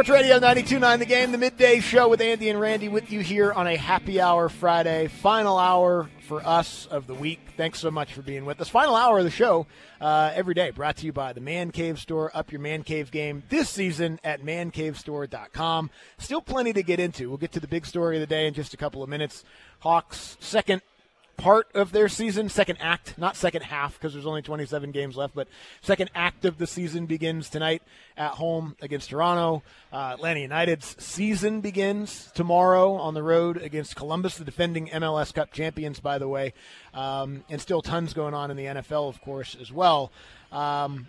Sports 0.00 0.18
Radio 0.18 0.40
92.9 0.40 0.98
The 0.98 1.04
Game, 1.04 1.30
the 1.30 1.36
midday 1.36 1.78
show 1.80 2.08
with 2.08 2.22
Andy 2.22 2.48
and 2.48 2.58
Randy 2.58 2.88
with 2.88 3.12
you 3.12 3.20
here 3.20 3.52
on 3.52 3.66
a 3.66 3.76
happy 3.76 4.18
hour 4.18 4.48
Friday, 4.48 5.08
final 5.08 5.58
hour 5.58 6.08
for 6.26 6.40
us 6.42 6.86
of 6.86 7.06
the 7.06 7.12
week. 7.12 7.40
Thanks 7.58 7.80
so 7.80 7.90
much 7.90 8.14
for 8.14 8.22
being 8.22 8.46
with 8.46 8.62
us. 8.62 8.70
Final 8.70 8.96
hour 8.96 9.18
of 9.18 9.24
the 9.24 9.30
show 9.30 9.66
uh, 10.00 10.32
every 10.34 10.54
day, 10.54 10.70
brought 10.70 10.96
to 10.96 11.04
you 11.04 11.12
by 11.12 11.34
the 11.34 11.42
Man 11.42 11.70
Cave 11.70 12.00
Store. 12.00 12.30
Up 12.32 12.50
your 12.50 12.62
Man 12.62 12.82
Cave 12.82 13.10
game 13.10 13.42
this 13.50 13.68
season 13.68 14.18
at 14.24 14.40
mancavestore.com. 14.40 15.90
Still 16.16 16.40
plenty 16.40 16.72
to 16.72 16.82
get 16.82 16.98
into. 16.98 17.28
We'll 17.28 17.36
get 17.36 17.52
to 17.52 17.60
the 17.60 17.68
big 17.68 17.84
story 17.84 18.16
of 18.16 18.20
the 18.20 18.26
day 18.26 18.46
in 18.46 18.54
just 18.54 18.72
a 18.72 18.78
couple 18.78 19.02
of 19.02 19.10
minutes. 19.10 19.44
Hawks' 19.80 20.38
second 20.40 20.80
part 21.40 21.74
of 21.74 21.90
their 21.90 22.08
season, 22.08 22.50
second 22.50 22.76
act, 22.80 23.16
not 23.16 23.34
second 23.34 23.62
half 23.62 23.94
because 23.94 24.12
there's 24.12 24.26
only 24.26 24.42
27 24.42 24.90
games 24.90 25.16
left, 25.16 25.34
but 25.34 25.48
second 25.80 26.10
act 26.14 26.44
of 26.44 26.58
the 26.58 26.66
season 26.66 27.06
begins 27.06 27.48
tonight 27.48 27.82
at 28.14 28.32
home 28.32 28.76
against 28.82 29.08
Toronto. 29.08 29.62
Uh, 29.90 30.12
Atlanta 30.14 30.40
United's 30.40 31.02
season 31.02 31.62
begins 31.62 32.30
tomorrow 32.34 32.92
on 32.92 33.14
the 33.14 33.22
road 33.22 33.56
against 33.56 33.96
Columbus, 33.96 34.36
the 34.36 34.44
defending 34.44 34.88
MLS 34.88 35.32
Cup 35.32 35.50
champions, 35.50 35.98
by 35.98 36.18
the 36.18 36.28
way, 36.28 36.52
um, 36.92 37.42
and 37.48 37.58
still 37.58 37.80
tons 37.80 38.12
going 38.12 38.34
on 38.34 38.50
in 38.50 38.58
the 38.58 38.66
NFL, 38.66 39.08
of 39.08 39.22
course, 39.22 39.56
as 39.58 39.72
well. 39.72 40.12
Um, 40.52 41.06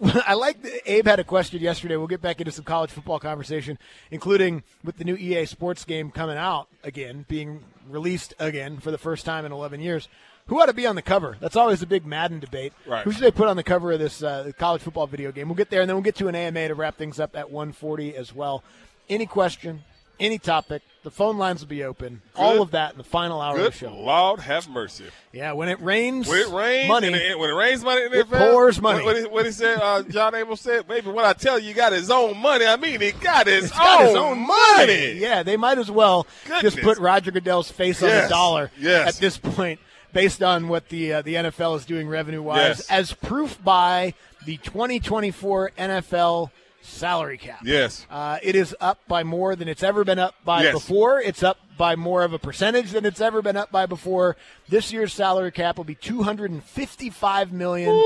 I 0.26 0.34
like 0.34 0.62
that 0.62 0.90
Abe 0.90 1.06
had 1.06 1.20
a 1.20 1.24
question 1.24 1.60
yesterday. 1.60 1.96
We'll 1.96 2.06
get 2.06 2.20
back 2.20 2.40
into 2.40 2.52
some 2.52 2.64
college 2.64 2.90
football 2.90 3.18
conversation, 3.18 3.78
including 4.10 4.62
with 4.82 4.96
the 4.96 5.04
new 5.04 5.16
EA 5.16 5.46
Sports 5.46 5.84
game 5.84 6.10
coming 6.10 6.36
out 6.36 6.68
again, 6.82 7.24
being 7.28 7.62
released 7.88 8.34
again 8.38 8.78
for 8.78 8.90
the 8.90 8.98
first 8.98 9.24
time 9.24 9.44
in 9.44 9.52
11 9.52 9.80
years. 9.80 10.08
Who 10.46 10.60
ought 10.60 10.66
to 10.66 10.74
be 10.74 10.86
on 10.86 10.94
the 10.94 11.02
cover? 11.02 11.36
That's 11.40 11.56
always 11.56 11.80
a 11.80 11.86
big 11.86 12.04
Madden 12.04 12.38
debate. 12.38 12.74
Right. 12.86 13.02
Who 13.04 13.12
should 13.12 13.22
they 13.22 13.30
put 13.30 13.48
on 13.48 13.56
the 13.56 13.62
cover 13.62 13.92
of 13.92 13.98
this 13.98 14.22
uh, 14.22 14.52
college 14.58 14.82
football 14.82 15.06
video 15.06 15.32
game? 15.32 15.48
We'll 15.48 15.54
get 15.54 15.70
there, 15.70 15.80
and 15.80 15.88
then 15.88 15.96
we'll 15.96 16.02
get 16.02 16.16
to 16.16 16.28
an 16.28 16.34
AMA 16.34 16.68
to 16.68 16.74
wrap 16.74 16.96
things 16.96 17.18
up 17.18 17.34
at 17.34 17.50
140 17.50 18.14
as 18.14 18.34
well. 18.34 18.62
Any 19.08 19.24
question, 19.24 19.84
any 20.20 20.38
topic, 20.38 20.82
the 21.02 21.10
phone 21.10 21.36
lines 21.36 21.60
will 21.60 21.68
be 21.68 21.84
open. 21.84 22.22
All 22.34 22.62
of 22.62 22.70
that 22.70 22.92
in 22.92 22.98
the 22.98 23.04
final 23.04 23.40
hour 23.40 23.58
of 23.58 23.64
the 23.64 23.70
show. 23.72 23.94
Lord 23.94 24.40
have 24.40 24.68
mercy. 24.68 25.04
Yeah, 25.32 25.52
when 25.52 25.68
it 25.68 25.80
rains, 25.80 26.26
When 26.28 26.38
it 26.40 26.48
rains, 26.48 26.88
money. 26.88 27.08
it- 27.08 27.38
when 27.38 27.50
it 27.50 27.54
rains 27.54 27.82
money, 27.84 28.04
in 28.04 28.10
the 28.12 28.20
It 28.20 28.28
NFL, 28.30 28.50
pours 28.52 28.80
money. 28.80 29.04
What, 29.04 29.14
what, 29.14 29.16
he, 29.16 29.26
what 29.28 29.46
he 29.46 29.52
said, 29.52 29.78
uh, 29.82 30.02
John 30.04 30.34
Abel 30.34 30.56
said, 30.56 30.88
baby, 30.88 31.10
when 31.10 31.24
I 31.24 31.32
tell 31.34 31.58
you, 31.58 31.68
he 31.68 31.72
got 31.74 31.92
his 31.92 32.10
own 32.10 32.38
money, 32.38 32.64
I 32.66 32.76
mean, 32.76 33.00
he 33.00 33.12
got 33.12 33.46
his, 33.46 33.64
He's 33.64 33.70
got 33.72 34.00
own, 34.00 34.06
his 34.06 34.16
own 34.16 34.46
money. 34.46 35.12
Yeah, 35.18 35.42
they 35.42 35.56
might 35.58 35.76
as 35.78 35.90
well 35.90 36.26
just 36.62 36.78
put 36.80 36.98
Roger 36.98 37.30
Goodell's 37.30 37.70
face 37.70 38.02
on 38.02 38.08
the 38.08 38.26
dollar 38.30 38.70
yes. 38.78 39.08
at 39.16 39.20
this 39.20 39.36
point, 39.36 39.80
based 40.14 40.42
on 40.42 40.68
what 40.68 40.88
the 40.88 41.14
uh, 41.14 41.22
the 41.22 41.34
NFL 41.34 41.76
is 41.76 41.84
doing 41.84 42.08
revenue 42.08 42.40
wise, 42.40 42.78
Yes. 42.78 42.90
as 42.90 43.12
proof 43.12 43.62
by 43.62 44.14
the 44.46 44.56
2024 44.58 45.72
NFL 45.78 46.50
salary 46.84 47.38
cap. 47.38 47.60
Yes. 47.64 48.06
Uh, 48.10 48.38
it 48.42 48.54
is 48.54 48.76
up 48.80 49.00
by 49.08 49.24
more 49.24 49.56
than 49.56 49.68
it's 49.68 49.82
ever 49.82 50.04
been 50.04 50.18
up 50.18 50.34
by 50.44 50.62
Yes. 50.64 50.74
before. 50.74 51.20
It's 51.20 51.42
up 51.42 51.58
by 51.76 51.96
more 51.96 52.22
of 52.22 52.32
a 52.32 52.38
percentage 52.38 52.90
than 52.92 53.04
it's 53.04 53.20
ever 53.20 53.42
been 53.42 53.56
up 53.56 53.72
by 53.72 53.86
before. 53.86 54.36
This 54.68 54.92
year's 54.92 55.12
salary 55.12 55.50
cap 55.50 55.76
will 55.76 55.84
be 55.84 55.94
255 55.96 57.52
million 57.52 58.00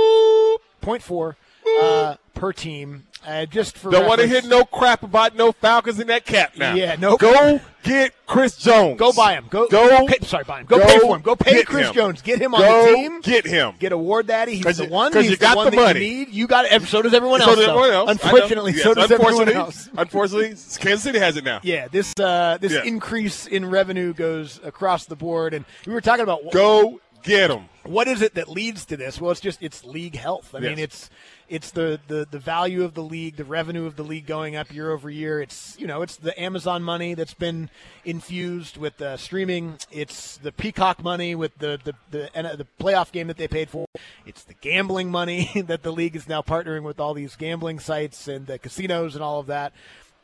point 0.81 1.03
four 1.03 1.37
uh, 1.83 2.17
per 2.35 2.53
team. 2.53 3.05
Uh, 3.27 3.45
just 3.47 3.77
for 3.77 3.91
Don't 3.91 4.07
want 4.07 4.21
to 4.21 4.27
hear 4.29 4.41
no 4.43 4.65
crap 4.65 5.03
about 5.03 5.35
no 5.35 5.51
Falcons 5.53 5.99
in 5.99 6.07
that 6.07 6.25
cap 6.25 6.57
now. 6.57 6.73
Yeah, 6.75 6.95
no- 6.99 7.17
Go 7.17 7.61
get 7.83 8.15
Chris 8.27 8.57
Jones. 8.57 8.97
Go 8.99 9.13
buy 9.13 9.33
him. 9.35 9.47
Go 9.51 9.67
Go. 9.67 10.07
Pay, 10.07 10.25
sorry, 10.25 10.45
buy 10.45 10.61
him. 10.61 10.67
Go, 10.67 10.79
go 10.79 10.87
pay 10.87 10.99
for 11.01 11.17
him. 11.17 11.23
Go 11.23 11.35
pay 11.37 11.65
Chris 11.65 11.89
him. 11.89 11.95
Jones. 11.95 12.23
Get 12.23 12.41
him 12.41 12.55
on 12.55 12.61
Go 12.61 12.87
the 12.87 12.95
team. 12.95 13.21
Get 13.21 13.45
him. 13.45 13.75
Get 13.81 13.91
award 13.93 14.29
daddy. 14.29 14.55
He's 14.55 14.77
the 14.77 14.85
one. 14.85 14.91
one. 14.91 15.13
'cause 15.13 15.23
He's 15.23 15.33
you 15.33 15.37
the 15.37 15.41
got 15.45 15.57
one 15.57 15.65
the 15.67 15.71
that 15.73 15.77
money. 15.77 16.05
you 16.07 16.27
need. 16.27 16.29
You 16.33 16.47
got 16.47 16.65
it. 16.67 16.83
So 16.83 17.03
does 17.03 17.13
everyone 17.13 17.41
else. 17.43 17.51
So 17.51 17.57
does 17.57 17.69
everyone 17.69 17.91
else. 17.91 18.11
Unfortunately, 18.13 18.73
so 18.75 18.91
Yes, 18.91 18.95
does 18.95 19.11
everyone 19.11 19.33
unfortunately- 19.33 19.55
else. 19.61 19.91
Unfortunately, 19.99 20.49
Kansas 20.81 21.03
City 21.03 21.19
has 21.19 21.37
it 21.37 21.45
now. 21.45 21.59
Yeah, 21.65 21.89
this 21.89 22.15
uh, 22.21 22.57
this 22.61 22.73
Yeah. 22.73 22.85
increase 22.85 23.47
in 23.49 23.69
revenue 23.69 24.15
goes 24.15 24.61
across 24.65 25.07
the 25.07 25.17
board, 25.17 25.55
and 25.55 25.65
we 25.87 25.93
were 25.93 26.01
talking 26.01 26.23
about 26.23 26.51
Go 26.53 27.01
get 27.25 27.51
him. 27.51 27.65
What 27.89 28.09
is 28.09 28.23
it 28.23 28.35
that 28.35 28.49
leads 28.49 28.85
to 28.87 28.97
this? 28.97 29.21
Well, 29.21 29.31
it's 29.31 29.41
just 29.41 29.63
it's 29.63 29.85
league 29.85 30.17
health. 30.17 30.55
I 30.55 30.61
mean, 30.61 30.79
it's 30.79 31.11
it's 31.49 31.71
the, 31.71 31.99
the 32.09 32.27
the 32.31 32.39
value 32.39 32.85
of 32.85 32.95
the 32.95 33.03
league, 33.03 33.37
the 33.37 33.45
revenue 33.45 33.87
of 33.87 33.97
the 33.97 34.03
league 34.03 34.27
going 34.27 34.57
up 34.57 34.73
year 34.73 34.91
over 34.91 35.09
year. 35.09 35.41
It's 35.41 35.77
you 35.79 35.87
know 35.87 36.03
it's 36.03 36.17
the 36.17 36.39
Amazon 36.41 36.83
money 36.83 37.15
that's 37.15 37.35
been 37.35 37.71
infused 38.05 38.77
with 38.77 39.01
uh, 39.01 39.17
streaming. 39.17 39.79
It's 39.91 40.37
the 40.39 40.53
Peacock 40.53 41.03
money 41.03 41.35
with 41.35 41.57
the 41.59 41.81
the 41.83 41.95
the, 42.11 42.37
and, 42.37 42.47
the 42.59 42.67
playoff 42.79 43.11
game 43.13 43.29
that 43.29 43.39
they 43.39 43.49
paid 43.49 43.71
for. 43.71 43.87
It's 44.27 44.45
the 44.45 44.55
gambling 44.55 45.11
money 45.11 45.51
that 45.67 45.83
the 45.83 45.93
league 45.93 46.17
is 46.17 46.29
now 46.29 46.43
partnering 46.43 46.83
with 46.83 47.01
all 47.01 47.15
these 47.15 47.37
gambling 47.37 47.81
sites 47.81 48.29
and 48.29 48.47
the 48.47 48.59
casinos 48.59 49.15
and 49.15 49.25
all 49.25 49.41
of 49.41 49.47
that. 49.47 49.73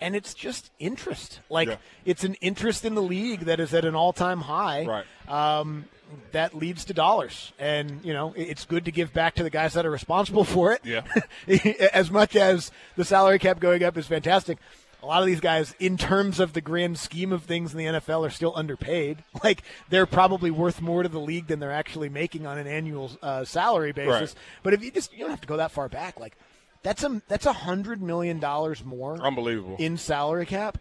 And 0.00 0.15
it's 0.16 0.34
just 0.34 0.71
interest. 0.78 1.41
Like 1.49 1.69
Yeah. 1.69 1.77
it's 2.05 2.25
an 2.25 2.34
interest 2.41 2.84
in 2.84 2.94
the 2.94 3.03
league 3.03 3.41
that 3.41 3.60
is 3.60 3.72
at 3.75 3.84
an 3.84 3.94
all 3.94 4.12
time 4.12 4.43
high 4.43 4.84
Right. 4.84 5.05
um, 5.28 5.87
that 6.32 6.55
leads 6.55 6.84
to 6.87 6.94
dollars. 6.94 7.53
And, 7.59 8.05
you 8.05 8.12
know, 8.12 8.34
it's 8.37 8.65
good 8.66 8.84
to 8.84 8.93
give 8.93 9.12
back 9.12 9.34
to 9.37 9.43
the 9.43 9.50
guys 9.50 9.72
that 9.75 9.87
are 9.87 9.91
responsible 9.91 10.44
for 10.55 10.72
it. 10.72 10.81
Yeah. 10.84 11.03
as 11.93 12.11
much 12.11 12.37
as 12.37 12.70
the 12.96 13.05
salary 13.05 13.38
cap 13.38 13.61
going 13.61 13.82
up 13.82 13.96
is 13.96 14.06
fantastic, 14.06 14.58
a 15.02 15.06
lot 15.06 15.20
of 15.20 15.26
these 15.26 15.41
guys, 15.41 15.75
in 15.79 15.96
terms 15.99 16.41
of 16.41 16.55
the 16.55 16.61
grand 16.62 16.99
scheme 16.99 17.31
of 17.32 17.43
things 17.44 17.73
in 17.73 17.79
the 17.79 17.85
NFL, 17.85 18.26
are 18.26 18.31
still 18.31 18.52
underpaid. 18.56 19.23
Like, 19.44 19.62
they're 19.91 20.06
probably 20.06 20.50
worth 20.50 20.81
more 20.81 21.02
to 21.02 21.08
the 21.11 21.20
league 21.20 21.46
than 21.49 21.61
they're 21.61 21.70
actually 21.73 22.08
making 22.08 22.46
on 22.46 22.56
an 22.58 22.67
annual 22.67 23.11
uh, 23.23 23.44
salary 23.44 23.93
basis. 23.93 24.31
Right. 24.35 24.43
But 24.62 24.73
if 24.75 24.82
you 24.82 24.91
just, 24.91 25.12
you 25.12 25.19
don't 25.20 25.31
have 25.31 25.43
to 25.43 25.46
go 25.46 25.58
that 25.58 25.70
far 25.73 25.88
back. 25.91 26.19
Like, 26.19 26.37
that's 26.84 27.02
a 27.02 27.20
that's 27.26 27.46
a 27.46 27.52
hundred 27.52 28.00
million 28.00 28.38
dollars 28.38 28.84
more 28.84 29.20
Unbelievable. 29.20 29.75
in 29.81 29.96
salary 29.96 30.46
cap 30.46 30.78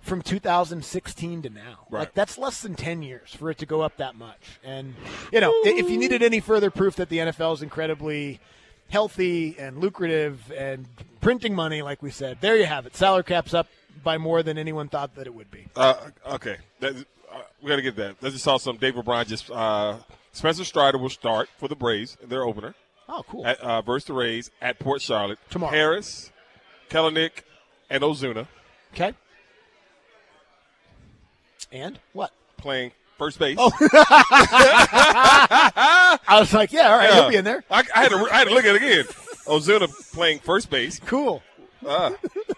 from 0.00 0.22
2016 0.22 1.42
to 1.42 1.50
now. 1.50 1.86
Right. 1.90 2.00
Like 2.00 2.14
that's 2.14 2.38
less 2.38 2.62
than 2.62 2.74
10 2.74 3.02
years 3.02 3.34
for 3.34 3.50
it 3.50 3.58
to 3.58 3.66
go 3.66 3.80
up 3.82 3.96
that 3.98 4.14
much. 4.14 4.58
And 4.62 4.94
you 5.32 5.40
know, 5.40 5.52
if 5.64 5.90
you 5.90 5.98
needed 5.98 6.22
any 6.22 6.40
further 6.40 6.70
proof 6.70 6.96
that 6.96 7.08
the 7.08 7.18
NFL 7.18 7.54
is 7.54 7.62
incredibly 7.62 8.40
healthy 8.88 9.56
and 9.58 9.78
lucrative 9.78 10.52
and 10.52 10.86
printing 11.20 11.54
money, 11.54 11.82
like 11.82 12.02
we 12.02 12.10
said, 12.10 12.38
there 12.40 12.56
you 12.56 12.66
have 12.66 12.86
it. 12.86 12.94
Salary 12.96 13.24
cap's 13.24 13.54
up 13.54 13.66
by 14.02 14.18
more 14.18 14.42
than 14.42 14.56
anyone 14.56 14.88
thought 14.88 15.14
that 15.16 15.26
it 15.26 15.34
would 15.34 15.50
be. 15.50 15.66
Uh, 15.74 15.94
okay, 16.26 16.58
that, 16.80 16.94
uh, 17.32 17.40
we 17.62 17.68
got 17.68 17.76
to 17.76 17.82
get 17.82 17.96
that. 17.96 18.16
I 18.22 18.28
just 18.28 18.44
saw 18.44 18.58
some. 18.58 18.76
David 18.76 18.98
O'Brien 19.00 19.26
just 19.26 19.50
uh, 19.50 19.98
Spencer 20.32 20.64
Strider 20.64 20.98
will 20.98 21.08
start 21.08 21.48
for 21.56 21.66
the 21.68 21.76
Braves 21.76 22.16
in 22.22 22.28
their 22.28 22.44
opener. 22.44 22.74
Oh, 23.08 23.22
cool. 23.28 23.46
At, 23.46 23.60
uh, 23.60 23.82
versus 23.82 24.06
the 24.06 24.12
Rays 24.14 24.50
at 24.62 24.78
Port 24.78 25.02
Charlotte. 25.02 25.38
Tomorrow. 25.50 25.72
Harris, 25.72 26.30
Kelenic, 26.90 27.42
and 27.90 28.02
Ozuna 28.02 28.46
Okay. 28.94 29.12
And 31.72 31.98
what? 32.12 32.30
playing 32.56 32.92
first 33.18 33.38
base. 33.38 33.56
Oh. 33.60 33.70
I 36.26 36.38
was 36.38 36.52
like, 36.52 36.72
yeah, 36.72 36.90
all 36.90 36.96
right, 36.98 37.08
Yeah. 37.10 37.14
he'll 37.20 37.28
be 37.30 37.36
in 37.36 37.44
there. 37.44 37.64
I, 37.70 37.82
I 37.94 38.02
had 38.02 38.08
to 38.10 38.16
I 38.32 38.36
had 38.38 38.48
to 38.48 38.54
look 38.54 38.64
at 38.64 38.74
it 38.76 38.82
again. 38.82 39.04
Ozuna 39.46 39.88
playing 40.14 40.38
first 40.40 40.70
base. 40.70 40.98
Cool. 41.04 41.42
Uh, 41.84 42.12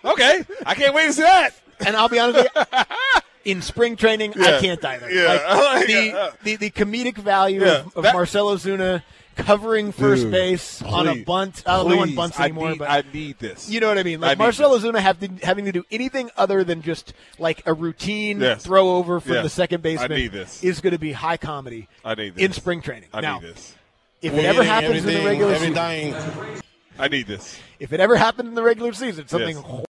okay, 0.05 0.45
I 0.65 0.75
can't 0.75 0.95
wait 0.95 1.07
to 1.07 1.13
see 1.13 1.23
that. 1.23 1.51
And 1.85 1.97
I'll 1.97 2.09
be 2.09 2.19
honest 2.21 2.45
with 2.45 2.53
you, 2.57 3.53
in 3.53 3.61
spring 3.63 3.97
training, 3.97 4.35
I 4.41 4.61
can't 4.61 4.83
either. 4.85 5.11
Yeah. 5.11 5.33
Like, 5.55 5.87
the, 5.89 6.33
the 6.45 6.57
the 6.57 6.71
comedic 6.71 7.17
value 7.17 7.63
Yeah. 7.65 7.81
of, 7.81 7.97
of 7.97 8.03
That- 8.05 8.15
Marcell 8.15 8.47
Ozuna 8.49 9.03
covering 9.37 9.93
first 9.93 10.23
Dude, 10.25 10.33
base 10.33 10.83
on 10.83 11.07
a 11.07 11.13
Please, 11.13 11.25
bunt. 11.25 11.63
I 11.67 11.77
don't 11.77 11.91
know 11.91 11.97
one 11.97 12.09
please, 12.09 12.17
bunts 12.17 12.41
I 12.41 12.45
anymore, 12.45 12.71
need- 12.71 12.79
but 12.79 12.91
I 12.91 13.03
need 13.13 13.39
this. 13.39 13.71
you 13.71 13.79
know 13.81 13.89
what 13.89 13.99
I 13.99 14.03
mean. 14.03 14.21
Like 14.21 14.39
need 14.39 14.43
Marcelo 14.45 14.79
this. 14.79 14.91
Zuna 14.91 15.01
to, 15.21 15.47
having 15.47 15.65
to 15.67 15.73
do 15.73 15.85
anything 15.91 16.31
other 16.37 16.65
than 16.65 16.83
just 16.83 17.13
like 17.39 17.63
a 17.67 17.73
routine 17.75 18.41
Yes. 18.41 18.65
throw 18.65 18.97
over 18.97 19.21
from 19.21 19.35
Yes. 19.35 19.43
the 19.45 19.51
second 19.51 19.83
baseman 19.83 20.11
I 20.13 20.17
need 20.17 20.33
this. 20.33 20.65
is 20.65 20.81
going 20.81 20.93
to 20.93 20.99
be 20.99 21.13
high 21.13 21.37
comedy 21.37 21.89
I 22.05 22.15
need 22.15 22.35
this. 22.35 22.45
in 22.45 22.53
spring 22.53 22.81
training. 22.83 23.09
I 23.13 23.21
now, 23.21 23.39
need 23.39 23.49
this. 23.55 23.75
if 24.23 24.33
it 24.33 24.45
ever 24.45 24.65
happens 24.65 25.05
in 25.05 25.15
the 25.15 25.25
regular 25.25 25.55
season. 25.59 26.63
I 26.99 27.09
need 27.09 27.27
this. 27.27 27.59
if 27.79 27.93
it 27.93 28.01
ever 28.01 28.17
happened 28.17 28.49
in 28.49 28.55
the 28.55 28.63
regular 28.63 28.93
season, 28.95 29.29
something 29.29 29.57
Yes. 29.57 29.85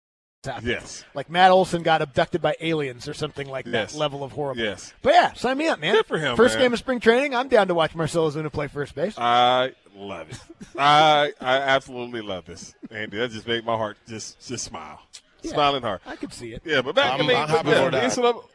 Horrible 0.44 0.55
happened. 0.69 0.83
Yes. 0.83 1.05
Like 1.15 1.31
Matt 1.31 1.50
Olson 1.50 1.83
got 1.83 2.03
abducted 2.03 2.43
by 2.43 2.56
aliens 2.61 3.09
or 3.09 3.15
something 3.15 3.49
like 3.49 3.67
Yes. 3.67 3.93
that 3.93 3.99
level 3.99 4.25
of 4.25 4.33
horrible. 4.33 4.62
Yes. 4.62 4.93
But 5.03 5.15
yeah, 5.15 5.33
sign 5.35 5.59
me 5.59 5.69
up, 5.69 5.79
man. 5.81 5.94
Good 5.94 6.06
for 6.06 6.19
him, 6.19 6.37
First 6.37 6.55
man. 6.56 6.65
game 6.65 6.73
of 6.73 6.79
spring 6.79 7.00
training, 7.00 7.35
I'm 7.35 7.49
down 7.49 7.69
to 7.69 7.75
watch 7.75 7.94
Marcell 7.94 8.31
Ozuna 8.31 8.53
play 8.53 8.67
first 8.69 8.94
base. 8.94 9.15
I 9.19 9.73
love 9.97 10.31
it. 10.31 10.39
I 10.77 11.33
I 11.41 11.56
absolutely 11.59 12.23
love 12.23 12.47
this, 12.47 12.75
Andy. 12.91 13.19
That 13.19 13.31
just 13.31 13.47
made 13.47 13.65
my 13.65 13.77
heart 13.77 13.99
just 14.09 14.44
just 14.47 14.65
smile, 14.65 15.00
smiling 15.44 15.83
heart. 15.83 16.03
I 16.06 16.17
could 16.17 16.33
see 16.33 16.53
it. 16.53 16.62
Yeah, 16.65 16.83
but 16.83 16.94
back. 16.97 17.12
I 17.12 17.17
I'm- 17.19 17.27
mean, 17.27 17.37
I'm 17.37 17.49
happy 17.49 17.69
yeah, 17.71 17.85
for 17.85 17.91
that. 17.93 18.05
it's 18.05 18.17
a 18.17 18.23
little- 18.23 18.49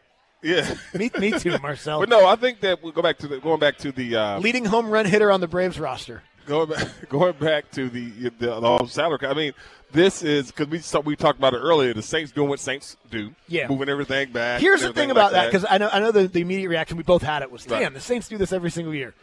yeah. 0.44 0.76
Me, 0.94 1.10
me 1.20 1.32
too, 1.32 1.58
Marcel. 1.60 2.00
But 2.02 2.10
no, 2.10 2.28
I 2.28 2.36
think 2.36 2.60
that 2.62 2.84
we'll 2.84 2.92
go 2.92 3.02
back 3.02 3.18
to 3.20 3.28
the 3.28 3.40
going 3.40 3.60
back 3.60 3.78
to 3.80 3.92
the 3.92 4.16
uh, 4.16 4.40
Leading 4.40 4.66
home 4.66 4.90
run 4.90 5.06
hitter 5.06 5.32
on 5.32 5.40
the 5.42 5.48
Braves 5.48 5.80
roster. 5.80 6.22
Going 6.48 6.70
back 6.70 6.88
going 7.10 7.34
back 7.34 7.70
to 7.72 7.90
the 7.90 8.10
the, 8.10 8.30
the 8.40 8.56
um, 8.64 8.88
salary. 8.88 9.20
cap. 9.20 9.30
I 9.30 9.34
mean, 9.36 9.54
this 9.92 10.24
is 10.24 10.48
because 10.48 10.68
we 10.68 10.80
saw, 10.80 11.00
we 11.02 11.16
talked 11.16 11.38
about 11.38 11.54
it 11.54 11.58
earlier. 11.60 11.94
The 11.94 12.02
Saints 12.02 12.32
doing 12.32 12.50
what 12.50 12.60
Saints 12.60 12.98
do, 13.12 13.34
Yeah. 13.48 13.68
moving 13.68 13.88
everything 13.90 14.32
back. 14.32 14.60
Here's 14.62 14.82
the 14.82 14.92
thing 14.94 15.12
about 15.12 15.32
like 15.34 15.44
that 15.44 15.52
because 15.52 15.66
I 15.70 15.78
know 15.78 15.90
I 15.94 16.00
know 16.00 16.12
the, 16.12 16.28
the 16.28 16.42
immediate 16.42 16.70
reaction 16.70 16.98
we 16.98 17.04
both 17.04 17.22
had 17.22 17.42
it 17.44 17.52
was, 17.52 17.68
Right. 17.68 17.82
damn, 17.82 17.94
the 17.94 18.00
Saints 18.02 18.28
do 18.28 18.38
this 18.38 18.52
every 18.52 18.72
single 18.72 18.94
year. 18.96 19.14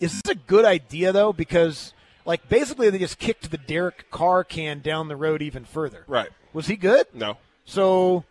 Is 0.00 0.20
this 0.20 0.32
a 0.32 0.34
good 0.34 0.64
idea 0.64 1.12
though? 1.12 1.32
Because 1.32 1.94
like 2.24 2.48
basically 2.48 2.90
they 2.90 2.98
just 2.98 3.18
kicked 3.18 3.50
the 3.50 3.58
Derek 3.58 4.10
Carr 4.10 4.44
can 4.44 4.80
down 4.80 5.08
the 5.08 5.16
road 5.16 5.42
even 5.42 5.64
further. 5.64 6.04
Right. 6.06 6.28
Was 6.52 6.66
he 6.66 6.76
good? 6.76 7.06
no, 7.14 7.36
So, 7.64 8.24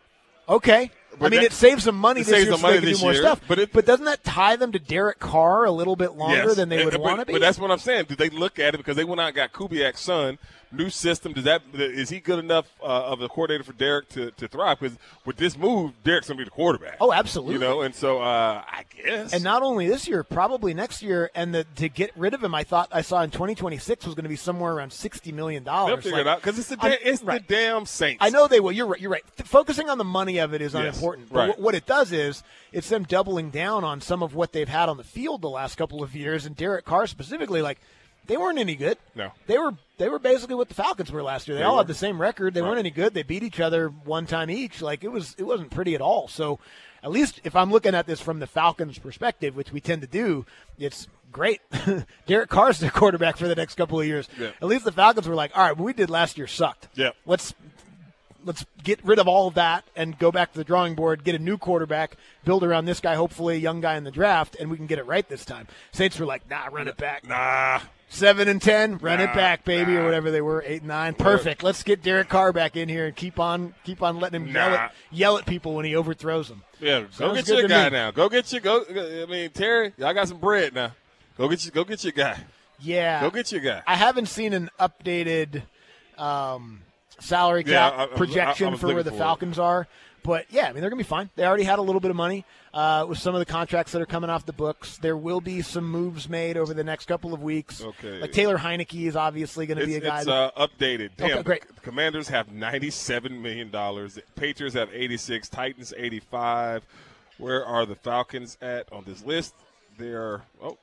okay. 0.47 0.91
I 1.21 1.29
mean, 1.29 1.41
it 1.41 1.51
saves 1.53 1.83
them 1.83 1.95
money 1.95 2.21
it 2.21 2.25
this 2.25 2.33
saves 2.33 2.43
year 2.45 2.51
them 2.51 2.59
so 2.59 2.67
money 2.67 2.75
they 2.75 2.81
can 2.81 2.89
this 2.89 2.99
do 2.99 3.05
more 3.05 3.13
year, 3.13 3.21
stuff. 3.23 3.41
but 3.47 3.59
it- 3.59 3.73
but 3.73 3.85
doesn't 3.85 4.05
that 4.05 4.23
tie 4.23 4.55
them 4.55 4.71
to 4.71 4.79
Derek 4.79 5.19
Carr 5.19 5.65
a 5.65 5.71
little 5.71 5.95
bit 5.95 6.13
longer 6.13 6.35
Yes. 6.47 6.55
than 6.55 6.69
they 6.69 6.85
would 6.85 6.95
want 6.97 7.19
to 7.19 7.25
be? 7.25 7.33
But 7.33 7.41
that's 7.41 7.59
what 7.59 7.71
I'm 7.71 7.79
saying. 7.79 8.05
Did 8.05 8.17
they 8.19 8.29
look 8.29 8.59
at 8.59 8.73
it 8.73 8.77
because 8.77 8.95
they 8.95 9.03
went 9.03 9.19
out 9.19 9.27
and 9.27 9.35
got 9.35 9.51
Kubiak's 9.51 10.01
son, 10.01 10.37
new 10.71 10.89
system? 10.89 11.33
Does 11.33 11.43
that 11.45 11.61
is 11.73 12.09
he 12.09 12.19
good 12.19 12.39
enough 12.39 12.67
uh, 12.81 12.85
of 12.85 13.21
a 13.21 13.27
coordinator 13.29 13.63
for 13.63 13.73
Derek 13.73 14.09
to, 14.09 14.31
to 14.31 14.47
thrive? 14.47 14.79
Because 14.79 14.97
with 15.25 15.37
this 15.37 15.57
move, 15.57 15.91
Derek's 16.03 16.27
gonna 16.27 16.37
be 16.37 16.43
the 16.43 16.49
quarterback. 16.49 16.97
oh, 17.01 17.11
absolutely. 17.13 17.53
you 17.55 17.59
know, 17.59 17.81
and 17.81 17.93
so 17.95 18.19
uh, 18.21 18.63
I 18.67 18.83
guess. 19.03 19.33
And 19.33 19.43
not 19.43 19.63
only 19.63 19.87
this 19.87 20.07
year, 20.07 20.23
probably 20.23 20.73
next 20.73 21.01
year. 21.01 21.31
And 21.35 21.53
the, 21.53 21.63
to 21.77 21.89
get 21.89 22.11
rid 22.15 22.33
of 22.33 22.43
him, 22.43 22.53
I 22.53 22.63
thought 22.63 22.89
I 22.91 23.01
saw 23.01 23.21
in 23.21 23.31
2026 23.31 24.05
was 24.05 24.15
going 24.15 24.23
to 24.23 24.29
be 24.29 24.35
somewhere 24.35 24.73
around 24.73 24.91
60 24.93 25.31
million 25.31 25.63
they'll 25.63 25.73
dollars. 25.87 26.03
figure 26.03 26.19
it 26.19 26.27
out 26.27 26.41
because 26.41 26.59
it's 26.59 26.69
the 26.69 26.77
da- 26.77 26.97
it's 27.01 27.23
right. 27.23 27.45
the 27.47 27.53
damn 27.55 27.85
Saints. 27.85 28.19
I 28.23 28.29
know 28.29 28.47
they 28.47 28.59
will. 28.59 28.71
You're 28.71 28.87
right. 28.87 28.99
You're 29.01 29.11
right. 29.11 29.23
Focusing 29.45 29.89
on 29.89 29.97
the 29.97 30.03
money 30.03 30.37
of 30.39 30.53
it 30.53 30.61
is 30.61 30.73
Yes, 30.73 30.81
unimportant. 30.97 31.29
But 31.31 31.35
right. 31.49 31.55
wh- 31.55 31.59
what 31.59 31.75
it 31.75 31.85
does 31.85 32.11
is 32.11 32.43
it's 32.71 32.89
them 32.89 33.03
doubling 33.03 33.49
down 33.49 33.83
on 33.83 34.01
some 34.01 34.21
of 34.23 34.35
what 34.35 34.51
they've 34.51 34.67
had 34.69 34.89
on 34.89 34.97
the 34.97 35.03
field 35.03 35.41
the 35.41 35.49
last 35.49 35.75
couple 35.75 36.03
of 36.03 36.15
years. 36.15 36.45
And 36.45 36.55
Derek 36.55 36.85
Carr 36.85 37.07
specifically, 37.07 37.61
like 37.61 37.79
they 38.29 38.37
weren't 38.37 38.57
any 38.59 38.75
good. 38.75 38.97
No. 39.15 39.31
they 39.47 39.57
were. 39.57 39.73
They 39.97 40.07
were 40.07 40.19
basically 40.19 40.55
what 40.55 40.69
the 40.69 40.75
Falcons 40.75 41.11
were 41.11 41.21
last 41.21 41.49
year. 41.49 41.55
They, 41.55 41.61
They 41.61 41.65
all 41.65 41.73
were. 41.75 41.79
had 41.81 41.87
the 41.87 41.93
same 41.93 42.21
record. 42.21 42.53
They 42.53 42.61
Right. 42.61 42.67
weren't 42.69 42.79
any 42.79 42.89
good. 42.91 43.13
They 43.13 43.23
beat 43.23 43.43
each 43.43 43.59
other 43.59 43.89
one 43.89 44.25
time 44.25 44.49
each. 44.49 44.81
Like 44.81 45.03
it 45.03 45.09
was. 45.11 45.35
It 45.37 45.43
wasn't 45.43 45.71
pretty 45.71 45.93
at 45.95 46.01
all. 46.01 46.29
So. 46.29 46.59
At 47.01 47.11
least 47.11 47.39
if 47.45 47.55
I'm 47.55 47.71
looking 47.71 47.95
at 47.95 48.07
this 48.07 48.19
from 48.19 48.39
the 48.39 48.45
Falcons' 48.47 48.99
perspective, 48.99 49.55
which 49.55 49.71
we 49.71 49.79
tend 49.79 50.01
to 50.01 50.07
do, 50.07 50.45
it's 50.77 51.07
great. 51.31 51.61
Derek 52.27 52.49
Carr's 52.49 52.79
their 52.81 52.89
quarterback 52.91 53.37
for 53.37 53.47
the 53.47 53.55
next 53.55 53.75
couple 53.75 54.01
of 54.01 54.05
years. 54.05 54.27
Yeah. 54.37 54.49
At 54.61 54.67
least 54.67 54.83
the 54.83 54.91
Falcons 54.91 55.25
were 55.25 55.33
like, 55.33 55.55
all 55.57 55.63
right, 55.63 55.77
what 55.77 55.85
we 55.85 55.93
did 55.93 56.09
last 56.09 56.37
year 56.37 56.45
sucked. 56.45 56.89
Yeah. 56.95 57.11
Let's 57.25 57.53
let's 58.43 58.65
get 58.83 58.99
rid 59.05 59.17
of 59.17 59.29
all 59.29 59.47
of 59.47 59.53
that 59.53 59.85
and 59.95 60.19
go 60.19 60.29
back 60.29 60.51
to 60.51 60.57
the 60.57 60.65
drawing 60.65 60.93
board, 60.95 61.23
get 61.23 61.35
a 61.35 61.39
new 61.39 61.57
quarterback, 61.57 62.17
build 62.43 62.65
around 62.65 62.83
this 62.83 62.99
guy, 62.99 63.15
hopefully 63.15 63.55
a 63.55 63.59
young 63.59 63.79
guy 63.79 63.95
in 63.95 64.03
the 64.03 64.11
draft, 64.11 64.57
and 64.59 64.69
we 64.69 64.75
can 64.75 64.85
get 64.85 64.99
it 64.99 65.05
right 65.05 65.27
this 65.29 65.45
time. 65.45 65.67
Saints 65.93 66.19
were 66.19 66.25
like, 66.25 66.49
nah, 66.49 66.65
run 66.69 66.89
it 66.89 66.97
back. 66.97 67.25
Nah. 67.25 67.79
Seven 68.11 68.47
and 68.47 68.59
ten, 68.59 68.97
run 68.97 69.19
it 69.21 69.33
back, 69.35 69.63
baby, 69.63 69.95
or 69.95 70.03
whatever 70.03 70.31
they 70.31 70.41
were, 70.41 70.63
eight 70.65 70.79
and 70.81 70.87
nine. 70.87 71.13
Perfect. 71.13 71.61
Let's 71.61 71.83
get 71.83 72.01
Derek 72.01 72.27
Carr 72.27 72.51
back 72.51 72.75
in 72.75 72.89
here 72.89 73.05
and 73.05 73.15
keep 73.15 73.39
on 73.39 73.75
keep 73.83 74.01
on 74.01 74.19
letting 74.19 74.41
him 74.41 74.47
yell 74.53 74.73
at 74.73 74.93
yell 75.11 75.37
at 75.37 75.45
people 75.45 75.75
when 75.75 75.85
he 75.85 75.95
overthrows 75.95 76.47
them. 76.49 76.63
Yeah, 76.79 77.01
go 77.01 77.07
Sounds 77.11 77.37
get 77.37 77.47
your 77.55 77.67
guy 77.67 77.85
me. 77.85 77.91
now. 77.91 78.09
Go 78.09 78.27
get 78.27 78.51
your 78.51 78.61
go. 78.61 78.83
I 78.89 79.29
mean, 79.29 79.51
Terry, 79.51 79.93
y'all 79.97 80.13
got 80.15 80.27
some 80.27 80.39
bread 80.39 80.73
now. 80.73 80.93
Go 81.37 81.47
get 81.47 81.63
your 81.63 81.71
go 81.71 81.83
get 81.83 82.03
your 82.03 82.11
guy. 82.13 82.37
Yeah. 82.79 83.21
Go 83.21 83.29
get 83.29 83.51
your 83.51 83.61
guy. 83.61 83.83
I 83.85 83.95
haven't 83.95 84.25
seen 84.27 84.53
an 84.53 84.69
updated 84.79 85.61
um, 86.17 86.81
salary 87.19 87.63
Yeah, 87.67 87.89
cap 87.91 87.99
I- 87.99 88.03
I 88.03 88.17
projection 88.17 88.73
I- 88.73 88.77
for 88.77 88.87
where 88.87 89.03
the 89.03 89.11
for 89.11 89.15
it. 89.17 89.19
Falcons 89.19 89.59
are. 89.59 89.87
But 90.23 90.45
yeah, 90.49 90.67
I 90.67 90.73
mean 90.73 90.81
they're 90.81 90.89
gonna 90.89 90.99
be 90.99 91.03
fine. 91.03 91.29
They 91.35 91.45
already 91.45 91.63
had 91.63 91.79
a 91.79 91.81
little 91.81 92.01
bit 92.01 92.11
of 92.11 92.17
money 92.17 92.45
uh, 92.73 93.05
with 93.07 93.17
some 93.17 93.35
of 93.35 93.39
the 93.39 93.45
contracts 93.45 93.91
that 93.93 94.01
are 94.01 94.05
coming 94.05 94.29
off 94.29 94.45
the 94.45 94.53
books. 94.53 94.97
There 94.97 95.17
will 95.17 95.41
be 95.41 95.61
some 95.61 95.89
moves 95.89 96.29
made 96.29 96.57
over 96.57 96.73
the 96.73 96.83
next 96.83 97.05
couple 97.05 97.33
of 97.33 97.41
weeks. 97.41 97.81
Okay. 97.81 98.19
like 98.19 98.31
Taylor 98.31 98.57
Heinicke 98.57 99.07
is 99.07 99.15
obviously 99.15 99.65
going 99.65 99.79
to 99.79 99.85
be 99.85 99.95
a 99.95 99.99
guy. 99.99 100.17
it's 100.17 100.25
that, 100.25 100.53
uh, 100.55 100.67
updated. 100.67 101.11
Okay, 101.19 101.29
Damn, 101.29 101.43
great. 101.43 101.67
the 101.67 101.81
Commanders 101.81 102.27
have 102.27 102.51
ninety-seven 102.51 103.41
million 103.41 103.69
dollars. 103.71 104.19
Patriots 104.35 104.75
have 104.75 104.89
eighty-six. 104.93 105.49
Titans 105.49 105.93
eighty-five. 105.97 106.85
Where 107.37 107.65
are 107.65 107.85
the 107.85 107.95
Falcons 107.95 108.57
at 108.61 108.91
on 108.91 109.03
this 109.05 109.23
list? 109.25 109.55
They're 109.97 110.41
oh, 110.61 110.77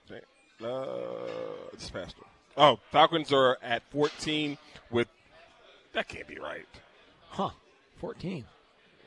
uh, 0.64 1.76
passed. 1.76 1.92
them. 1.92 2.24
Oh, 2.56 2.78
Falcons 2.90 3.32
are 3.32 3.58
at 3.62 3.82
fourteen. 3.90 4.58
With 4.90 5.08
that 5.92 6.08
can't 6.08 6.26
be 6.26 6.38
right. 6.38 6.66
huh? 7.28 7.50
Fourteen. 7.98 8.44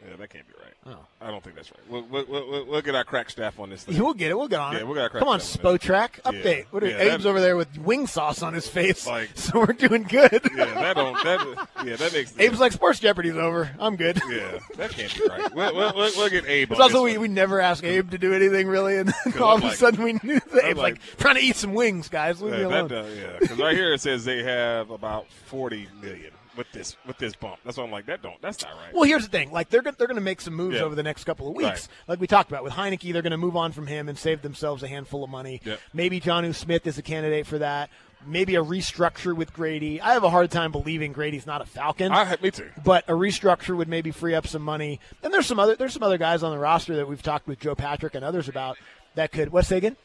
Yeah, 0.08 0.16
that 0.16 0.30
can't 0.30 0.48
be 0.48 0.54
right. 0.64 0.96
Oh. 0.96 1.06
I 1.20 1.30
don't 1.30 1.44
think 1.44 1.58
that's 1.58 1.70
right. 1.72 1.80
We'll, 1.90 2.04
we'll, 2.10 2.26
we'll, 2.30 2.66
we'll- 2.66 2.82
get 2.82 2.96
our 2.96 3.04
crack 3.04 3.30
staff 3.30 3.60
on 3.60 3.70
this 3.70 3.84
thing. 3.84 4.02
We'll 4.02 4.14
get 4.14 4.32
it. 4.32 4.38
We'll 4.38 4.48
get 4.48 4.60
on 4.62 4.72
Yeah, 4.74 4.80
it. 4.80 4.86
we'll 4.88 4.96
get 4.96 5.02
our 5.04 5.10
crack 5.10 5.20
Come 5.20 5.28
on, 5.28 5.40
Spotrac 5.40 5.90
Yeah. 6.24 6.32
update. 6.32 6.66
What 6.72 6.84
are, 6.84 6.88
Yeah, 6.88 7.14
Abe's 7.16 7.26
over 7.26 7.42
there 7.42 7.58
with 7.58 7.78
wing 7.80 8.08
sauce 8.08 8.42
on 8.42 8.54
his 8.54 8.68
face, 8.68 9.06
Like- 9.06 9.32
so 9.36 9.60
we're 9.60 9.74
doing 9.74 10.04
good. 10.04 10.32
yeah, 10.56 10.66
that 10.66 10.96
don't. 10.96 11.22
That 11.24 11.68
yeah, 11.86 11.96
that 11.98 12.14
makes. 12.14 12.32
Sense. 12.34 12.40
Abe's 12.48 12.60
like, 12.62 12.72
Sports 12.72 13.00
Jeopardy's 13.00 13.36
over. 13.36 13.70
I'm 13.78 13.98
good. 13.98 14.22
yeah, 14.30 14.60
that 14.78 14.92
can't 14.92 15.14
be 15.14 15.28
right. 15.28 15.54
We'll, 15.54 15.76
we'll, 15.76 15.94
we'll, 15.94 16.30
get 16.30 16.46
Abe. 16.48 16.72
Also 16.72 16.84
this 16.88 16.94
we, 16.94 17.12
one. 17.18 17.22
we 17.22 17.28
never 17.28 17.60
ask 17.60 17.84
Abe 17.84 18.10
to 18.12 18.18
do 18.18 18.34
anything 18.34 18.68
really, 18.70 18.98
and 18.98 19.14
all 19.42 19.58
I'm 19.58 19.64
of 19.64 19.74
a 19.74 19.76
sudden 19.76 20.02
we 20.04 20.14
knew 20.24 20.40
that 20.54 20.64
Abe's 20.64 20.78
like, 20.78 20.94
like- 20.94 21.18
trying 21.18 21.36
to 21.36 21.42
eat 21.42 21.58
some 21.58 21.74
wings, 21.74 22.08
guys. 22.08 22.42
Leave 22.42 22.54
me 22.54 22.60
Yeah, 22.62 22.68
alone. 22.68 22.88
that 22.88 23.04
does, 23.04 23.18
yeah, 23.18 23.38
because 23.42 23.60
right 23.60 23.76
here 23.76 23.94
it 23.94 24.00
says 24.00 24.24
they 24.24 24.44
have 24.44 24.92
about 24.92 25.30
forty 25.48 25.88
million 26.02 26.32
with 26.60 26.72
this 26.74 26.96
with 27.08 27.18
this 27.18 27.36
bump. 27.36 27.58
That's 27.66 27.78
why 27.78 27.84
I'm 27.86 27.92
like, 27.92 28.06
that 28.06 28.22
don't. 28.22 28.40
That's 28.42 28.62
not 28.64 28.74
right. 28.74 28.94
Well, 28.94 29.04
here's 29.06 29.24
the 29.24 29.30
thing: 29.32 29.52
like 29.52 29.70
they're 29.70 29.82
go- 29.82 29.92
they're 29.98 30.06
going 30.08 30.16
to 30.16 30.22
make 30.22 30.42
some 30.42 30.54
moves 30.54 30.76
Yeah. 30.76 30.84
over 30.84 30.94
the 30.94 31.02
next 31.02 31.24
couple 31.24 31.48
of 31.48 31.56
weeks, 31.56 31.70
Right. 31.70 31.88
like 32.10 32.20
we 32.22 32.28
talked 32.28 32.52
about 32.52 32.64
with 32.64 32.74
Heinicke. 32.74 33.12
They're 33.14 33.24
going 33.24 33.32
to 33.32 33.38
move 33.38 33.56
on 33.56 33.72
from 33.72 33.88
him 33.88 34.08
and 34.10 34.18
save 34.18 34.44
themselves 34.44 34.84
a 34.84 34.88
handful 34.88 35.24
of 35.24 35.30
money. 35.32 35.62
Yep. 35.64 35.80
Maybe 35.94 36.20
Jonnu 36.22 36.54
Smith 36.54 36.86
is 36.86 36.98
a 37.00 37.02
candidate 37.02 37.48
for 37.48 37.58
that. 37.58 37.90
Maybe 38.28 38.56
a 38.56 38.64
restructure 38.64 39.34
with 39.34 39.54
Grady. 39.54 40.02
I 40.02 40.12
have 40.12 40.26
a 40.26 40.30
hard 40.30 40.52
time 40.52 40.74
believing 40.74 41.14
Grady's 41.14 41.48
not 41.48 41.62
a 41.62 41.66
Falcon. 41.66 42.12
I, 42.12 42.36
me 42.42 42.52
too. 42.52 42.70
but 42.84 43.06
a 43.08 43.14
restructure 43.14 43.76
would 43.78 43.88
maybe 43.88 44.12
free 44.12 44.36
up 44.36 44.46
some 44.46 44.62
money. 44.62 45.00
And 45.24 45.34
there's 45.34 45.46
some 45.46 45.58
other 45.58 45.76
there's 45.78 45.94
some 45.94 46.04
other 46.04 46.18
guys 46.18 46.44
on 46.44 46.52
the 46.52 46.60
roster 46.60 46.98
that 46.98 47.08
we've 47.08 47.24
talked 47.24 47.48
with 47.48 47.60
Joe 47.62 47.76
Patrick 47.76 48.16
and 48.16 48.26
others 48.26 48.50
about 48.50 48.78
that 49.16 49.32
could 49.32 49.50
what's 49.54 49.70
Sagan? 49.70 49.96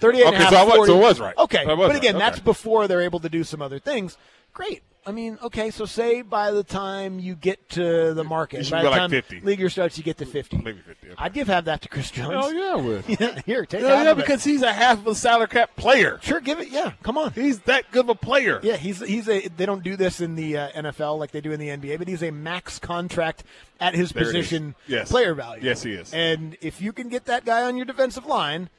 38 0.00 0.24
and 0.24 0.34
a 0.34 0.36
Okay, 0.36 0.42
half, 0.44 0.52
so 0.52 0.58
I 0.58 0.64
was- 0.64 0.74
40. 0.76 0.90
so 0.92 0.96
it 0.98 1.00
was 1.02 1.20
right. 1.20 1.36
Okay, 1.38 1.64
but 1.64 1.94
again, 1.94 2.14
right, 2.14 2.18
that's 2.20 2.40
before 2.40 2.88
they're 2.88 3.02
able 3.02 3.20
to 3.20 3.28
do 3.28 3.44
some 3.44 3.62
other 3.62 3.78
things. 3.78 4.16
Great. 4.52 4.82
I 5.04 5.10
mean, 5.10 5.36
okay, 5.42 5.70
so 5.72 5.84
say 5.84 6.22
by 6.22 6.52
the 6.52 6.62
time 6.62 7.18
you 7.18 7.34
get 7.34 7.68
to 7.70 8.14
the 8.14 8.22
market, 8.22 8.70
by 8.70 8.82
the 8.82 8.90
like 8.90 8.98
time 9.00 9.10
50. 9.10 9.40
league 9.40 9.68
starts, 9.70 9.98
you 9.98 10.04
get 10.04 10.18
to 10.18 10.26
50. 10.26 10.58
Maybe 10.58 10.78
fifty. 10.78 11.08
Okay. 11.08 11.16
I'd 11.18 11.32
give 11.32 11.48
half 11.48 11.64
that 11.64 11.82
to 11.82 11.88
Chris 11.88 12.10
Jones. 12.12 12.30
Hell 12.32 12.54
yeah, 12.54 12.72
I 12.72 12.76
would. 12.76 13.04
Yeah, 13.20 13.40
Here, 13.44 13.66
take 13.66 13.82
Yeah, 13.82 14.04
yeah, 14.04 14.10
of 14.12 14.18
it. 14.18 14.22
because 14.22 14.44
he's 14.44 14.62
a 14.62 14.72
half 14.72 14.98
of 14.98 15.06
a 15.08 15.14
salary 15.16 15.48
cap 15.48 15.74
player. 15.74 16.20
Sure, 16.22 16.38
give 16.40 16.60
it. 16.60 16.68
Yeah, 16.68 16.92
come 17.02 17.18
on. 17.18 17.32
He's 17.32 17.58
that 17.60 17.90
good 17.90 18.04
of 18.04 18.10
a 18.10 18.14
player. 18.14 18.60
Yeah, 18.62 18.76
he's 18.76 19.00
he's 19.00 19.28
a. 19.28 19.48
They 19.48 19.66
don't 19.66 19.82
do 19.82 19.96
this 19.96 20.20
in 20.20 20.36
the 20.36 20.56
uh, 20.56 20.68
NFL 20.70 21.18
like 21.18 21.32
they 21.32 21.40
do 21.40 21.50
in 21.50 21.58
the 21.58 21.68
NBA, 21.68 21.98
but 21.98 22.06
he's 22.06 22.22
a 22.22 22.30
max 22.30 22.78
contract 22.78 23.42
at 23.80 23.94
his 23.94 24.10
There 24.12 24.22
position 24.22 24.76
Yes. 24.86 25.10
player 25.10 25.34
value. 25.34 25.64
Yes, 25.64 25.82
he 25.82 25.94
is. 25.94 26.14
And 26.14 26.56
if 26.60 26.80
you 26.80 26.92
can 26.92 27.08
get 27.08 27.24
that 27.24 27.44
guy 27.44 27.62
on 27.64 27.76
your 27.76 27.86
defensive 27.86 28.24
line, 28.26 28.70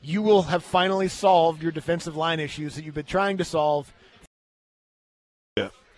you 0.00 0.22
will 0.22 0.42
have 0.42 0.62
finally 0.62 1.08
solved 1.08 1.60
your 1.60 1.72
defensive 1.72 2.14
line 2.16 2.38
issues 2.38 2.76
that 2.76 2.84
you've 2.84 2.94
been 2.94 3.04
trying 3.04 3.36
to 3.38 3.44
solve 3.44 3.92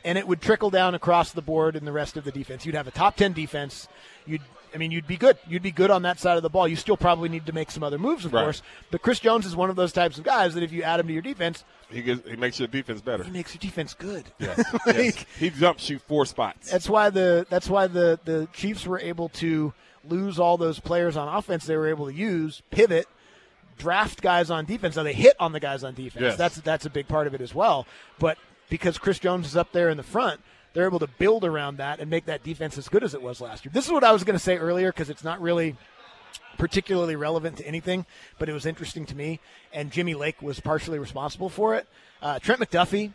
and 0.04 0.18
it 0.18 0.26
would 0.28 0.40
trickle 0.40 0.70
down 0.70 0.94
across 0.94 1.32
the 1.32 1.42
board 1.42 1.76
in 1.76 1.84
the 1.84 1.92
rest 1.92 2.16
of 2.16 2.25
the 2.25 2.32
defense. 2.32 2.64
You'd 2.66 2.75
have 2.75 2.87
a 2.87 2.90
top 2.92 3.16
ten 3.16 3.32
defense. 3.32 3.88
You'd 4.26 4.42
I 4.75 4.76
mean, 4.76 4.90
you'd 4.90 5.06
be 5.06 5.16
good. 5.16 5.38
You'd 5.49 5.62
be 5.62 5.70
good 5.70 5.92
on 5.92 6.02
that 6.02 6.18
side 6.18 6.37
of 6.37 6.42
the 6.42 6.50
ball. 6.50 6.66
You 6.66 6.75
still 6.75 6.96
probably 6.96 7.28
need 7.28 7.46
to 7.46 7.52
make 7.52 7.70
some 7.70 7.84
other 7.84 7.96
moves, 7.99 8.25
of 8.25 8.32
Right. 8.32 8.42
course. 8.42 8.61
But 8.90 9.02
Chris 9.02 9.20
Jones 9.20 9.46
is 9.46 9.54
one 9.54 9.70
of 9.70 9.76
those 9.76 9.92
types 9.92 10.18
of 10.18 10.25
guys 10.25 10.54
that 10.54 10.64
if 10.64 10.73
you 10.73 10.82
add 10.82 10.99
him 10.99 11.06
to 11.06 11.12
your 11.12 11.23
defense, 11.23 11.62
He 11.90 12.02
gets, 12.02 12.28
he 12.28 12.34
makes 12.34 12.58
your 12.58 12.66
defense 12.66 13.00
better. 13.00 13.23
he 13.23 13.30
makes 13.30 13.54
your 13.54 13.61
defense 13.61 13.94
good. 13.94 14.25
Yes. 14.40 14.58
Like, 14.84 14.96
yes. 14.96 15.25
He 15.38 15.50
jumps 15.50 15.84
shoot 15.84 16.02
four 16.02 16.26
spots. 16.26 16.73
That's 16.73 16.88
why 16.88 17.11
the 17.11 17.46
that's 17.49 17.70
why 17.70 17.87
the 17.87 18.18
the 18.25 18.49
Chiefs 18.52 18.84
were 18.84 18.99
able 18.99 19.28
to 19.30 19.73
lose 20.08 20.40
all 20.40 20.56
those 20.56 20.80
players 20.80 21.16
on 21.16 21.28
offense. 21.28 21.66
They 21.66 21.76
were 21.76 21.87
able 21.88 22.06
to 22.06 22.12
use 22.12 22.61
pivot, 22.73 23.06
draft 23.78 24.23
guys 24.23 24.50
on 24.50 24.64
defense. 24.64 24.96
Now 24.96 25.04
they 25.04 25.12
hit 25.12 25.37
on 25.38 25.52
the 25.52 25.61
guys 25.61 25.84
on 25.84 25.94
defense. 25.94 26.20
Yes. 26.23 26.37
That's 26.37 26.56
that's 26.56 26.84
a 26.84 26.90
big 26.90 27.06
part 27.06 27.28
of 27.28 27.34
it 27.34 27.40
as 27.40 27.54
well. 27.54 27.87
But 28.18 28.38
because 28.68 28.99
Chris 28.99 29.18
Jones 29.18 29.47
is 29.47 29.56
up 29.56 29.73
there 29.73 29.88
in 29.88 29.97
the 29.97 30.02
front, 30.02 30.40
they're 30.73 30.87
able 30.87 30.99
to 30.99 31.06
build 31.06 31.44
around 31.44 31.76
that 31.76 32.00
and 32.00 32.11
make 32.11 32.26
that 32.26 32.42
defense 32.42 32.76
as 32.76 32.88
good 32.88 33.04
as 33.04 33.14
it 33.14 33.23
was 33.23 33.40
last 33.40 33.64
year. 33.64 33.73
This 33.73 33.87
is 33.87 33.92
what 33.92 34.04
I 34.04 34.12
was 34.12 34.25
going 34.25 34.37
to 34.37 34.42
say 34.42 34.59
earlier 34.59 34.90
because 34.90 35.09
it's 35.09 35.25
not 35.25 35.40
really 35.40 35.76
particularly 36.59 37.16
relevant 37.16 37.59
to 37.59 37.66
anything, 37.66 38.06
but 38.38 38.49
it 38.49 38.52
was 38.52 38.66
interesting 38.66 39.06
to 39.06 39.14
me. 39.14 39.40
And 39.73 39.90
Jimmy 39.90 40.14
Lake 40.14 40.40
was 40.42 40.61
partially 40.61 40.99
responsible 40.99 41.49
for 41.49 41.75
it. 41.75 41.87
Uh, 42.21 42.38
Trent 42.38 42.61
McDuffie, 42.61 43.12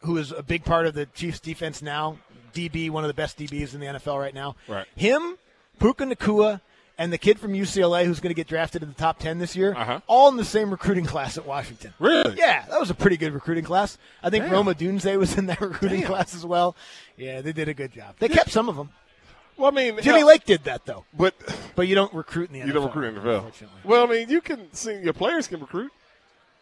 who 0.00 0.16
is 0.16 0.32
a 0.32 0.42
big 0.42 0.64
part 0.64 0.86
of 0.86 0.94
the 0.94 1.06
Chiefs 1.06 1.40
defense 1.40 1.82
now, 1.82 2.18
DB, 2.54 2.90
one 2.90 3.04
of 3.04 3.08
the 3.08 3.14
best 3.14 3.38
DBs 3.38 3.74
in 3.74 3.80
the 3.80 3.86
NFL 3.86 4.18
right 4.18 4.34
now. 4.34 4.56
Right. 4.66 4.86
Him, 4.96 5.36
Puka 5.78 6.04
Nacua, 6.04 6.60
and 6.98 7.12
the 7.12 7.18
kid 7.18 7.38
from 7.38 7.52
UCLA 7.52 8.04
who's 8.06 8.20
going 8.20 8.30
to 8.30 8.34
get 8.34 8.46
drafted 8.46 8.82
in 8.82 8.88
the 8.88 8.94
top 8.94 9.18
10 9.18 9.38
this 9.38 9.54
year, 9.56 9.74
Uh-huh. 9.76 10.00
all 10.06 10.28
in 10.28 10.36
the 10.36 10.44
same 10.44 10.70
recruiting 10.70 11.04
class 11.04 11.36
at 11.36 11.46
Washington. 11.46 11.92
Really? 11.98 12.36
Yeah, 12.36 12.64
that 12.70 12.80
was 12.80 12.90
a 12.90 12.94
pretty 12.94 13.16
good 13.16 13.32
recruiting 13.32 13.64
class. 13.64 13.98
I 14.22 14.30
think 14.30 14.44
Damn. 14.44 14.52
Rome 14.52 14.66
Odunze 14.66 15.18
was 15.18 15.36
in 15.36 15.46
that 15.46 15.60
recruiting 15.72 16.00
Damn. 16.00 16.08
class 16.10 16.34
as 16.34 16.44
well. 16.46 16.74
Yeah, 17.16 17.40
they 17.42 17.52
did 17.52 17.68
a 17.68 17.74
good 17.74 17.92
job. 17.92 18.14
They 18.18 18.28
kept 18.28 18.50
some 18.50 18.68
of 18.68 18.76
them. 18.76 18.90
Well, 19.58 19.68
I 19.68 19.74
mean, 19.74 19.98
Jimmy 20.02 20.18
hell, 20.18 20.26
Lake 20.28 20.44
did 20.44 20.64
that, 20.64 20.84
though. 20.84 21.04
but 21.14 21.34
But 21.74 21.88
you 21.88 21.94
don't 21.94 22.12
recruit 22.12 22.50
in 22.50 22.54
the 22.54 22.60
NFL. 22.60 22.66
you 22.66 22.72
don't 22.74 22.84
recruit 22.86 23.08
in 23.08 23.14
the 23.14 23.20
NFL. 23.22 23.52
Well, 23.84 24.02
I 24.06 24.06
mean, 24.10 24.28
you 24.28 24.42
can 24.42 24.70
see 24.74 24.98
your 24.98 25.14
players 25.14 25.48
can 25.48 25.60
recruit. 25.60 25.90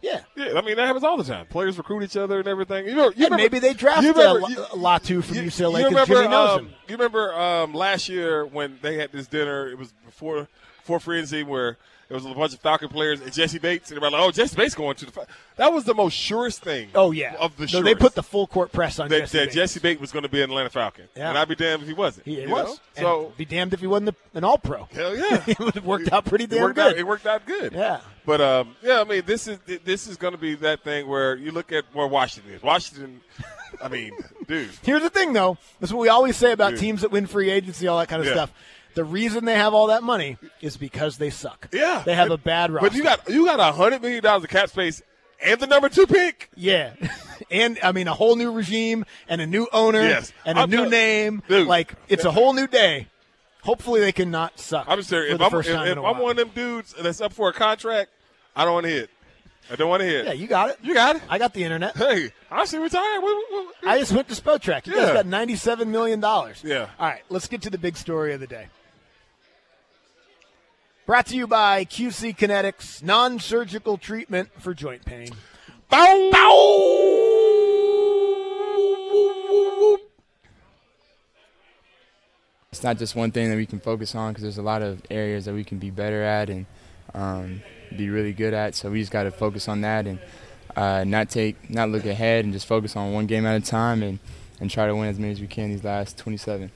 Yeah. 0.05 0.21
Yeah, 0.37 0.59
I 0.59 0.61
mean 0.61 0.77
that 0.77 0.87
happens 0.87 1.03
all 1.05 1.17
the 1.17 1.25
time. 1.25 1.47
Players 1.47 1.79
recruit 1.79 2.03
each 2.03 2.17
other 2.17 2.39
and 2.39 2.47
everything. 2.47 2.87
You 2.87 2.95
know, 2.95 3.05
you 3.05 3.09
And 3.09 3.17
remember- 3.19 3.37
maybe 3.39 3.59
they 3.59 3.73
drafted 3.73 4.05
you 4.05 4.13
remember- 4.13 4.47
a, 4.47 4.51
you- 4.51 4.61
a 4.61 4.77
Latu 4.77 5.25
from 5.25 5.37
you- 5.37 5.43
UCLA 5.45 5.79
you 5.81 5.85
remember, 5.87 6.15
Jimmy 6.15 6.29
knows 6.29 6.59
um, 6.59 6.67
him. 6.67 6.75
You 6.89 6.97
remember 6.97 7.35
um, 7.35 7.73
last 7.73 8.09
year 8.11 8.45
when 8.45 8.79
they 8.83 8.97
had 8.99 9.13
this 9.13 9.27
dinner? 9.27 9.67
It 9.69 9.79
was 9.79 9.93
before 10.05 10.49
before 10.83 11.01
frenzy 11.01 11.43
where 11.43 11.79
there 12.23 12.29
was 12.29 12.37
a 12.37 12.39
bunch 12.39 12.55
of 12.55 12.61
Falcon 12.61 12.89
players 12.89 13.21
and 13.21 13.33
Jessie 13.33 13.59
Bates, 13.59 13.91
and 13.91 13.97
everybody 13.99 14.21
like, 14.21 14.29
"Oh, 14.29 14.31
Jessie 14.31 14.55
Bates 14.57 14.75
going 14.75 14.95
to 14.97 15.07
the." 15.07 15.27
That 15.57 15.73
was 15.73 15.85
the 15.85 15.95
most 15.95 16.15
surest 16.15 16.63
thing. 16.63 16.91
Oh 16.95 17.11
yeah, 17.11 17.35
of 17.41 17.57
the 17.57 17.67
surest. 17.67 17.85
they 17.85 17.95
put 17.95 18.15
the 18.15 18.23
full 18.23 18.47
court 18.47 18.71
press 18.73 18.99
on 19.01 19.09
that, 19.09 19.19
Jesse. 19.21 19.39
that 19.39 19.45
Bates. 19.47 19.55
Jessie 19.57 19.81
Bates 19.81 20.01
was 20.01 20.13
going 20.13 20.23
to 20.23 20.29
be 20.29 20.41
an 20.41 20.51
Atlanta 20.51 20.71
Falcon, 20.71 21.09
Yeah. 21.17 21.31
and 21.31 21.39
I'd 21.39 21.49
be 21.49 21.55
damned 21.57 21.83
if 21.83 21.89
he 21.89 21.95
wasn't. 21.95 22.27
He 22.27 22.47
was. 22.47 22.81
So 22.97 23.33
be 23.37 23.45
damned 23.45 23.75
if 23.75 23.81
he 23.81 23.87
wasn't 23.89 24.17
an 24.35 24.45
All 24.45 24.59
Pro. 24.59 24.85
hell 24.93 25.17
yeah, 25.17 25.43
it 25.47 25.59
would 25.59 25.75
have 25.75 25.85
worked 25.85 26.13
out 26.13 26.25
pretty 26.25 26.47
damn 26.47 26.63
worked 26.63 26.77
good. 26.77 26.93
out. 26.93 26.99
It 26.99 27.07
worked 27.07 27.27
out 27.27 27.45
good. 27.47 27.73
Yeah. 27.73 28.01
But 28.25 28.41
um, 28.41 28.77
yeah, 28.83 29.01
I 29.01 29.05
mean, 29.05 29.23
this 29.27 29.49
is 29.49 29.59
this 29.85 30.07
is 30.07 30.17
going 30.17 30.33
to 30.35 30.39
be 30.39 30.55
that 30.57 30.83
thing 30.85 31.09
where 31.09 31.35
you 31.37 31.51
look 31.53 31.73
at 31.73 31.85
where 31.93 32.07
Washington 32.07 32.53
is. 32.53 32.63
Washington, 32.63 33.21
I 33.83 33.89
mean, 33.89 34.13
dude, 34.47 34.71
Here's 34.83 35.03
the 35.03 35.11
thing, 35.11 35.33
though. 35.33 35.59
That's 35.81 35.93
what 35.93 36.01
we 36.01 36.09
always 36.09 36.37
say 36.37 36.53
about 36.53 36.71
Dude. 36.71 36.81
teams 36.81 37.01
that 37.03 37.11
win 37.11 37.27
free 37.27 37.51
agency, 37.51 37.87
all 37.89 37.99
that 37.99 38.09
kind 38.09 38.21
of 38.23 38.27
Yeah. 38.29 38.35
stuff. 38.35 38.53
The 38.95 39.05
reason 39.05 39.45
they 39.45 39.55
have 39.57 39.75
all 39.75 39.89
that 39.89 40.03
money 40.03 40.39
is 40.61 40.77
because 40.77 41.19
they 41.19 41.31
suck. 41.31 41.69
yeah, 41.73 42.03
they 42.05 42.15
have 42.15 42.31
a 42.31 42.37
bad 42.39 42.71
roster. 42.71 42.89
But 42.89 42.97
you 42.97 43.03
got 43.03 43.29
you 43.29 43.45
got 43.47 43.59
a 43.61 43.73
hundred 43.73 44.03
million 44.03 44.23
dollars 44.23 44.45
of 44.45 44.51
cap 44.51 44.69
space 44.71 45.03
and 45.45 45.59
the 45.61 45.67
number 45.67 45.89
two 45.89 46.07
pick. 46.07 46.49
Yeah, 46.57 46.93
and 47.51 47.79
I 47.83 47.93
mean 47.93 48.07
a 48.09 48.15
whole 48.15 48.37
new 48.37 48.53
regime 48.53 49.05
and 49.29 49.41
a 49.41 49.47
new 49.47 49.67
owner 49.73 50.01
Yes. 50.03 50.33
and 50.47 50.57
a 50.59 50.63
I'm 50.63 50.71
new 50.71 50.77
tell- 50.83 50.91
name. 50.91 51.43
Dude. 51.49 51.67
like 51.67 51.95
it's 52.09 52.25
a 52.25 52.31
whole 52.31 52.53
new 52.53 52.67
day. 52.67 53.09
Hopefully 53.63 54.01
they 54.01 54.13
can 54.13 54.31
not 54.31 54.61
suck. 54.61 54.85
I'm 54.89 55.03
serious. 55.03 55.35
If 55.35 55.41
I'm, 55.41 55.59
if, 55.59 55.67
if 55.67 55.99
I'm 55.99 56.19
one 56.19 56.33
of 56.33 56.37
them 56.37 56.51
dudes 56.55 56.95
that's 57.01 57.21
up 57.23 57.33
for 57.33 57.49
a 57.49 57.53
contract, 57.53 58.11
I 58.55 58.65
don't 58.65 58.75
want 58.75 58.85
to 58.85 58.91
hit. 58.93 59.11
I 59.71 59.77
don't 59.77 59.89
want 59.89 60.01
to 60.03 60.07
hit. 60.07 60.27
Yeah, 60.27 60.33
you 60.35 60.47
got 60.47 60.69
it. 60.69 60.79
You 60.83 60.93
got 60.93 61.17
it. 61.17 61.23
I 61.31 61.39
got 61.39 61.55
the 61.55 61.65
internet. 61.65 61.97
Hey, 61.97 62.31
I 62.51 62.67
should 62.67 62.83
retire. 62.83 63.21
What- 63.23 63.35
what- 63.51 63.65
what- 63.67 63.75
I 63.89 63.99
just 63.99 64.13
went 64.13 64.29
to 64.29 64.35
Spotrac. 64.35 64.87
You 64.87 64.93
guys 64.93 65.09
Yeah. 65.09 65.15
got 65.15 65.27
ninety-seven 65.27 65.91
million 65.91 66.21
dollars. 66.21 66.61
Yeah. 66.63 66.89
All 67.01 67.09
right, 67.09 67.23
let's 67.31 67.49
get 67.49 67.63
to 67.63 67.71
the 67.71 67.79
big 67.79 67.97
story 67.97 68.35
of 68.35 68.41
the 68.41 68.47
day. 68.47 68.67
Brought 71.07 71.27
to 71.27 71.37
you 71.37 71.47
by 71.47 71.85
QC 71.85 72.35
Kinetics, 72.37 73.03
non-surgical 73.03 73.99
treatment 73.99 74.49
for 74.59 74.73
joint 74.73 75.05
pain. 75.05 75.29
Bow. 75.91 76.31
it's 82.73 82.83
not 82.83 82.99
just 82.99 83.15
one 83.15 83.31
thing 83.31 83.51
that 83.51 83.57
we 83.57 83.67
can 83.67 83.79
focus 83.79 84.17
on 84.17 84.33
because 84.33 84.43
there's 84.43 84.59
a 84.59 84.63
lot 84.63 84.83
of 84.83 85.01
areas 85.09 85.45
that 85.45 85.55
we 85.55 85.63
can 85.63 85.79
be 85.79 85.91
better 85.91 86.25
at 86.25 86.51
and 86.51 86.67
um, 87.15 87.63
be 87.97 88.11
really 88.11 88.33
good 88.33 88.53
at. 88.53 88.75
So 88.75 88.91
we 88.91 88.99
just 88.99 89.13
got 89.13 89.23
to 89.25 89.31
focus 89.31 89.69
on 89.69 89.83
that 89.83 90.07
and 90.07 90.19
uh, 90.75 91.05
not 91.05 91.31
take, 91.31 91.71
not 91.71 91.91
look 91.91 92.05
ahead 92.05 92.45
and 92.45 92.53
just 92.53 92.67
focus 92.67 92.97
on 92.97 93.13
one 93.13 93.27
game 93.27 93.47
at 93.47 93.63
a 93.63 93.65
time 93.65 94.03
and, 94.03 94.19
and 94.59 94.69
try 94.69 94.89
to 94.89 94.97
win 94.97 95.09
as 95.09 95.21
many 95.21 95.33
as 95.33 95.41
we 95.41 95.47
can 95.47 95.69
these 95.69 95.85
last 95.85 96.19
27. 96.19 96.73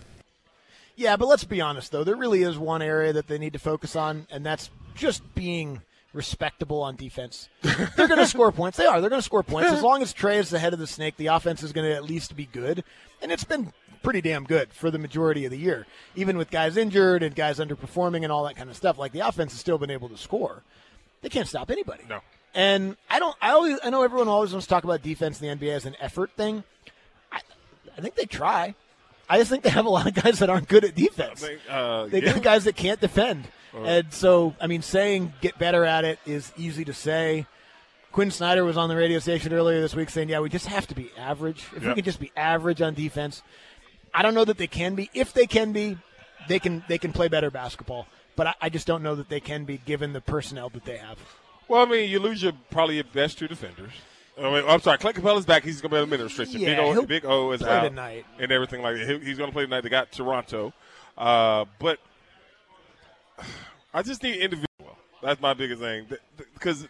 Yeah, 0.98 1.16
but 1.16 1.28
let's 1.28 1.44
be 1.44 1.60
honest 1.60 1.92
though. 1.92 2.02
There 2.02 2.16
really 2.16 2.42
is 2.42 2.58
one 2.58 2.82
area 2.82 3.12
that 3.12 3.28
they 3.28 3.38
need 3.38 3.52
to 3.52 3.60
focus 3.60 3.94
on, 3.94 4.26
and 4.32 4.44
that's 4.44 4.68
just 4.96 5.22
being 5.36 5.80
respectable 6.12 6.82
on 6.82 6.96
defense. 6.96 7.48
They're 7.62 8.08
going 8.08 8.18
to 8.18 8.26
score 8.26 8.50
points. 8.50 8.78
They 8.78 8.84
are. 8.84 9.00
They're 9.00 9.08
going 9.08 9.22
to 9.22 9.24
score 9.24 9.44
points 9.44 9.70
as 9.70 9.80
long 9.80 10.02
as 10.02 10.12
Trey 10.12 10.38
is 10.38 10.50
the 10.50 10.58
head 10.58 10.72
of 10.72 10.80
the 10.80 10.88
snake. 10.88 11.16
The 11.16 11.28
offense 11.28 11.62
is 11.62 11.72
going 11.72 11.88
to 11.88 11.94
at 11.94 12.02
least 12.02 12.34
be 12.34 12.46
good, 12.46 12.82
and 13.22 13.30
it's 13.30 13.44
been 13.44 13.72
pretty 14.02 14.20
damn 14.20 14.42
good 14.42 14.72
for 14.72 14.90
the 14.90 14.98
majority 14.98 15.44
of 15.44 15.52
the 15.52 15.58
year, 15.58 15.86
even 16.16 16.36
with 16.36 16.50
guys 16.50 16.76
injured 16.76 17.22
and 17.22 17.32
guys 17.32 17.60
underperforming 17.60 18.24
and 18.24 18.32
all 18.32 18.42
that 18.44 18.56
kind 18.56 18.68
of 18.68 18.76
stuff. 18.76 18.98
Like 18.98 19.12
the 19.12 19.20
offense 19.20 19.52
has 19.52 19.60
still 19.60 19.78
been 19.78 19.90
able 19.90 20.08
to 20.08 20.16
score. 20.16 20.64
They 21.22 21.28
can't 21.28 21.46
stop 21.46 21.70
anybody. 21.70 22.02
No. 22.08 22.22
And 22.54 22.96
I 23.08 23.20
don't. 23.20 23.36
I 23.40 23.50
always. 23.50 23.78
I 23.84 23.90
know 23.90 24.02
everyone 24.02 24.26
always 24.26 24.50
wants 24.50 24.66
to 24.66 24.70
talk 24.70 24.82
about 24.82 25.02
defense 25.02 25.40
in 25.40 25.60
the 25.60 25.66
NBA 25.66 25.76
as 25.76 25.86
an 25.86 25.94
effort 26.00 26.32
thing. 26.36 26.64
I, 27.30 27.40
I 27.96 28.00
think 28.00 28.16
they 28.16 28.24
try. 28.24 28.74
I 29.28 29.38
just 29.38 29.50
think 29.50 29.62
they 29.62 29.70
have 29.70 29.86
a 29.86 29.90
lot 29.90 30.06
of 30.06 30.14
guys 30.14 30.38
that 30.38 30.48
aren't 30.50 30.68
good 30.68 30.84
at 30.84 30.94
defense. 30.94 31.40
Think, 31.40 31.60
uh, 31.68 32.06
They 32.06 32.22
yeah. 32.22 32.32
get 32.32 32.42
guys 32.42 32.64
that 32.64 32.76
can't 32.76 33.00
defend. 33.00 33.46
And 33.74 34.12
so, 34.12 34.54
I 34.60 34.66
mean, 34.66 34.82
saying 34.82 35.34
get 35.40 35.58
better 35.58 35.84
at 35.84 36.04
it 36.04 36.18
is 36.26 36.52
easy 36.56 36.84
to 36.86 36.92
say. 36.94 37.46
Quin 38.10 38.30
Snyder 38.30 38.64
was 38.64 38.76
on 38.76 38.88
the 38.88 38.96
radio 38.96 39.18
station 39.18 39.52
earlier 39.52 39.80
this 39.80 39.94
week 39.94 40.10
saying, 40.10 40.30
yeah, 40.30 40.40
we 40.40 40.48
just 40.48 40.66
have 40.66 40.86
to 40.88 40.94
be 40.94 41.10
average. 41.16 41.66
If 41.76 41.84
we 41.84 41.94
can 41.94 42.04
just 42.04 42.18
be 42.18 42.32
average 42.36 42.80
on 42.80 42.94
defense, 42.94 43.42
I 44.12 44.22
don't 44.22 44.34
know 44.34 44.44
that 44.46 44.58
they 44.58 44.66
can 44.66 44.94
be. 44.94 45.10
If 45.14 45.32
they 45.34 45.46
can 45.46 45.72
be, 45.72 45.98
they 46.48 46.58
can 46.58 46.82
they 46.88 46.98
can 46.98 47.12
play 47.12 47.28
better 47.28 47.50
basketball. 47.50 48.06
But 48.34 48.48
I, 48.48 48.54
I 48.62 48.68
just 48.70 48.86
don't 48.86 49.02
know 49.02 49.14
that 49.14 49.28
they 49.28 49.40
can 49.40 49.64
be 49.64 49.76
given 49.76 50.12
the 50.12 50.20
personnel 50.22 50.70
that 50.70 50.84
they 50.84 50.96
have. 50.96 51.18
Well, 51.68 51.82
I 51.82 51.84
mean, 51.84 52.08
you 52.10 52.18
lose 52.18 52.42
your 52.42 52.54
probably 52.70 52.94
your 52.96 53.04
best 53.04 53.38
two 53.38 53.46
defenders. 53.46 53.92
I 54.38 54.42
mean, 54.42 54.64
I'm 54.68 54.80
sorry, 54.80 54.98
Clint 54.98 55.16
Capela's 55.16 55.44
back. 55.46 55.64
He's 55.64 55.80
going 55.80 55.90
to 55.90 55.96
be 55.96 56.00
on 56.02 56.08
the 56.08 56.16
minute 56.16 56.24
restriction. 56.24 56.60
Yeah, 56.60 56.76
Big 56.76 56.96
O, 56.98 57.06
Big 57.06 57.24
O 57.26 57.50
is 57.52 57.60
play 57.62 57.70
out 57.70 57.88
tonight. 57.88 58.24
and 58.38 58.52
everything 58.52 58.82
like 58.82 58.96
that. 58.96 59.06
He- 59.20 59.26
He's 59.26 59.38
going 59.38 59.50
to 59.50 59.52
play 59.54 59.64
tonight. 59.64 59.80
They 59.82 59.88
got 59.88 60.12
Toronto, 60.12 60.72
uh, 61.16 61.64
but 61.78 61.98
I 63.94 64.02
just 64.02 64.22
need 64.22 64.36
individual. 64.40 64.66
That's 65.22 65.40
my 65.40 65.54
biggest 65.54 65.80
thing 65.80 66.06
Th- 66.06 66.20
th- 66.36 66.48
because 66.54 66.86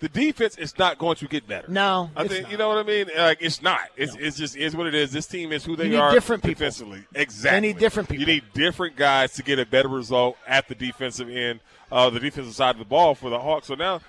the 0.00 0.08
defense 0.08 0.56
is 0.56 0.78
not 0.78 0.96
going 0.96 1.16
to 1.16 1.26
get 1.26 1.46
better. 1.46 1.68
No, 1.70 2.10
I 2.16 2.26
think 2.28 2.44
not. 2.44 2.52
you 2.52 2.56
know 2.58 2.68
what 2.68 2.78
I 2.78 2.82
mean. 2.84 3.06
Like 3.16 3.38
it's 3.42 3.60
not. 3.60 3.80
It's, 3.96 4.14
it's 4.16 4.36
just 4.38 4.56
is 4.56 4.74
what 4.76 4.86
it 4.86 4.94
is. 4.94 5.12
This 5.12 5.26
team 5.26 5.52
is 5.52 5.64
who 5.64 5.76
they 5.76 5.94
are 5.96 6.12
different 6.12 6.42
people. 6.42 6.60
defensively. 6.60 7.04
Exactly. 7.14 7.60
need 7.68 7.78
different 7.78 8.08
people. 8.08 8.20
You 8.26 8.26
need 8.34 8.44
different 8.54 8.96
guys 8.96 9.32
to 9.34 9.42
get 9.42 9.58
a 9.58 9.66
better 9.66 9.88
result 9.88 10.36
at 10.46 10.68
the 10.68 10.74
defensive 10.74 11.28
end, 11.28 11.60
uh, 11.92 12.08
the 12.10 12.20
defensive 12.20 12.54
side 12.54 12.70
of 12.76 12.78
the 12.78 12.84
ball 12.84 13.14
for 13.14 13.28
the 13.28 13.38
Hawks. 13.38 13.66
So 13.66 13.74
now. 13.74 14.00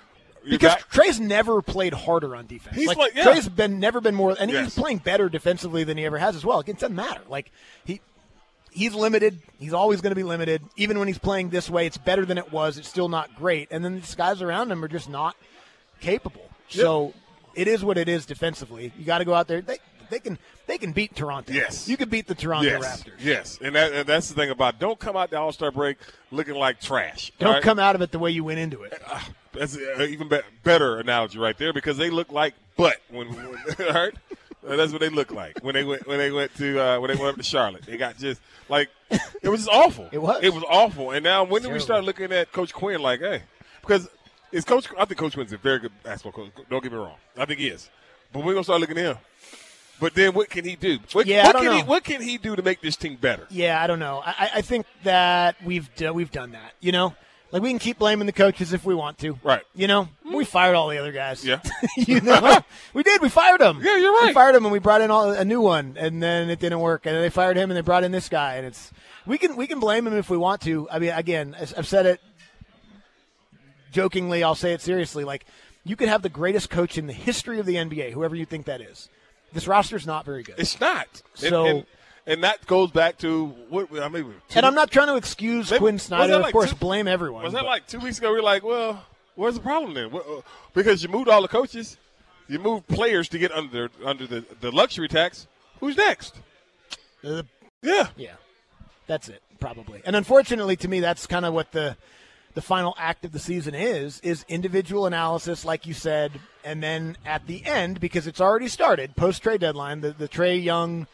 Because 0.48 0.74
back- 0.74 0.88
Trey's 0.90 1.20
never 1.20 1.60
played 1.62 1.92
harder 1.92 2.34
on 2.34 2.46
defense. 2.46 2.76
He's 2.76 2.86
like, 2.88 2.96
like- 2.96 3.14
yeah. 3.14 3.24
Trey's 3.24 3.48
been 3.48 3.78
never 3.78 4.00
been 4.00 4.14
more, 4.14 4.34
and 4.38 4.50
Yes. 4.50 4.64
he's 4.64 4.74
playing 4.74 4.98
better 4.98 5.28
defensively 5.28 5.84
than 5.84 5.98
he 5.98 6.04
ever 6.04 6.18
has 6.18 6.34
as 6.36 6.44
well. 6.44 6.60
It 6.60 6.78
doesn't 6.78 6.94
matter. 6.96 7.20
Like 7.28 7.50
he, 7.84 8.00
he's 8.70 8.94
limited. 8.94 9.38
He's 9.58 9.72
always 9.74 10.00
going 10.00 10.12
to 10.12 10.16
be 10.16 10.22
limited. 10.22 10.62
Even 10.76 10.98
when 10.98 11.08
he's 11.08 11.18
playing 11.18 11.50
this 11.50 11.68
way, 11.68 11.86
it's 11.86 11.98
better 11.98 12.24
than 12.24 12.38
it 12.38 12.52
was. 12.52 12.78
It's 12.78 12.88
still 12.88 13.08
not 13.08 13.34
great. 13.36 13.68
And 13.70 13.84
then 13.84 13.96
these 13.96 14.14
guys 14.14 14.40
around 14.42 14.70
him 14.72 14.82
are 14.84 14.88
just 14.88 15.08
not 15.10 15.36
capable. 16.00 16.48
So 16.68 17.12
it 17.54 17.68
is 17.68 17.84
what 17.84 17.98
it 17.98 18.08
is 18.08 18.24
defensively. 18.26 18.92
You 18.98 19.04
got 19.04 19.18
to 19.18 19.24
go 19.24 19.34
out 19.34 19.48
there. 19.48 19.60
They 19.60 19.78
they 20.08 20.18
can 20.20 20.38
they 20.66 20.78
can 20.78 20.92
beat 20.92 21.14
Toronto. 21.14 21.52
Yes. 21.52 21.88
you 21.88 21.96
can 21.96 22.08
beat 22.08 22.26
the 22.26 22.34
Toronto 22.34 22.68
yes, 22.68 23.02
Raptors. 23.02 23.12
yes, 23.20 23.58
and, 23.62 23.74
that, 23.74 23.92
and 23.92 24.06
that's 24.06 24.28
the 24.28 24.34
thing 24.34 24.50
about 24.50 24.74
it. 24.74 24.80
don't 24.80 24.98
come 24.98 25.16
out 25.16 25.30
the 25.30 25.38
All 25.38 25.52
Star 25.52 25.70
break 25.70 25.98
looking 26.30 26.54
like 26.54 26.80
trash. 26.80 27.32
Don't 27.38 27.54
right? 27.54 27.62
come 27.62 27.78
out 27.78 27.94
of 27.94 28.02
it 28.02 28.10
the 28.10 28.18
way 28.18 28.30
you 28.30 28.44
went 28.44 28.58
into 28.58 28.82
it. 28.82 29.00
Uh, 29.06 29.20
That's 29.52 29.74
an 29.76 30.02
even 30.08 30.28
be- 30.28 30.40
better 30.62 30.98
analogy 30.98 31.38
right 31.38 31.56
there 31.58 31.72
because 31.72 31.96
they 31.96 32.10
look 32.10 32.30
like 32.32 32.54
butt 32.76 32.96
when, 33.10 33.28
when 33.28 33.88
all 33.88 33.92
right. 33.94 34.14
Uh, 34.66 34.76
That's 34.76 34.92
what 34.92 35.00
they 35.00 35.08
look 35.08 35.30
like 35.32 35.58
when 35.62 35.74
they 35.74 35.84
went 35.84 36.06
when 36.06 36.18
they 36.18 36.30
went 36.30 36.54
to 36.56 36.78
uh, 36.78 37.00
when 37.00 37.08
they 37.10 37.16
went 37.16 37.30
up 37.30 37.36
to 37.36 37.42
Charlotte. 37.42 37.82
They 37.86 37.96
got 37.96 38.18
just 38.18 38.40
like 38.68 38.90
it 39.42 39.48
was 39.48 39.60
just 39.64 39.70
awful. 39.70 40.08
It 40.12 40.18
was. 40.20 40.42
It 40.42 40.52
was 40.52 40.62
awful. 40.68 41.12
And 41.12 41.24
now 41.24 41.44
when 41.44 41.62
do 41.62 41.70
we 41.70 41.78
start 41.80 42.04
looking 42.04 42.30
at 42.30 42.52
Coach 42.52 42.72
Quin 42.74 43.00
like, 43.00 43.20
hey, 43.20 43.42
because 43.80 44.06
is 44.52 44.64
Coach? 44.66 44.86
I 44.98 45.06
think 45.06 45.18
Coach 45.18 45.32
Quin's 45.34 45.52
a 45.54 45.56
very 45.56 45.78
good 45.78 45.92
basketball 46.02 46.44
coach. 46.44 46.52
Don't 46.68 46.82
get 46.82 46.92
me 46.92 46.98
wrong. 46.98 47.16
I 47.38 47.46
think 47.46 47.58
he 47.58 47.68
is. 47.68 47.88
But 48.32 48.44
we're 48.44 48.52
gonna 48.52 48.64
start 48.64 48.80
looking 48.80 48.98
at 48.98 49.04
him. 49.16 49.18
But 49.98 50.14
then 50.14 50.32
what 50.34 50.48
can 50.50 50.64
he 50.64 50.76
do? 50.76 50.98
What, 51.12 51.26
Yeah, 51.26 51.46
I 51.48 51.52
don't 51.52 51.62
can 51.62 51.72
he 51.72 51.78
know. 51.80 51.84
what 51.86 52.04
can 52.04 52.20
he 52.22 52.36
do 52.38 52.54
to 52.56 52.62
make 52.62 52.80
this 52.82 52.96
team 52.96 53.16
better? 53.16 53.46
Yeah, 53.50 53.82
I 53.82 53.86
don't 53.86 53.98
know. 53.98 54.22
I, 54.24 54.50
I- 54.56 54.62
think 54.62 54.86
that 55.04 55.56
we've 55.64 55.94
do, 55.94 56.12
we've 56.12 56.30
done 56.30 56.52
that. 56.52 56.72
You 56.80 56.92
know, 56.92 57.14
like 57.52 57.62
we 57.62 57.70
can 57.70 57.78
keep 57.78 57.98
blaming 57.98 58.26
the 58.26 58.32
coaches 58.32 58.72
if 58.72 58.84
we 58.84 58.94
want 58.94 59.18
to. 59.18 59.38
Right. 59.42 59.62
You 59.74 59.86
know, 59.88 60.08
we 60.24 60.44
fired 60.44 60.74
all 60.74 60.88
the 60.88 60.98
other 60.98 61.12
guys. 61.12 61.44
Yeah. 61.44 61.60
you 61.96 62.20
know, 62.20 62.60
we 62.94 63.02
did. 63.02 63.20
We 63.20 63.28
fired 63.28 63.60
them. 63.60 63.80
Yeah, 63.82 63.96
you're 63.96 64.12
right. 64.12 64.28
We 64.28 64.32
fired 64.34 64.54
them 64.54 64.64
and 64.64 64.72
we 64.72 64.78
brought 64.78 65.00
in 65.00 65.10
all, 65.10 65.30
a 65.30 65.44
new 65.44 65.60
one, 65.60 65.96
and 65.98 66.22
then 66.22 66.50
it 66.50 66.60
didn't 66.60 66.80
work, 66.80 67.06
and 67.06 67.14
then 67.14 67.22
they 67.22 67.30
fired 67.30 67.56
him, 67.56 67.70
and 67.70 67.76
they 67.76 67.82
brought 67.82 68.04
in 68.04 68.12
this 68.12 68.28
guy, 68.28 68.54
and 68.56 68.66
it's 68.66 68.92
we 69.26 69.38
can 69.38 69.56
we 69.56 69.66
can 69.66 69.80
blame 69.80 70.06
him 70.06 70.14
if 70.14 70.30
we 70.30 70.36
want 70.36 70.60
to. 70.62 70.88
I 70.90 70.98
mean, 70.98 71.10
again, 71.10 71.56
I've 71.58 71.86
said 71.86 72.06
it 72.06 72.20
jokingly. 73.92 74.42
I'll 74.42 74.54
say 74.54 74.72
it 74.72 74.80
seriously. 74.80 75.24
Like 75.24 75.46
you 75.84 75.96
could 75.96 76.08
have 76.08 76.22
the 76.22 76.28
greatest 76.28 76.70
coach 76.70 76.98
in 76.98 77.06
the 77.06 77.12
history 77.12 77.58
of 77.58 77.66
the 77.66 77.76
NBA, 77.76 78.12
whoever 78.12 78.36
you 78.36 78.44
think 78.46 78.66
that 78.66 78.80
is. 78.80 79.08
This 79.52 79.66
roster's 79.66 80.06
not 80.06 80.24
very 80.24 80.42
good. 80.42 80.56
It's 80.58 80.80
not. 80.80 81.22
So- 81.34 81.64
and, 81.66 81.78
and 81.78 81.86
that 82.44 82.66
goes 82.66 82.90
back 82.90 83.18
to 83.18 83.46
what 83.68 83.88
I 84.00 84.08
mean. 84.08 84.34
and 84.54 84.64
I'm 84.66 84.74
not 84.74 84.90
trying 84.90 85.08
to 85.08 85.16
excuse 85.16 85.70
Maybe- 85.70 85.80
Quin 85.80 85.98
Snyder. 85.98 86.38
that 86.38 86.46
Of 86.46 86.52
course, 86.52 86.70
two- 86.70 86.76
blame 86.76 87.08
everyone. 87.08 87.42
Was 87.42 87.52
that 87.52 87.62
but- 87.62 87.66
like 87.66 87.86
two 87.86 87.98
weeks 87.98 88.18
ago? 88.18 88.30
We 88.30 88.36
were 88.36 88.42
like, 88.42 88.62
well, 88.62 89.04
where's 89.34 89.54
the 89.54 89.60
problem 89.60 89.94
then? 89.94 90.14
Uh, 90.14 90.40
because 90.72 91.02
you 91.02 91.08
moved 91.08 91.28
all 91.28 91.42
the 91.42 91.48
coaches, 91.48 91.96
you 92.48 92.58
moved 92.58 92.86
players 92.88 93.28
to 93.30 93.38
get 93.38 93.50
under 93.52 93.90
under 94.04 94.26
the, 94.26 94.44
the 94.60 94.70
luxury 94.70 95.08
tax. 95.08 95.46
Who's 95.80 95.96
next? 95.96 96.34
Uh, 97.24 97.42
Yeah, 97.82 98.08
Yeah, 98.16 98.34
that's 99.06 99.28
it 99.28 99.42
probably. 99.58 100.02
And 100.04 100.14
unfortunately, 100.16 100.76
to 100.76 100.88
me, 100.88 101.00
that's 101.00 101.26
kind 101.26 101.44
of 101.44 101.52
what 101.54 101.72
the 101.72 101.96
the 102.54 102.62
final 102.62 102.94
act 102.98 103.24
of 103.24 103.30
the 103.32 103.38
season 103.38 103.74
is: 103.74 104.20
is 104.20 104.44
individual 104.48 105.06
analysis, 105.06 105.64
like 105.64 105.86
you 105.86 105.94
said, 105.94 106.32
and 106.64 106.82
then 106.82 107.16
at 107.24 107.46
the 107.46 107.64
end, 107.64 108.00
because 108.00 108.26
it's 108.26 108.40
already 108.40 108.66
started, 108.68 109.14
post 109.16 109.42
trade 109.42 109.60
deadline, 109.60 110.00
the 110.00 110.10
the 110.12 110.28
Trey 110.28 110.56
Young 110.56 111.06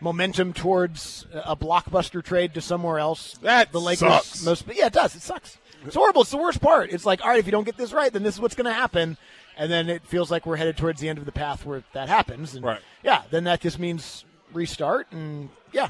momentum 0.00 0.52
towards 0.52 1.26
a 1.32 1.56
blockbuster 1.56 2.22
trade 2.22 2.54
to 2.54 2.60
somewhere 2.60 2.98
else. 2.98 3.34
That 3.42 3.72
the 3.72 3.80
Lakers 3.80 4.08
sucks. 4.24 4.44
most 4.44 4.64
yeah, 4.74 4.86
it 4.86 4.92
does. 4.92 5.14
It 5.14 5.22
sucks. 5.22 5.58
It's 5.84 5.94
horrible. 5.94 6.22
It's 6.22 6.30
the 6.30 6.36
worst 6.36 6.60
part. 6.60 6.90
It's 6.90 7.06
like, 7.06 7.22
all 7.22 7.28
right, 7.30 7.38
if 7.38 7.46
you 7.46 7.52
don't 7.52 7.64
get 7.64 7.76
this 7.76 7.92
right, 7.92 8.12
then 8.12 8.22
this 8.22 8.34
is 8.34 8.40
what's 8.40 8.54
going 8.54 8.66
to 8.66 8.72
happen. 8.72 9.16
And 9.56 9.70
then 9.70 9.88
it 9.88 10.04
feels 10.06 10.30
like 10.30 10.44
we're 10.44 10.56
headed 10.56 10.76
towards 10.76 11.00
the 11.00 11.08
end 11.08 11.18
of 11.18 11.24
the 11.26 11.32
path 11.32 11.64
where 11.64 11.82
that 11.92 12.08
happens. 12.08 12.54
And 12.54 12.64
Right. 12.64 12.80
Yeah, 13.04 13.22
then 13.30 13.44
that 13.44 13.60
just 13.60 13.78
means 13.78 14.24
restart 14.52 15.06
and 15.12 15.48
yeah, 15.72 15.88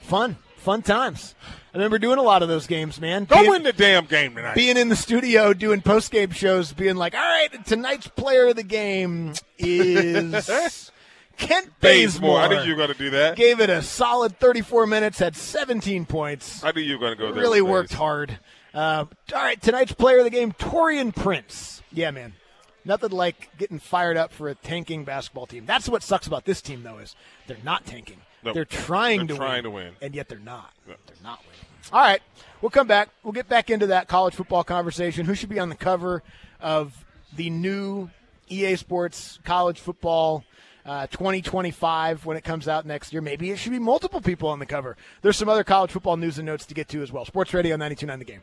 fun, 0.00 0.36
fun 0.56 0.82
times. 0.82 1.34
I 1.74 1.76
remember 1.78 1.98
doing 1.98 2.18
a 2.18 2.22
lot 2.22 2.42
of 2.42 2.48
those 2.48 2.66
games, 2.66 3.00
man. 3.00 3.24
go 3.26 3.36
Being- 3.36 3.50
win 3.50 3.62
the 3.64 3.72
damn 3.72 4.06
game 4.06 4.34
tonight. 4.34 4.54
being 4.54 4.76
in 4.76 4.88
the 4.88 4.96
studio 4.96 5.52
doing 5.52 5.80
post 5.82 6.10
game 6.10 6.30
shows, 6.30 6.72
being 6.72 6.96
like, 6.96 7.14
all 7.14 7.20
right, 7.20 7.48
tonight's 7.66 8.08
player 8.08 8.48
of 8.48 8.56
the 8.56 8.62
game 8.62 9.34
is 9.58 10.90
Kent 11.36 11.70
Bazemore. 11.80 12.38
I 12.40 12.48
knew 12.48 12.62
you 12.62 12.70
were 12.72 12.76
going 12.76 12.92
to 12.92 12.98
do 12.98 13.10
that. 13.10 13.36
Gave 13.36 13.60
it 13.60 13.70
a 13.70 13.82
solid 13.82 14.38
34 14.38 14.86
minutes, 14.86 15.18
had 15.18 15.36
17 15.36 16.06
points. 16.06 16.62
I 16.64 16.72
knew 16.72 16.80
you 16.80 16.94
were 16.94 17.00
going 17.00 17.12
to 17.12 17.18
go 17.18 17.32
there. 17.32 17.42
Really 17.42 17.60
worked 17.62 17.90
Baze. 17.90 17.98
hard. 17.98 18.38
Uh, 18.74 19.04
all 19.34 19.42
right, 19.42 19.60
tonight's 19.60 19.92
player 19.92 20.18
of 20.18 20.24
the 20.24 20.30
game, 20.30 20.52
Taurean 20.52 21.14
Prince. 21.14 21.82
Yeah, 21.92 22.10
man. 22.10 22.34
Nothing 22.84 23.10
like 23.10 23.50
getting 23.58 23.78
fired 23.78 24.16
up 24.16 24.32
for 24.32 24.48
a 24.48 24.54
tanking 24.54 25.04
basketball 25.04 25.46
team. 25.46 25.66
That's 25.66 25.88
what 25.88 26.02
sucks 26.02 26.26
about 26.26 26.44
this 26.44 26.60
team, 26.60 26.82
though, 26.82 26.98
is 26.98 27.16
they're 27.46 27.56
not 27.64 27.84
tanking. 27.84 28.18
Nope. 28.44 28.54
They're 28.54 28.64
trying 28.64 29.26
They're 29.26 29.34
to 29.34 29.36
trying 29.36 29.54
win, 29.56 29.64
to 29.64 29.70
win. 29.70 29.92
and 30.00 30.14
yet 30.14 30.28
they're 30.28 30.38
not. 30.38 30.72
They're 30.86 30.96
not 31.24 31.40
winning. 31.40 31.60
All 31.92 32.00
right, 32.00 32.20
we'll 32.60 32.70
come 32.70 32.86
back. 32.86 33.08
We'll 33.24 33.32
get 33.32 33.48
back 33.48 33.70
into 33.70 33.86
that 33.88 34.06
college 34.08 34.34
football 34.34 34.62
conversation. 34.62 35.26
Who 35.26 35.34
should 35.34 35.48
be 35.48 35.58
on 35.58 35.68
the 35.68 35.74
cover 35.74 36.22
of 36.60 37.04
the 37.34 37.50
new 37.50 38.10
EA 38.48 38.76
Sports 38.76 39.38
College 39.44 39.80
Football 39.80 40.44
uh, 40.86 41.06
2025 41.08 42.24
when 42.24 42.36
it 42.36 42.44
comes 42.44 42.68
out 42.68 42.86
next 42.86 43.12
year? 43.12 43.20
Maybe 43.20 43.50
it 43.50 43.58
should 43.58 43.72
be 43.72 43.78
multiple 43.78 44.20
people 44.20 44.48
on 44.48 44.58
the 44.58 44.66
cover. 44.66 44.96
There's 45.22 45.36
some 45.36 45.48
other 45.48 45.64
college 45.64 45.90
football 45.90 46.16
news 46.16 46.38
and 46.38 46.46
notes 46.46 46.66
to 46.66 46.74
get 46.74 46.88
to 46.88 47.02
as 47.02 47.12
well. 47.12 47.24
Sports 47.24 47.52
Radio 47.52 47.76
92.9 47.76 48.18
The 48.18 48.24
Game. 48.24 48.42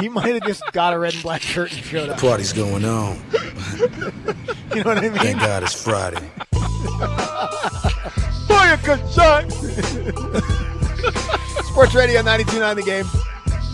He 0.00 0.08
might 0.08 0.34
have 0.34 0.42
just 0.44 0.62
got 0.72 0.92
a 0.92 0.98
red 0.98 1.14
and 1.14 1.22
black 1.22 1.40
shirt 1.42 1.72
and 1.72 1.82
showed 1.84 2.08
up. 2.10 2.18
Party's 2.18 2.52
going 2.52 2.84
on. 2.84 3.22
You 4.74 4.82
know 4.84 4.90
what 4.90 4.98
I 4.98 5.08
mean? 5.08 5.12
Thank 5.14 5.38
God 5.40 5.62
it's 5.62 5.82
Friday. 5.82 6.20
Boy, 6.52 6.60
a 8.72 8.78
good 8.84 9.00
shot. 9.10 9.50
Sports 11.64 11.94
Radio 11.94 12.20
92.9 12.20 12.74
The 12.76 12.82
Game. 12.84 13.06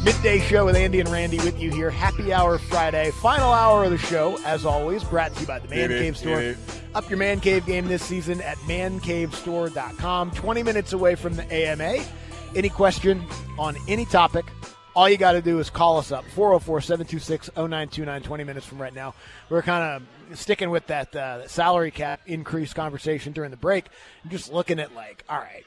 Midday 0.05 0.39
show 0.41 0.67
with 0.67 0.77
Andy 0.77 1.01
and 1.01 1.09
Randy 1.09 1.39
with 1.39 1.61
you 1.61 1.71
here. 1.73 1.91
Happy 1.91 2.33
Hour 2.33 2.59
Friday. 2.59 3.11
Final 3.13 3.53
hour 3.53 3.83
of 3.85 3.91
the 3.91 3.99
show, 3.99 4.39
as 4.45 4.65
always, 4.65 5.03
brought 5.03 5.35
to 5.35 5.41
you 5.41 5.47
by 5.47 5.59
the 5.59 5.67
Man 5.69 5.79
It 5.79 5.91
is, 5.91 6.01
Cave 6.03 6.17
Store. 6.17 6.39
it 6.41 6.45
is. 6.45 6.57
Up 6.95 7.09
your 7.11 7.19
Man 7.19 7.41
Cave 7.41 7.67
game 7.67 7.89
this 7.89 8.05
season 8.05 8.41
at 8.41 8.57
mancavestore.com. 8.59 10.31
20 10.33 10.63
minutes 10.63 10.93
away 10.93 11.17
from 11.17 11.35
the 11.35 11.53
AMA. 11.53 11.97
Any 12.55 12.69
question 12.69 13.25
on 13.59 13.77
any 13.89 14.05
topic, 14.05 14.45
all 14.95 15.09
you 15.09 15.17
got 15.17 15.33
to 15.33 15.43
do 15.43 15.59
is 15.59 15.71
call 15.71 15.99
us 15.99 16.13
up 16.13 16.25
404 16.27 16.81
726 16.81 17.51
0929 17.57 18.23
20 18.23 18.45
minutes 18.45 18.67
from 18.67 18.81
right 18.81 18.95
now. 18.95 19.15
We're 19.49 19.63
kind 19.63 20.03
of 20.31 20.39
sticking 20.39 20.71
with 20.71 20.87
that 20.89 21.15
uh, 21.15 21.49
salary 21.49 21.91
cap 21.91 22.21
increase 22.27 22.73
conversation 22.73 23.33
during 23.33 23.51
the 23.51 23.57
break. 23.57 23.87
I'm 24.25 24.31
just 24.31 24.53
looking 24.53 24.79
at, 24.79 24.95
like, 24.95 25.25
all 25.29 25.39
right, 25.39 25.65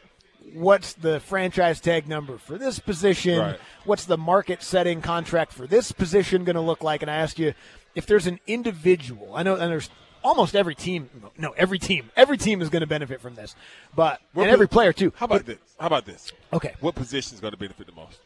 what's 0.54 0.94
the 0.94 1.20
franchise 1.20 1.80
tag 1.80 2.08
number 2.08 2.38
for 2.38 2.58
this 2.58 2.80
position? 2.80 3.40
Right. 3.40 3.60
What's 3.86 4.06
the 4.06 4.18
market 4.18 4.62
setting 4.62 5.02
contract 5.02 5.54
for 5.54 5.68
this 5.68 5.92
position 5.92 6.44
going 6.44 6.56
to 6.56 6.62
look 6.62 6.84
like? 6.84 7.02
And 7.02 7.10
I 7.10 7.16
asked 7.16 7.40
you 7.40 7.54
if 7.96 8.06
there's 8.06 8.28
an 8.28 8.40
individual. 8.48 9.36
I 9.36 9.44
know, 9.44 9.56
and 9.56 9.72
there's 9.72 9.90
almost 10.24 10.56
every 10.56 10.76
team. 10.76 11.10
No, 11.38 11.52
every 11.52 11.80
team. 11.80 12.10
Every 12.16 12.38
team 12.38 12.62
is 12.62 12.70
going 12.70 12.82
to 12.82 12.88
benefit 12.88 13.22
from 13.22 13.36
this, 13.36 13.56
but 13.96 14.22
What 14.34 14.44
and 14.44 14.52
every 14.52 14.68
player 14.68 14.94
too. 14.94 15.14
How 15.16 15.26
about 15.26 15.46
this? 15.46 15.58
How 15.80 15.88
about 15.88 16.06
this? 16.06 16.32
Okay, 16.54 16.74
What 16.80 16.96
position 16.96 17.36
is 17.36 17.40
going 17.40 17.52
to 17.52 17.58
benefit 17.58 17.86
the 17.86 17.94
most? 17.94 18.20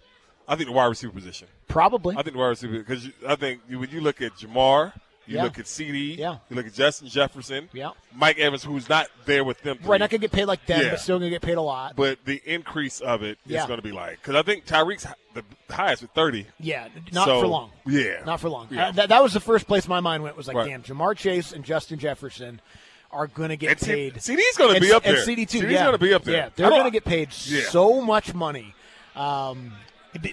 I 0.50 0.56
think 0.56 0.68
the 0.68 0.74
wide 0.74 0.88
receiver 0.88 1.14
position. 1.14 1.48
probably. 1.68 2.16
I 2.18 2.24
think 2.24 2.34
the 2.34 2.40
wide 2.40 2.48
receiver 2.48 2.80
because 2.80 3.08
I 3.28 3.36
think 3.36 3.62
you- 3.70 3.80
when 3.80 3.90
you 3.92 4.02
look 4.02 4.22
at 4.22 4.34
Ja'Marr, 4.36 4.94
You 5.28 5.36
Yeah. 5.36 5.44
look 5.44 5.60
at 5.60 5.68
CD. 5.68 6.16
Yeah. 6.16 6.38
You 6.50 6.56
look 6.56 6.66
at 6.66 6.74
Justin 6.74 7.08
Jefferson. 7.08 7.70
Yeah. 7.72 7.92
Mike 8.16 8.40
Evans, 8.40 8.64
who's 8.64 8.90
not 8.90 9.10
there 9.26 9.44
with 9.44 9.62
them. 9.62 9.78
Right, 9.84 10.00
not 10.00 10.10
gonna 10.10 10.22
get 10.22 10.32
paid 10.32 10.46
like 10.46 10.66
them, 10.66 10.82
Yeah. 10.82 10.90
but 10.90 11.00
still 11.02 11.20
gonna 11.20 11.30
get 11.30 11.44
paid 11.44 11.58
a 11.58 11.62
lot. 11.62 11.96
But 11.96 12.26
the 12.26 12.42
increase 12.48 13.00
of 13.00 13.22
it 13.22 13.38
is 13.46 13.52
Yeah. 13.52 13.68
going 13.68 13.78
to 13.78 13.84
be 13.84 13.92
like 13.92 14.20
because 14.20 14.34
I 14.34 14.42
think 14.42 14.66
Tyreek's 14.66 15.06
the 15.36 15.44
highest 15.70 16.02
with 16.02 16.10
thirty. 16.14 16.48
yeah, 16.60 16.88
not 17.12 17.26
So, 17.26 17.42
for 17.42 17.46
long. 17.48 17.72
Yeah, 17.86 18.24
Not 18.26 18.40
for 18.40 18.50
long. 18.50 18.76
Uh, 18.76 18.92
that, 18.94 19.10
that 19.10 19.22
was 19.22 19.34
the 19.34 19.40
first 19.40 19.68
place 19.68 19.88
my 19.88 20.00
mind 20.00 20.24
went. 20.24 20.36
Was 20.36 20.48
like, 20.48 20.58
Right. 20.58 20.68
damn, 20.68 20.82
Ja'Marr 20.82 21.16
Chase 21.16 21.52
and 21.52 21.64
Justin 21.64 22.00
Jefferson 22.00 22.60
are 23.12 23.28
going 23.28 23.50
to 23.50 23.56
get 23.56 23.70
And 23.74 23.80
paid. 23.82 24.20
CD's 24.24 24.58
gonna 24.58 24.80
be 24.80 24.92
up 24.92 25.06
and 25.06 25.16
there. 25.16 25.24
CD 25.24 25.46
two, 25.46 25.60
CD's 25.60 25.74
yeah, 25.74 25.86
gonna 25.86 26.00
be 26.00 26.12
up 26.12 26.24
there. 26.24 26.36
Yeah, 26.38 26.50
they're 26.56 26.72
going 26.72 26.86
to 26.86 26.90
get 26.92 27.06
paid 27.06 27.32
so 27.34 28.02
much 28.02 28.34
money 28.34 28.74
um, 29.16 29.74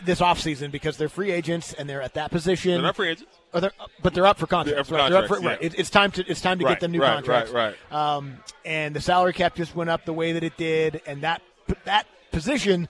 this 0.04 0.20
offseason 0.20 0.70
because 0.70 0.96
they're 0.96 1.08
free 1.08 1.30
agents 1.30 1.72
and 1.72 1.88
they're 1.88 2.02
at 2.02 2.14
that 2.14 2.30
position. 2.30 2.72
They're 2.72 2.82
not 2.82 2.96
free 2.96 3.10
agents. 3.10 3.30
They're, 3.52 3.72
but 4.02 4.12
they're 4.14 4.26
up 4.26 4.38
for 4.38 4.46
contracts. 4.46 4.70
They're 4.70 4.80
up 5.00 5.08
for 5.10 5.14
right? 5.14 5.28
Contracts, 5.28 5.44
right. 5.46 5.58
yeah. 5.62 5.66
It- 5.66 5.78
it's 5.78 5.90
time 5.90 6.10
to 6.12 6.24
it's 6.30 6.40
time 6.40 6.58
to 6.58 6.64
Right, 6.64 6.72
get 6.72 6.80
them 6.80 6.92
new 6.92 7.00
right, 7.00 7.14
contracts. 7.14 7.50
right, 7.52 7.74
Um, 7.90 8.38
and 8.64 8.94
the 8.94 9.00
salary 9.00 9.32
cap 9.32 9.54
just 9.54 9.74
went 9.74 9.88
up 9.90 10.04
the 10.04 10.12
way 10.12 10.32
that 10.32 10.42
it 10.42 10.56
did, 10.56 11.00
and 11.06 11.22
that 11.22 11.42
that 11.84 12.06
position 12.32 12.88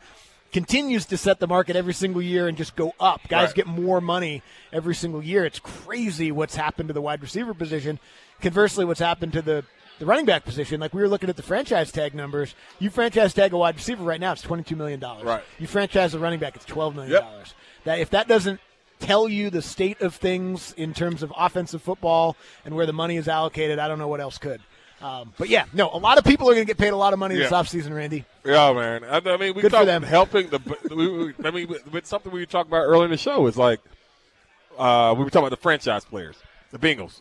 continues 0.52 1.04
to 1.06 1.16
set 1.16 1.38
the 1.38 1.46
market 1.46 1.76
every 1.76 1.92
single 1.92 2.22
year 2.22 2.48
and 2.48 2.56
just 2.56 2.76
go 2.76 2.94
up. 2.98 3.20
Guys 3.28 3.48
Right. 3.48 3.56
get 3.56 3.66
more 3.66 4.00
money 4.00 4.42
every 4.72 4.94
single 4.94 5.22
year. 5.22 5.44
It's 5.44 5.58
crazy 5.58 6.32
what's 6.32 6.56
happened 6.56 6.88
to 6.88 6.92
the 6.94 7.00
wide 7.02 7.20
receiver 7.20 7.52
position. 7.54 7.98
Conversely, 8.40 8.84
what's 8.84 9.00
happened 9.00 9.32
to 9.34 9.42
the 9.42 9.64
the 9.98 10.06
running 10.06 10.26
back 10.26 10.44
position, 10.44 10.80
like 10.80 10.92
we 10.92 11.00
were 11.00 11.08
looking 11.08 11.28
at 11.28 11.36
the 11.36 11.42
franchise 11.42 11.90
tag 11.92 12.14
numbers. 12.14 12.54
You 12.78 12.90
franchise 12.90 13.32
tag 13.34 13.52
a 13.52 13.56
wide 13.56 13.76
receiver 13.76 14.04
right 14.04 14.20
now, 14.20 14.32
it's 14.32 14.42
twenty 14.42 14.62
two 14.62 14.76
million 14.76 15.00
dollars. 15.00 15.24
Right. 15.24 15.42
You 15.58 15.66
franchise 15.66 16.14
a 16.14 16.18
running 16.18 16.38
back, 16.38 16.56
it's 16.56 16.64
twelve 16.64 16.94
million 16.94 17.20
dollars. 17.20 17.54
That 17.84 18.00
if 18.00 18.10
that 18.10 18.28
doesn't 18.28 18.60
tell 18.98 19.28
you 19.28 19.50
the 19.50 19.62
state 19.62 20.00
of 20.00 20.14
things 20.14 20.72
in 20.76 20.94
terms 20.94 21.22
of 21.22 21.32
offensive 21.36 21.82
football 21.82 22.36
and 22.64 22.74
where 22.74 22.86
the 22.86 22.92
money 22.92 23.16
is 23.16 23.28
allocated, 23.28 23.78
I 23.78 23.88
don't 23.88 23.98
know 23.98 24.08
what 24.08 24.20
else 24.20 24.38
could. 24.38 24.60
Um, 25.02 25.34
but 25.36 25.50
yeah, 25.50 25.66
no, 25.74 25.90
a 25.92 25.98
lot 25.98 26.16
of 26.16 26.24
people 26.24 26.48
are 26.48 26.54
going 26.54 26.66
to 26.66 26.70
get 26.70 26.78
paid 26.78 26.94
a 26.94 26.96
lot 26.96 27.12
of 27.12 27.18
money 27.18 27.36
this 27.36 27.52
offseason, 27.52 27.94
Randy. 27.94 28.24
Yeah, 28.46 28.72
man. 28.72 29.04
I, 29.04 29.18
I 29.18 29.36
mean, 29.36 29.54
we 29.54 29.60
Good 29.60 29.72
for 29.72 29.84
them. 29.84 30.02
helping 30.02 30.48
the. 30.48 30.58
We, 30.90 31.08
we, 31.08 31.34
I 31.44 31.50
mean, 31.50 31.68
with, 31.68 31.92
with 31.92 32.06
something 32.06 32.32
we 32.32 32.46
talked 32.46 32.68
about 32.68 32.84
earlier 32.84 33.04
in 33.04 33.10
the 33.10 33.18
show 33.18 33.46
is 33.46 33.58
like 33.58 33.80
uh, 34.78 35.14
we 35.16 35.22
were 35.22 35.30
talking 35.30 35.46
about 35.46 35.50
the 35.50 35.62
franchise 35.62 36.04
players, 36.06 36.36
the 36.70 36.78
Bengals. 36.78 37.20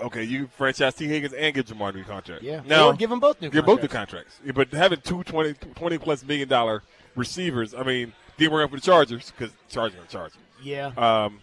Okay, 0.00 0.24
you 0.24 0.48
franchise 0.56 0.94
Tee 0.94 1.06
Higgins 1.06 1.32
and 1.32 1.54
give 1.54 1.66
Ja'Marr 1.66 1.90
a 1.90 1.92
new 1.92 2.04
contract. 2.04 2.42
Yeah. 2.42 2.62
now 2.66 2.88
Or 2.88 2.94
give 2.94 3.10
them 3.10 3.20
both 3.20 3.40
new 3.40 3.48
give 3.50 3.64
both 3.64 3.80
the 3.80 3.88
contracts. 3.88 4.38
contracts. 4.38 4.40
Yeah, 4.44 4.52
but 4.52 4.72
having 4.72 5.00
two 5.00 5.22
20, 5.22 5.54
20 5.74 5.98
plus 5.98 6.24
million 6.24 6.48
dollar 6.48 6.82
receivers, 7.14 7.74
I 7.74 7.82
mean, 7.84 8.12
didn't 8.36 8.52
work 8.52 8.64
out 8.64 8.70
for 8.70 8.76
the 8.76 8.82
Chargers 8.82 9.30
because 9.30 9.54
Chargers 9.68 9.98
are 10.00 10.06
Chargers. 10.06 10.36
Yeah. 10.62 10.86
Um, 10.96 11.40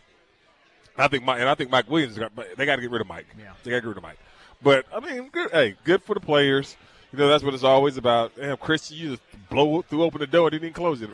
I 0.97 1.07
think 1.07 1.23
Mike, 1.23 1.39
and 1.39 1.47
I 1.47 1.55
think 1.55 1.71
Mike 1.71 1.89
Williams. 1.89 2.17
Got, 2.17 2.35
they 2.57 2.65
got 2.65 2.75
to 2.75 2.81
get 2.81 2.91
rid 2.91 3.01
of 3.01 3.07
Mike. 3.07 3.27
Yeah. 3.39 3.53
they 3.63 3.71
got 3.71 3.77
to 3.77 3.81
get 3.81 3.87
rid 3.87 3.97
of 3.97 4.03
Mike. 4.03 4.19
But 4.61 4.85
I 4.93 4.99
mean, 4.99 5.29
good. 5.29 5.49
Hey, 5.51 5.75
good 5.83 6.03
for 6.03 6.13
the 6.13 6.19
players. 6.19 6.75
You 7.13 7.19
know, 7.19 7.27
that's 7.29 7.43
what 7.43 7.53
it's 7.53 7.63
always 7.63 7.97
about. 7.97 8.35
Damn, 8.35 8.57
Christian, 8.57 8.97
you 8.97 9.09
just 9.11 9.21
blow 9.49 9.81
through 9.81 10.03
open 10.03 10.19
the 10.19 10.27
door 10.27 10.47
and 10.47 10.51
didn't 10.51 10.63
even 10.65 10.73
close 10.73 11.01
it. 11.01 11.09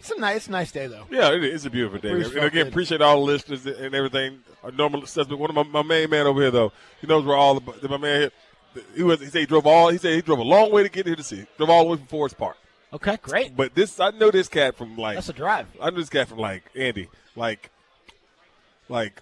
It's 0.00 0.10
a 0.10 0.18
nice, 0.18 0.36
it's 0.36 0.48
a 0.48 0.50
nice 0.50 0.72
day 0.72 0.86
though. 0.86 1.04
Yeah, 1.10 1.32
it 1.32 1.44
is 1.44 1.66
a 1.66 1.70
beautiful 1.70 1.98
day. 1.98 2.10
Bruce 2.10 2.34
And 2.34 2.44
again, 2.44 2.66
appreciate 2.68 3.02
all 3.02 3.16
the 3.16 3.32
listeners 3.32 3.66
and 3.66 3.94
everything. 3.94 4.40
A 4.64 4.70
normal 4.70 5.04
assessment. 5.04 5.38
One 5.38 5.50
of 5.50 5.56
my, 5.56 5.62
my 5.62 5.82
main 5.82 6.08
man 6.08 6.26
over 6.26 6.40
here, 6.40 6.50
though, 6.50 6.72
he 7.00 7.06
knows 7.06 7.24
where 7.24 7.36
all 7.36 7.60
the 7.60 7.88
my 7.88 7.98
man. 7.98 8.20
Here, 8.20 8.82
he 8.96 9.02
was. 9.02 9.20
He 9.20 9.26
said 9.26 9.40
he 9.40 9.46
drove 9.46 9.66
all. 9.66 9.90
He 9.90 9.98
said 9.98 10.14
he 10.14 10.22
drove 10.22 10.38
a 10.38 10.42
long 10.42 10.72
way 10.72 10.82
to 10.82 10.88
get 10.88 11.06
here 11.06 11.16
to 11.16 11.22
see. 11.22 11.44
Drove 11.58 11.68
all 11.68 11.84
the 11.84 11.90
way 11.90 11.96
from 11.98 12.06
Forest 12.06 12.38
Park. 12.38 12.56
Okay, 12.92 13.18
great. 13.20 13.54
But 13.54 13.74
this, 13.74 14.00
I 14.00 14.10
know 14.10 14.30
this 14.30 14.48
cat 14.48 14.74
from 14.74 14.96
like. 14.96 15.16
That's 15.16 15.28
a 15.28 15.34
drive. 15.34 15.66
I 15.80 15.90
know 15.90 15.96
this 15.96 16.08
cat 16.08 16.28
from 16.28 16.38
like 16.38 16.64
Andy, 16.74 17.08
like, 17.36 17.70
like, 18.88 19.20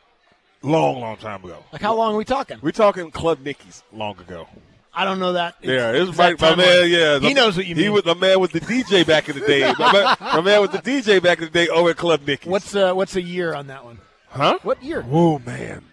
long, 0.63 1.01
long 1.01 1.17
time 1.17 1.45
ago. 1.45 1.65
Like 1.73 1.83
how 1.83 1.97
long 1.97 2.15
are 2.15 2.19
we 2.19 2.25
talking? 2.25 2.59
We're 2.63 2.71
talking 2.71 3.11
Club 3.11 3.41
Nicky's 3.41 3.83
long 3.93 4.19
ago. 4.21 4.47
I 4.99 5.05
don't 5.05 5.21
know 5.21 5.35
that. 5.35 5.55
Yeah, 5.63 5.93
it 5.93 6.01
was 6.01 6.17
my, 6.19 6.35
man. 6.57 6.91
Yeah, 6.91 7.21
he 7.21 7.29
the- 7.29 7.35
knows 7.35 7.57
what 7.57 7.67
you 7.67 7.77
He 7.77 7.89
was 7.89 8.05
my 8.05 8.15
man 8.15 8.41
with 8.41 8.51
the 8.51 8.59
DJ 8.61 9.07
back 9.07 9.29
in 9.29 9.39
the 9.39 9.47
day. 9.47 9.73
my, 9.79 9.93
man, 9.93 10.17
my 10.21 10.41
man 10.41 10.61
was 10.61 10.71
the 10.71 10.79
DJ 10.79 11.23
back 11.23 11.39
in 11.39 11.45
the 11.45 11.51
day 11.51 11.69
over 11.69 11.91
at 11.91 11.97
Club 11.97 12.23
Nicky. 12.27 12.51
What's 12.51 12.75
uh, 12.75 12.93
what's 12.95 13.15
a 13.15 13.23
year 13.23 13.55
on 13.55 13.69
that 13.69 13.85
one? 13.85 14.01
huh? 14.31 14.59
What 14.63 14.83
year? 14.83 15.05
Oh 15.09 15.39
man. 15.39 15.85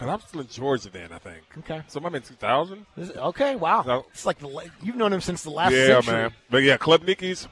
And 0.00 0.10
I'm 0.10 0.20
still 0.20 0.40
in 0.40 0.48
Georgia 0.48 0.90
then, 0.90 1.12
I 1.12 1.18
think. 1.18 1.42
Okay. 1.58 1.82
So 1.88 2.00
I'm 2.04 2.14
in 2.14 2.22
2000. 2.22 2.86
Is 2.96 3.10
it- 3.10 3.16
okay, 3.16 3.54
wow. 3.54 3.82
No. 3.86 4.06
It's 4.12 4.26
like 4.26 4.38
the, 4.38 4.70
you've 4.82 4.96
known 4.96 5.12
him 5.12 5.20
since 5.20 5.44
the 5.44 5.50
last 5.50 5.72
yeah, 5.72 5.86
century. 5.86 6.12
man. 6.14 6.30
But 6.50 6.62
yeah, 6.64 6.76
Club 6.78 7.02
Nicky's 7.04 7.46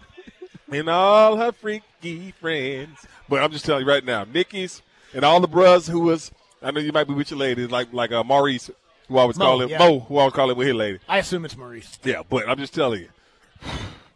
and 0.72 0.88
all 0.88 1.36
her 1.36 1.52
freaky 1.52 2.32
friends. 2.40 2.98
But 3.28 3.42
I'm 3.42 3.52
just 3.52 3.64
telling 3.64 3.84
you 3.84 3.88
right 3.88 4.04
now, 4.04 4.24
Nicky's 4.24 4.82
and 5.14 5.24
all 5.24 5.40
the 5.40 5.48
bros 5.48 5.86
who 5.86 6.00
was, 6.00 6.32
I 6.62 6.70
know 6.72 6.80
you 6.80 6.92
might 6.92 7.06
be 7.06 7.14
with 7.14 7.30
your 7.30 7.38
lady, 7.38 7.66
like 7.66 7.92
like 7.92 8.10
uh, 8.12 8.24
Maurice, 8.24 8.70
who 9.08 9.18
I 9.18 9.24
was 9.24 9.38
Mo, 9.38 9.44
call 9.44 9.62
him, 9.62 9.68
yeah. 9.68 9.78
Mo, 9.78 10.00
who 10.00 10.18
I 10.18 10.24
was 10.24 10.32
calling 10.32 10.56
with 10.56 10.66
his 10.66 10.76
lady. 10.76 10.98
I 11.08 11.18
assume 11.18 11.44
it's 11.44 11.56
Maurice. 11.56 11.98
Yeah, 12.04 12.22
but 12.28 12.48
I'm 12.48 12.58
just 12.58 12.74
telling 12.74 13.02
you. 13.02 13.08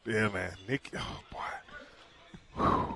Yeah, 0.07 0.29
man. 0.29 0.55
Nick, 0.67 0.91
oh, 0.97 1.21
boy. 1.31 2.65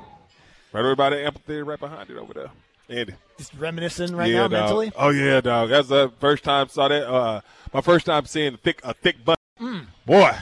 Right 0.72 0.80
over 0.80 0.96
by 0.96 1.10
the 1.10 1.24
amphitheater 1.24 1.64
right 1.64 1.78
behind 1.78 2.10
it 2.10 2.16
over 2.16 2.32
there. 2.32 2.50
Andy. 2.88 3.14
Just 3.38 3.54
reminiscing 3.54 4.16
right 4.16 4.30
yeah, 4.30 4.38
now 4.38 4.48
dog. 4.48 4.52
mentally. 4.52 4.92
Oh, 4.96 5.10
yeah, 5.10 5.40
dog. 5.40 5.68
That's 5.68 5.88
the 5.88 6.10
first 6.18 6.42
time 6.42 6.68
saw 6.68 6.88
that. 6.88 7.06
Uh, 7.06 7.42
my 7.72 7.82
first 7.82 8.06
time 8.06 8.26
seeing 8.26 8.54
a 8.54 8.56
thick, 8.56 8.80
a 8.82 8.94
thick 8.94 9.24
butt. 9.24 9.38
Mm. 9.60 9.86
Boy. 10.06 10.32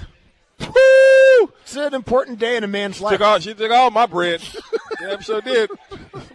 Woo! 0.66 1.52
It's 1.62 1.76
an 1.76 1.94
important 1.94 2.38
day 2.38 2.56
in 2.56 2.64
a 2.64 2.68
man's 2.68 3.00
life. 3.00 3.12
Took 3.18 3.26
all, 3.26 3.38
she 3.38 3.54
took 3.54 3.70
all 3.70 3.90
my 3.90 4.06
bread. 4.06 4.42
Damn 5.00 5.20
sure 5.20 5.40
did. 5.40 5.70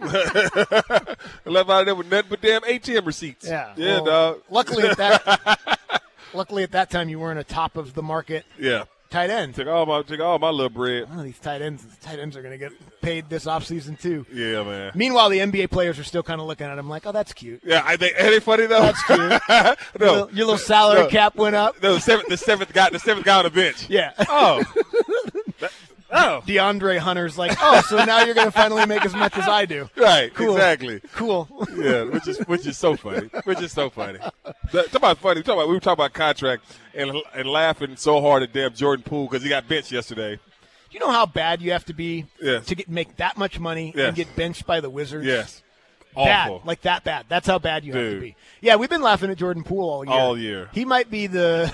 Left 0.00 1.70
out 1.70 1.80
of 1.80 1.86
there 1.86 1.94
with 1.94 2.10
nothing 2.10 2.28
but 2.30 2.40
damn 2.40 2.62
ATM 2.62 3.06
receipts. 3.06 3.46
Yeah. 3.46 3.72
Yeah, 3.76 4.00
well, 4.00 4.04
dog. 4.04 4.42
Luckily 4.50 4.84
at 4.88 4.96
that 4.96 5.80
luckily 6.34 6.62
at 6.62 6.72
that 6.72 6.90
time 6.90 7.08
you 7.08 7.18
weren't 7.18 7.38
a 7.38 7.44
top 7.44 7.76
of 7.76 7.94
the 7.94 8.02
market 8.02 8.44
Yeah. 8.58 8.84
Tight 9.10 9.30
end. 9.30 9.54
Took 9.54 9.68
all 9.68 9.86
my 9.86 10.02
took 10.02 10.20
all 10.20 10.38
my 10.38 10.50
little 10.50 10.68
bread. 10.70 11.08
Oh, 11.12 11.22
these 11.22 11.38
tight 11.38 11.62
ends 11.62 11.84
tight 12.00 12.18
ends 12.18 12.36
are 12.36 12.42
gonna 12.42 12.58
get 12.58 12.72
paid 13.00 13.28
this 13.28 13.44
offseason 13.46 14.00
too. 14.00 14.26
Yeah, 14.32 14.62
man. 14.64 14.92
Meanwhile 14.94 15.28
the 15.30 15.38
NBA 15.38 15.70
players 15.70 15.98
are 15.98 16.04
still 16.04 16.22
kinda 16.22 16.42
looking 16.42 16.66
at 16.66 16.78
him 16.78 16.88
like, 16.88 17.06
Oh, 17.06 17.12
that's 17.12 17.32
cute. 17.32 17.60
Yeah, 17.64 17.82
I 17.84 17.96
think 17.96 18.14
ain't 18.18 18.34
it 18.34 18.42
funny 18.42 18.66
though? 18.66 18.82
That's 18.82 19.02
cute. 19.04 19.18
no, 19.48 19.74
Your 20.06 20.12
little, 20.12 20.30
your 20.36 20.46
little 20.46 20.58
salary 20.58 21.02
no. 21.02 21.08
cap 21.08 21.36
went 21.36 21.56
up. 21.56 21.82
no, 21.82 21.94
the 21.94 22.00
seventh, 22.00 22.28
the 22.28 22.36
seventh 22.36 22.72
guy, 22.72 22.90
the 22.90 22.98
seventh 22.98 23.24
guy 23.24 23.38
on 23.38 23.44
the 23.44 23.50
bench. 23.50 23.88
Yeah. 23.88 24.12
Oh, 24.28 24.62
That- 25.60 25.72
oh, 26.10 26.42
De'Andre 26.46 26.98
Hunter's 26.98 27.36
like, 27.38 27.56
Oh, 27.60 27.80
so 27.82 28.04
now 28.04 28.22
you're 28.24 28.34
gonna 28.34 28.50
finally 28.50 28.86
make 28.86 29.04
as 29.04 29.14
much 29.14 29.36
as 29.36 29.46
I 29.48 29.64
do. 29.66 29.88
right, 29.96 30.32
Cool. 30.34 30.52
exactly. 30.56 31.00
Cool. 31.14 31.48
Yeah, 31.76 32.04
which 32.04 32.26
is 32.28 32.38
which 32.46 32.66
is 32.66 32.76
so 32.78 32.96
funny. 32.96 33.28
Which 33.44 33.60
is 33.60 33.72
so 33.72 33.90
funny. 33.90 34.18
That- 34.72 34.86
Talk 34.86 34.94
about 34.94 35.18
funny. 35.18 35.42
Talk 35.42 35.54
about 35.54 35.68
we 35.68 35.74
were 35.74 35.80
talking 35.80 36.04
about 36.04 36.12
contract 36.14 36.64
and 36.94 37.12
and 37.34 37.48
laughing 37.48 37.96
so 37.96 38.20
hard 38.20 38.42
at 38.42 38.52
damn 38.52 38.72
Jordan 38.74 39.04
Poole 39.04 39.26
because 39.28 39.42
he 39.42 39.48
got 39.48 39.68
benched 39.68 39.92
yesterday. 39.92 40.38
you 40.90 41.00
know 41.00 41.10
how 41.10 41.26
bad 41.26 41.60
you 41.60 41.72
have 41.72 41.84
to 41.84 41.92
be 41.92 42.24
Yes. 42.40 42.66
to 42.66 42.74
get 42.74 42.88
make 42.88 43.16
that 43.16 43.36
much 43.36 43.58
money 43.60 43.92
Yes. 43.94 44.08
and 44.08 44.16
get 44.16 44.34
benched 44.36 44.66
by 44.66 44.80
the 44.80 44.88
Wizards? 44.90 45.26
Yes, 45.26 45.62
Bad, 46.16 46.50
awful. 46.50 46.62
like 46.64 46.80
that 46.82 47.04
bad. 47.04 47.26
That's 47.28 47.46
how 47.46 47.58
bad 47.58 47.84
you 47.84 47.92
have 47.92 48.12
to 48.14 48.20
be. 48.20 48.36
Yeah, 48.62 48.76
we've 48.76 48.88
been 48.90 49.02
laughing 49.02 49.30
at 49.30 49.36
Jordan 49.36 49.62
Poole 49.62 49.88
all 49.90 50.04
year. 50.06 50.14
All 50.14 50.38
year. 50.38 50.68
He 50.72 50.84
might 50.86 51.10
be 51.10 51.26
the 51.26 51.72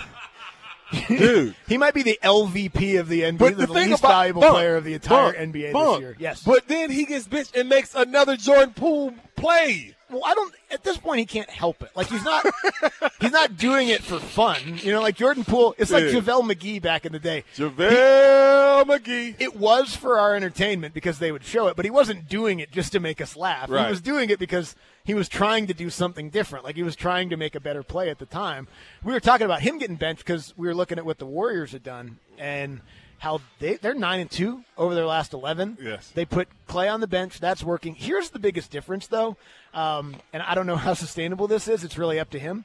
dude. 1.09 1.55
he 1.69 1.79
might 1.79 1.95
be 1.95 2.03
the 2.03 2.19
LVP 2.23 2.99
of 3.01 3.09
the 3.09 3.23
NBA, 3.23 3.39
But 3.39 3.57
the, 3.57 3.67
the 3.67 3.73
least 3.73 4.01
about 4.01 4.09
valuable 4.09 4.41
Bunk, 4.43 4.55
player 4.55 4.77
of 4.77 4.85
the 4.85 4.95
entire 4.95 5.33
Bunk, 5.33 5.55
NBA 5.55 5.73
Bunk. 5.73 5.97
this 5.97 6.01
year. 6.01 6.17
Yes, 6.19 6.43
but 6.43 6.69
then 6.69 6.91
he 6.91 7.05
gets 7.05 7.27
bitched 7.27 7.59
and 7.59 7.69
makes 7.69 7.95
another 7.95 8.37
Jordan 8.37 8.75
Poole 8.75 9.15
play. 9.37 9.94
Well, 10.11 10.23
I 10.25 10.35
don't. 10.35 10.55
At 10.71 10.83
this 10.85 10.97
point, 10.97 11.19
he 11.21 11.27
can't 11.27 11.49
help 11.51 11.83
it. 11.83 11.91
Like 11.95 12.09
he's 12.09 12.25
not 12.25 12.45
he's 13.21 13.31
not 13.33 13.57
doing 13.57 13.89
it 13.89 14.03
for 14.03 14.19
fun. 14.19 14.61
You 14.83 14.93
know, 14.93 15.01
like 15.01 15.17
Jordan 15.17 15.45
Poole. 15.45 15.75
It's 15.79 15.91
like 15.91 16.05
Yeah. 16.05 16.21
JaVale 16.21 16.53
McGee 16.53 16.83
back 16.83 17.07
in 17.07 17.13
the 17.13 17.19
day. 17.19 17.45
JaVale 17.57 18.85
McGee. 18.85 19.37
It 19.39 19.57
was 19.57 19.95
for 19.95 20.19
our 20.19 20.35
entertainment 20.35 20.95
because 20.95 21.19
they 21.19 21.33
would 21.33 21.45
show 21.45 21.69
it, 21.69 21.77
but 21.77 21.85
he 21.85 21.91
wasn't 21.91 22.29
doing 22.29 22.61
it 22.61 22.71
just 22.71 22.93
to 22.93 23.01
make 23.01 23.21
us 23.21 23.37
laugh. 23.37 23.69
He 23.69 23.75
was 23.75 24.01
doing 24.01 24.31
it 24.31 24.39
because 24.39 24.75
he 25.05 25.15
was 25.15 25.29
trying 25.29 25.67
to 25.67 25.75
do 25.75 25.91
something 25.91 26.31
different. 26.31 26.65
Like 26.65 26.77
he 26.77 26.83
was 26.83 26.97
trying 26.97 27.31
to 27.31 27.37
make 27.37 27.55
a 27.55 27.61
better 27.61 27.83
play 27.83 28.11
at 28.11 28.19
the 28.19 28.27
time. 28.27 28.69
We 29.03 29.13
were 29.13 29.21
talking 29.21 29.45
about 29.45 29.61
him 29.63 29.79
getting 29.79 29.97
benched 29.97 30.25
because 30.25 30.55
we 30.57 30.67
were 30.67 30.75
looking 30.75 30.99
at 30.99 31.05
what 31.05 31.19
the 31.19 31.27
Warriors 31.27 31.73
had 31.73 31.83
done 31.83 32.19
and 32.39 32.81
how 33.19 33.41
they 33.59 33.75
they're 33.77 33.95
nine 33.95 34.21
and 34.21 34.31
two 34.31 34.65
over 34.77 34.95
their 34.95 35.07
last 35.07 35.33
eleven. 35.33 35.79
Yes. 35.83 36.11
they 36.15 36.25
put 36.25 36.49
Klay 36.69 36.93
on 36.93 37.01
the 37.01 37.07
bench. 37.07 37.41
That's 37.41 37.63
working. 37.63 37.95
Here's 37.95 38.31
the 38.31 38.39
biggest 38.39 38.71
difference, 38.71 39.07
though, 39.07 39.37
um, 39.73 40.17
and 40.33 40.43
I 40.43 40.55
don't 40.55 40.67
know 40.67 40.77
how 40.87 40.95
sustainable 40.95 41.47
this 41.49 41.69
is. 41.69 41.85
It's 41.85 41.97
really 41.99 42.21
up 42.21 42.31
to 42.31 42.39
him. 42.39 42.65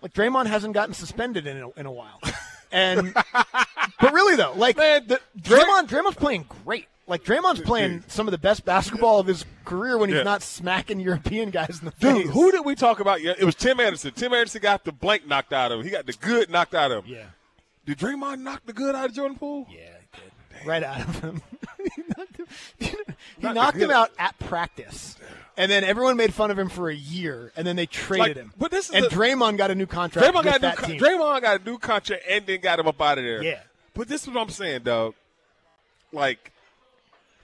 Like 0.00 0.12
Draymond 0.14 0.46
hasn't 0.46 0.74
gotten 0.74 0.94
suspended 0.94 1.46
in 1.46 1.56
a, 1.56 1.70
in 1.70 1.86
a 1.86 1.92
while, 1.92 2.20
and 2.72 3.12
but 4.00 4.12
really 4.12 4.36
though, 4.36 4.52
like 4.54 4.76
the, 4.76 5.20
Draymond, 5.40 5.88
Draymond's 5.88 6.16
playing 6.16 6.46
great. 6.64 6.86
Like 7.08 7.24
Draymond's 7.24 7.60
playing 7.62 8.04
some 8.06 8.28
of 8.28 8.32
the 8.32 8.38
best 8.38 8.66
basketball 8.66 9.18
of 9.18 9.26
his 9.26 9.44
career 9.64 9.96
when 9.96 10.10
he's 10.10 10.18
Yeah. 10.18 10.24
not 10.24 10.42
smacking 10.42 11.00
European 11.00 11.48
guys 11.50 11.78
in 11.80 11.86
the 11.86 11.90
face. 11.90 12.24
Dude, 12.24 12.26
who 12.26 12.52
did 12.52 12.66
we 12.66 12.74
talk 12.74 13.00
about? 13.00 13.22
Yeah, 13.22 13.32
it 13.38 13.44
was 13.46 13.54
Tim 13.54 13.80
Anderson. 13.80 14.12
Tim 14.14 14.34
Anderson 14.34 14.60
got 14.60 14.84
the 14.84 14.92
blank 14.92 15.26
knocked 15.26 15.54
out 15.54 15.72
of 15.72 15.80
him. 15.80 15.86
He 15.86 15.90
got 15.90 16.04
the 16.04 16.12
good 16.12 16.50
knocked 16.50 16.74
out 16.74 16.92
of 16.92 17.06
him. 17.06 17.14
Yeah, 17.14 17.24
Did 17.88 17.96
Draymond 17.98 18.40
knock 18.40 18.66
the 18.66 18.74
good 18.74 18.94
out 18.94 19.06
of 19.06 19.14
Jordan 19.14 19.38
Poole? 19.38 19.66
yeah, 19.70 19.78
he 20.12 20.20
did. 20.58 20.66
Right 20.66 20.82
out 20.82 21.00
of 21.00 21.20
him. 21.20 21.42
he 22.78 22.92
Not 23.40 23.54
knocked 23.54 23.78
him 23.78 23.90
out 23.92 24.10
at 24.18 24.38
practice. 24.40 25.16
And 25.56 25.70
then 25.72 25.84
everyone 25.84 26.18
made 26.18 26.34
fun 26.34 26.50
of 26.50 26.58
him 26.58 26.68
for 26.68 26.90
a 26.90 26.94
year, 26.94 27.50
and 27.56 27.66
then 27.66 27.76
they 27.76 27.86
traded 27.86 28.26
Like, 28.28 28.36
him. 28.36 28.52
but 28.58 28.70
this 28.70 28.90
is 28.90 28.94
and 28.94 29.06
a- 29.06 29.08
Draymond 29.08 29.56
got 29.56 29.70
a 29.70 29.74
new 29.74 29.86
contract. 29.86 30.26
Draymond 30.28 30.34
with 30.34 30.44
got 30.44 30.56
a 30.56 30.58
new 30.58 30.60
that 30.68 30.76
con- 30.76 30.90
team. 30.90 31.00
Draymond 31.00 31.40
got 31.42 31.60
a 31.60 31.64
new 31.64 31.78
contract 31.78 32.24
and 32.28 32.46
then 32.46 32.60
got 32.60 32.78
him 32.78 32.86
up 32.88 33.00
out 33.00 33.16
of 33.18 33.24
there. 33.24 33.42
Yeah. 33.42 33.60
But 33.94 34.06
this 34.08 34.22
is 34.22 34.28
what 34.28 34.40
I'm 34.42 34.50
saying, 34.50 34.82
dog. 34.82 35.14
Like, 36.12 36.52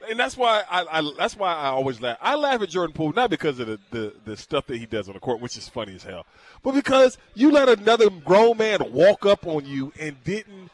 and 0.08 0.18
that's 0.18 0.36
why 0.36 0.62
I, 0.70 0.98
I 0.98 1.12
that's 1.18 1.36
why 1.36 1.54
I 1.54 1.66
always 1.66 2.00
laugh. 2.00 2.18
I 2.20 2.34
laugh 2.36 2.62
at 2.62 2.68
Jordan 2.68 2.94
Poole 2.94 3.12
not 3.12 3.30
because 3.30 3.58
of 3.58 3.66
the, 3.66 3.78
the 3.90 4.14
the 4.24 4.36
stuff 4.36 4.66
that 4.66 4.78
he 4.78 4.86
does 4.86 5.08
on 5.08 5.14
the 5.14 5.20
court, 5.20 5.40
which 5.40 5.56
is 5.56 5.68
funny 5.68 5.94
as 5.94 6.02
hell, 6.02 6.26
but 6.62 6.72
because 6.72 7.18
you 7.34 7.50
let 7.50 7.68
another 7.68 8.10
grown 8.10 8.58
man 8.58 8.80
walk 8.92 9.26
up 9.26 9.46
on 9.46 9.66
you 9.66 9.92
and 9.98 10.22
didn't 10.24 10.70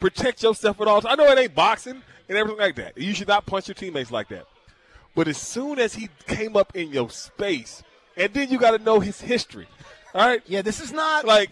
protect 0.00 0.42
yourself 0.42 0.80
at 0.80 0.86
all. 0.86 1.06
I 1.06 1.14
know 1.14 1.24
it 1.24 1.38
ain't 1.38 1.54
boxing 1.54 2.02
and 2.28 2.38
everything 2.38 2.60
like 2.60 2.76
that. 2.76 2.98
You 2.98 3.14
should 3.14 3.28
not 3.28 3.46
punch 3.46 3.68
your 3.68 3.74
teammates 3.74 4.10
like 4.10 4.28
that. 4.28 4.46
But 5.14 5.28
as 5.28 5.38
soon 5.38 5.78
as 5.78 5.94
he 5.94 6.08
came 6.26 6.56
up 6.56 6.76
in 6.76 6.92
your 6.92 7.08
space, 7.10 7.82
and 8.16 8.32
then 8.34 8.50
you 8.50 8.58
got 8.58 8.76
to 8.76 8.84
know 8.84 9.00
his 9.00 9.20
history. 9.20 9.66
All 10.14 10.26
right, 10.26 10.42
Yeah, 10.46 10.62
this 10.62 10.80
is 10.80 10.92
not 10.92 11.24
like 11.24 11.50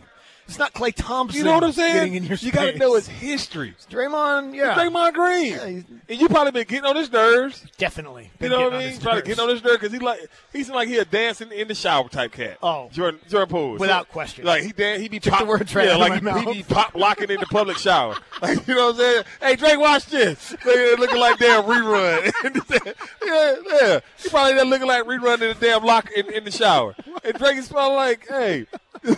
it's 0.52 0.58
not 0.58 0.74
Klay 0.74 0.92
Thompson. 0.94 1.38
you 1.38 1.44
know 1.44 1.54
what 1.54 1.64
I'm 1.64 1.72
saying? 1.72 2.14
In 2.14 2.24
your 2.24 2.36
you 2.36 2.52
got 2.52 2.72
to 2.72 2.78
know 2.78 2.94
his 2.94 3.08
history. 3.08 3.74
Draymond. 3.90 4.54
Yeah, 4.54 4.74
Draymond 4.74 5.14
Green, 5.14 5.52
Yeah, 5.52 5.62
and 6.08 6.20
you 6.20 6.28
probably 6.28 6.52
been 6.52 6.66
getting 6.66 6.84
on 6.84 6.94
his 6.96 7.10
nerves. 7.10 7.64
definitely. 7.78 8.30
You 8.38 8.50
know 8.50 8.64
what 8.64 8.74
I 8.74 8.78
mean? 8.78 8.88
his 8.90 8.98
Trying 8.98 9.22
to 9.22 9.28
nerves. 9.28 9.28
get 9.28 9.38
on 9.42 9.48
his 9.48 9.64
nerves 9.64 9.78
because 9.80 9.92
he 9.92 9.98
like 9.98 10.20
he's 10.52 10.68
like 10.68 10.88
he 10.88 10.98
a 10.98 11.04
dancing 11.06 11.50
in 11.52 11.68
the 11.68 11.74
shower 11.74 12.08
type 12.08 12.32
cat. 12.32 12.58
Oh. 12.62 12.90
Jordan 12.92 13.18
Jordan 13.28 13.48
Poole, 13.48 13.76
Without 13.78 14.08
question. 14.10 14.44
Like 14.44 14.62
he 14.62 14.72
dan- 14.72 15.00
he 15.00 15.08
be 15.08 15.20
Took 15.20 15.32
the 15.32 15.38
pop, 15.38 15.48
words 15.48 15.72
yeah, 15.74 15.96
like 15.96 16.22
he, 16.22 16.52
he 16.52 16.58
be 16.58 16.62
pop 16.62 16.94
locking 16.94 17.30
in 17.30 17.40
the 17.40 17.46
public 17.46 17.78
shower. 17.78 18.16
Like 18.42 18.66
you 18.66 18.74
know 18.74 18.86
what 18.88 18.94
I'm 18.96 19.00
saying? 19.00 19.24
Hey 19.40 19.56
Drake, 19.56 19.78
watch 19.78 20.06
this. 20.06 20.50
Looking, 20.66 20.98
looking 20.98 21.18
like 21.20 21.38
damn 21.38 21.62
rerun. 21.64 22.32
yeah, 23.24 23.54
yeah. 23.80 24.00
He 24.20 24.28
probably 24.28 24.54
there 24.54 24.64
looking 24.64 24.88
like 24.88 25.04
rerun 25.04 25.34
in 25.34 25.48
the 25.48 25.56
damn 25.60 25.84
lock 25.84 26.10
in, 26.10 26.30
in 26.32 26.42
the 26.44 26.50
shower. 26.50 26.94
And 27.24 27.34
Drake 27.34 27.56
is 27.58 27.68
probably 27.68 27.94
like, 27.96 28.26
hey, 28.28 28.66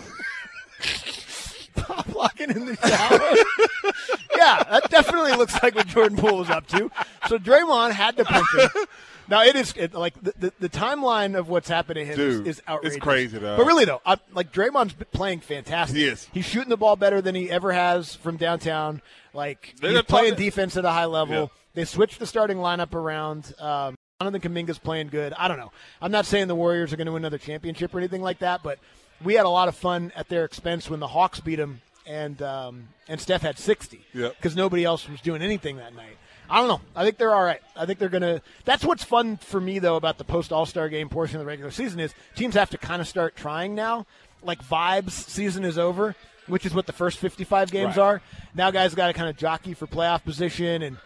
pop 1.87 2.14
locking 2.14 2.51
in 2.51 2.66
the 2.66 2.77
shower. 2.77 3.92
yeah, 4.37 4.62
that 4.64 4.90
definitely 4.90 5.33
looks 5.33 5.61
like 5.62 5.75
what 5.75 5.87
Jordan 5.87 6.16
Poole 6.16 6.38
was 6.38 6.51
up 6.51 6.66
to. 6.68 6.90
So 7.29 7.38
Draymond 7.38 7.92
had 7.92 8.16
to 8.16 8.25
punch 8.25 8.47
him. 8.55 8.85
Now 9.29 9.42
it 9.42 9.57
is 9.57 9.73
it, 9.77 9.94
like 9.94 10.14
the, 10.23 10.35
the, 10.38 10.53
the 10.61 10.68
timeline 10.68 11.38
of 11.38 11.49
what's 11.49 11.68
happened 11.68 11.97
to 11.97 12.05
him 12.05 12.16
Dude, 12.16 12.47
is, 12.47 12.59
is 12.59 12.62
it's 12.83 12.97
crazy, 12.99 13.38
though. 13.38 13.57
But 13.57 13.66
really 13.66 13.85
though, 13.85 14.03
I, 14.05 14.18
like 14.33 14.53
Draymond's 14.53 14.94
playing 15.12 15.40
fantastic. 15.40 15.97
He 15.97 16.05
is. 16.05 16.29
He's 16.33 16.44
shooting 16.44 16.68
the 16.68 16.77
ball 16.77 16.97
better 16.97 17.23
than 17.23 17.35
he 17.35 17.51
ever 17.51 17.73
has 17.73 18.14
from 18.16 18.37
downtown. 18.37 19.01
Like 19.33 19.77
They're 19.81 19.92
he's 19.92 20.03
playing 20.03 20.35
defense 20.35 20.77
at 20.77 20.85
a 20.85 20.90
high 20.90 21.07
level. 21.07 21.35
Yeah. 21.35 21.47
They 21.75 21.85
switched 21.85 22.18
the 22.18 22.27
starting 22.27 22.59
lineup 22.59 22.94
around. 22.94 23.55
Um, 23.59 23.97
Jonathan 24.20 24.53
Kuminga's 24.53 24.79
playing 24.79 25.09
good. 25.09 25.33
I 25.33 25.49
don't 25.49 25.59
know. 25.59 25.73
I'm 26.01 26.12
not 26.12 26.25
saying 26.25 26.47
the 26.47 26.55
Warriors 26.55 26.92
are 26.92 26.97
going 26.97 27.07
to 27.07 27.12
win 27.12 27.23
another 27.23 27.38
championship 27.38 27.94
or 27.94 27.99
anything 27.99 28.23
like 28.23 28.38
that, 28.40 28.62
but 28.62 28.79
we 29.22 29.35
had 29.35 29.46
a 29.46 29.50
lot 29.50 29.68
of 29.68 29.77
fun 29.77 30.12
at 30.16 30.29
their 30.29 30.44
expense 30.44 30.88
when 30.90 31.00
the 31.00 31.07
Hawks 31.09 31.40
beat 31.40 31.57
them, 31.57 31.81
and 32.07 32.40
um, 32.42 32.88
and 33.09 33.20
Steph 33.20 33.42
had 33.42 33.59
60 33.59 34.00
Yep. 34.14 34.37
because 34.37 34.57
nobody 34.57 34.85
else 34.85 35.09
was 35.09 35.20
doing 35.20 35.42
anything 35.42 35.77
that 35.77 35.94
night. 35.94 36.16
I 36.50 36.59
don't 36.59 36.68
know. 36.68 36.81
I 36.94 37.05
think 37.05 37.16
they're 37.16 37.35
all 37.35 37.42
right. 37.42 37.61
I 37.74 37.87
think 37.87 37.98
they're 37.98 38.09
gonna. 38.11 38.42
That's 38.64 38.85
what's 38.85 39.03
fun 39.05 39.38
for 39.38 39.61
me 39.61 39.79
though 39.79 39.96
about 39.96 40.18
the 40.18 40.24
post 40.24 40.53
All 40.53 40.66
Star 40.66 40.88
game 40.88 41.09
portion 41.09 41.37
of 41.37 41.40
the 41.40 41.46
regular 41.46 41.70
season 41.70 42.00
is 42.00 42.12
teams 42.35 42.55
have 42.55 42.70
to 42.70 42.79
kind 42.79 43.00
of 43.00 43.09
start 43.09 43.35
trying 43.37 43.74
now. 43.74 44.07
Like 44.42 44.62
vibes 44.62 45.12
season 45.12 45.64
is 45.64 45.79
over, 45.79 46.14
which 46.46 46.66
is 46.66 46.74
what 46.74 46.85
the 46.87 46.92
first 46.92 47.16
55 47.18 47.70
games 47.70 47.96
Right. 47.96 48.03
are. 48.05 48.22
Now 48.55 48.70
guys 48.70 48.94
got 48.94 49.07
to 49.07 49.14
kind 49.14 49.31
of 49.31 49.38
jockey 49.38 49.72
for 49.72 49.87
playoff 49.87 50.22
position 50.22 50.83
and 50.83 50.98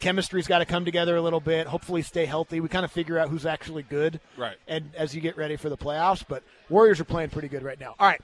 chemistry's 0.00 0.46
got 0.46 0.58
to 0.58 0.64
come 0.64 0.84
together 0.84 1.16
a 1.16 1.22
little 1.22 1.40
bit. 1.40 1.66
Hopefully, 1.66 2.02
stay 2.02 2.26
healthy. 2.26 2.60
We 2.60 2.68
kind 2.68 2.84
of 2.84 2.92
figure 2.92 3.18
out 3.18 3.28
who's 3.28 3.46
actually 3.46 3.82
good, 3.82 4.20
Right. 4.36 4.56
And 4.68 4.90
as 4.96 5.14
you 5.14 5.20
get 5.20 5.36
ready 5.36 5.56
for 5.56 5.68
the 5.68 5.76
playoffs, 5.76 6.24
but 6.28 6.42
Warriors 6.68 7.00
are 7.00 7.04
playing 7.04 7.30
pretty 7.30 7.48
good 7.48 7.62
right 7.62 7.78
now. 7.80 7.94
All 7.98 8.06
right, 8.06 8.20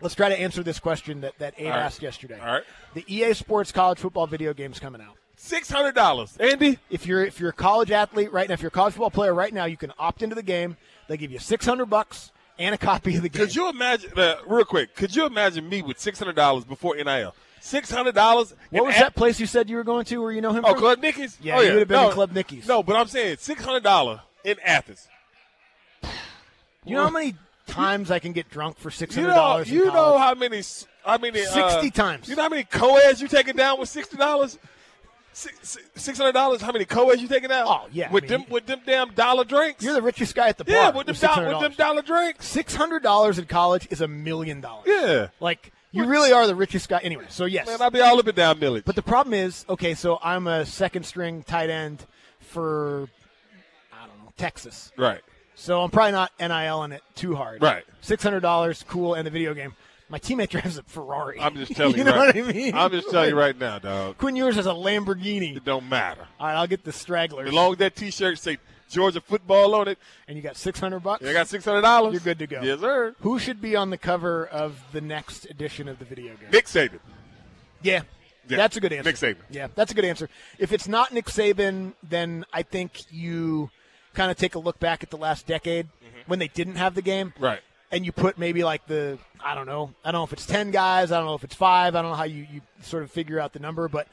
let's 0.00 0.14
try 0.14 0.28
to 0.28 0.38
answer 0.38 0.62
this 0.62 0.78
question 0.78 1.22
that 1.22 1.38
that 1.38 1.54
Abe 1.58 1.68
right. 1.70 1.78
asked 1.78 2.02
yesterday. 2.02 2.38
All 2.40 2.52
right. 2.52 2.64
the 2.94 3.04
EA 3.06 3.32
Sports 3.34 3.72
college 3.72 3.98
football 3.98 4.26
video 4.26 4.52
game's 4.52 4.78
coming 4.78 5.00
out. 5.00 5.16
six 5.36 5.70
hundred 5.70 5.94
dollars, 5.94 6.36
Andy. 6.38 6.78
If 6.90 7.06
you're 7.06 7.24
if 7.24 7.40
you're 7.40 7.50
a 7.50 7.54
college 7.54 7.90
athlete 7.90 8.32
right 8.32 8.48
now, 8.48 8.54
if 8.54 8.62
you're 8.62 8.68
a 8.68 8.72
college 8.72 8.94
football 8.94 9.10
player 9.10 9.32
right 9.34 9.52
now, 9.54 9.64
you 9.64 9.76
can 9.76 9.92
opt 9.98 10.22
into 10.22 10.34
the 10.34 10.42
game. 10.42 10.76
They 11.08 11.16
give 11.16 11.30
you 11.32 11.38
six 11.38 11.64
hundred 11.66 11.86
bucks 11.86 12.30
and 12.58 12.74
a 12.74 12.78
copy 12.78 13.16
of 13.16 13.22
the 13.22 13.28
game. 13.30 13.46
Could 13.46 13.54
you 13.54 13.70
imagine, 13.70 14.10
uh, 14.18 14.36
real 14.46 14.66
quick? 14.66 14.94
Could 14.94 15.16
you 15.16 15.24
imagine 15.26 15.66
me 15.68 15.80
with 15.82 15.98
six 15.98 16.18
hundred 16.18 16.36
dollars 16.36 16.64
before 16.64 16.94
NIL? 16.96 17.34
Six 17.60 17.90
hundred 17.90 18.14
dollars. 18.14 18.54
what 18.70 18.86
was 18.86 18.96
that 18.96 19.14
place 19.14 19.38
you 19.38 19.46
said 19.46 19.68
you 19.68 19.76
were 19.76 19.84
going 19.84 20.04
to 20.06 20.20
where 20.20 20.32
you 20.32 20.40
know 20.40 20.52
him? 20.52 20.64
Oh, 20.64 20.70
from? 20.72 20.78
Club 20.80 20.98
Nicky's. 21.00 21.38
Yeah, 21.42 21.58
oh, 21.58 21.60
you 21.60 21.70
would 21.72 21.78
have 21.80 21.88
been 21.88 22.00
no, 22.00 22.08
in 22.08 22.14
Club 22.14 22.32
Nicky's. 22.32 22.66
No, 22.66 22.82
but 22.82 22.96
I'm 22.96 23.06
saying 23.06 23.36
six 23.38 23.62
hundred 23.62 23.82
dollar 23.82 24.22
in 24.44 24.56
Athens. 24.64 25.08
You 26.84 26.94
know 26.96 27.04
how 27.04 27.10
many 27.10 27.34
times 27.66 28.10
I 28.10 28.18
can 28.18 28.32
get 28.32 28.48
drunk 28.50 28.78
for 28.78 28.90
six 28.90 29.14
You 29.14 29.22
hundred 29.22 29.34
know, 29.34 29.40
dollars? 29.40 29.70
you 29.70 29.84
know 29.86 30.18
how 30.18 30.34
many, 30.34 30.62
how 31.04 31.18
many, 31.18 31.40
uh, 31.42 31.44
60 31.44 31.90
times. 31.90 32.28
You 32.28 32.36
know 32.36 32.42
how 32.42 32.48
many 32.48 32.64
co-eds 32.64 33.20
you 33.20 33.28
taking 33.28 33.56
down 33.56 33.78
with 33.78 33.88
sixty 33.88 34.16
dollars? 34.16 34.58
Six 35.32 36.18
hundred 36.18 36.32
dollars. 36.32 36.60
How 36.60 36.72
many 36.72 36.84
co-eds 36.84 37.22
you 37.22 37.28
taking 37.28 37.50
down? 37.50 37.66
Oh, 37.68 37.86
yeah, 37.92 38.10
with 38.10 38.24
I 38.24 38.26
mean, 38.26 38.40
them 38.40 38.50
with 38.50 38.66
them 38.66 38.80
damn 38.84 39.12
dollar 39.12 39.44
drinks. 39.44 39.84
You're 39.84 39.94
the 39.94 40.02
richest 40.02 40.34
guy 40.34 40.48
at 40.48 40.58
the 40.58 40.64
bar. 40.64 40.74
yeah, 40.74 40.90
with 40.90 41.06
them, 41.06 41.14
with 41.14 41.20
do- 41.20 41.48
with 41.48 41.60
them 41.60 41.72
dollar 41.76 42.02
drinks. 42.02 42.46
Six 42.46 42.74
hundred 42.74 43.02
dollars 43.02 43.38
in 43.38 43.44
college 43.44 43.86
is 43.90 44.00
a 44.00 44.08
million 44.08 44.60
dollars. 44.60 44.86
Yeah, 44.88 45.28
like 45.38 45.72
you 45.92 46.06
really 46.06 46.32
are 46.32 46.46
the 46.46 46.54
richest 46.54 46.88
guy. 46.88 46.98
Anyway, 47.02 47.24
so 47.28 47.44
yes, 47.44 47.66
man, 47.66 47.80
I'll 47.82 47.90
be 47.90 48.00
all 48.00 48.18
up 48.18 48.26
and 48.26 48.36
down 48.36 48.58
Milledge. 48.58 48.84
but 48.84 48.94
the 48.96 49.02
problem 49.02 49.34
is, 49.34 49.64
okay, 49.68 49.94
so 49.94 50.18
I'm 50.22 50.46
a 50.46 50.64
second 50.66 51.04
string 51.04 51.42
tight 51.42 51.70
end 51.70 52.06
for 52.40 53.08
I 53.92 54.06
don't 54.06 54.18
know 54.24 54.32
Texas, 54.36 54.92
right, 54.96 55.20
so 55.54 55.82
I'm 55.82 55.90
probably 55.90 56.12
not 56.12 56.32
NIL 56.38 56.84
in 56.84 56.92
it 56.92 57.02
too 57.14 57.34
hard. 57.34 57.62
Right. 57.62 57.84
six 58.00 58.22
hundred 58.22 58.40
dollars, 58.40 58.84
cool, 58.88 59.14
and 59.14 59.26
the 59.26 59.30
video 59.30 59.54
game. 59.54 59.74
My 60.08 60.18
teammate 60.18 60.48
drives 60.50 60.76
a 60.76 60.82
Ferrari. 60.82 61.38
I'm 61.40 61.54
just 61.54 61.76
telling 61.76 61.92
you. 61.96 61.98
you 61.98 62.04
know 62.04 62.16
right, 62.16 62.34
what 62.34 62.44
I 62.44 62.52
mean? 62.52 62.74
I'm 62.74 62.90
just 62.90 63.10
telling 63.10 63.30
you 63.30 63.38
right 63.38 63.56
now, 63.56 63.78
dog. 63.78 64.18
Quinn 64.18 64.34
yours 64.34 64.56
has 64.56 64.66
a 64.66 64.70
Lamborghini. 64.70 65.56
It 65.56 65.64
don't 65.64 65.88
matter. 65.88 66.26
All 66.40 66.46
right, 66.48 66.56
I'll 66.56 66.66
get 66.66 66.82
the 66.82 66.92
stragglers, 66.92 67.46
As 67.48 67.54
long 67.54 67.72
as 67.72 67.78
that 67.78 67.94
T-shirt 67.94 68.38
say 68.38 68.58
Georgia 68.90 69.20
football 69.20 69.74
on 69.74 69.88
it, 69.88 69.98
and 70.28 70.36
you 70.36 70.42
got 70.42 70.56
six 70.56 70.78
hundred 70.80 71.00
bucks. 71.00 71.24
you 71.24 71.32
got 71.32 71.48
six 71.48 71.64
hundred 71.64 71.82
dollars. 71.82 72.12
You're 72.12 72.20
good 72.20 72.38
to 72.40 72.46
go. 72.46 72.60
Yes, 72.62 72.80
sir. 72.80 73.14
Who 73.20 73.38
should 73.38 73.60
be 73.60 73.76
on 73.76 73.90
the 73.90 73.98
cover 73.98 74.46
of 74.46 74.78
the 74.92 75.00
next 75.00 75.44
edition 75.46 75.88
of 75.88 75.98
the 75.98 76.04
video 76.04 76.34
game? 76.36 76.50
Nick 76.52 76.66
Saban. 76.66 76.98
Yeah. 77.82 78.02
Yeah, 78.48 78.56
That's 78.56 78.76
a 78.76 78.80
good 78.80 78.92
answer. 78.92 79.08
Nick 79.08 79.16
Saban. 79.16 79.42
Yeah, 79.48 79.68
that's 79.76 79.92
a 79.92 79.94
good 79.94 80.04
answer. 80.04 80.28
If 80.58 80.72
it's 80.72 80.88
not 80.88 81.12
Nick 81.12 81.26
Saban, 81.26 81.92
then 82.02 82.44
I 82.52 82.62
think 82.62 83.02
you 83.12 83.70
kind 84.12 84.28
of 84.30 84.36
take 84.36 84.56
a 84.56 84.58
look 84.58 84.80
back 84.80 85.04
at 85.04 85.10
the 85.10 85.16
last 85.16 85.46
decade 85.46 85.86
when 86.26 86.40
they 86.40 86.48
didn't 86.48 86.74
have 86.74 86.96
the 86.96 87.02
game. 87.02 87.28
Mm-hmm. 87.30 87.44
Right. 87.44 87.60
And 87.92 88.04
you 88.04 88.10
put 88.10 88.38
maybe 88.38 88.64
like 88.64 88.86
the, 88.88 89.18
I 89.38 89.54
don't 89.54 89.66
know, 89.66 89.92
I 90.04 90.10
don't 90.10 90.20
know 90.20 90.24
if 90.24 90.32
it's 90.32 90.46
10 90.46 90.72
guys, 90.72 91.12
I 91.12 91.18
don't 91.18 91.26
know 91.26 91.34
if 91.34 91.44
it's 91.44 91.54
five, 91.54 91.94
I 91.94 92.02
don't 92.02 92.10
know 92.10 92.16
how 92.16 92.24
you, 92.24 92.46
you 92.52 92.60
sort 92.82 93.04
of 93.04 93.10
figure 93.12 93.38
out 93.38 93.52
the 93.52 93.58
number, 93.60 93.86
but 93.88 94.08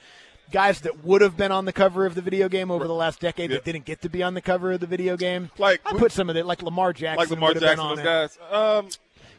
guys 0.52 0.82
that 0.82 1.04
would 1.04 1.22
have 1.22 1.36
been 1.38 1.52
on 1.52 1.66
the 1.66 1.74
cover 1.74 2.06
of 2.06 2.16
the 2.16 2.22
video 2.22 2.48
game 2.50 2.72
over 2.72 2.88
the 2.88 2.94
last 2.94 3.20
decade 3.20 3.50
Yeah. 3.50 3.58
that 3.58 3.66
didn't 3.66 3.86
get 3.86 4.02
to 4.04 4.10
be 4.10 4.24
on 4.24 4.34
the 4.34 4.42
cover 4.42 4.72
of 4.72 4.80
the 4.80 4.88
video 4.88 5.18
game. 5.18 5.52
Like- 5.58 5.82
I 5.86 5.94
put 5.94 6.12
some 6.12 6.30
of 6.30 6.38
it, 6.38 6.46
like 6.46 6.62
Lamar 6.62 6.94
Jackson. 6.94 7.18
Like 7.20 7.30
Lamar 7.30 7.54
Jackson, 7.54 7.80
on 7.80 7.96
those 7.96 8.00
it. 8.00 8.04
guys. 8.06 8.38
Um, 8.52 8.90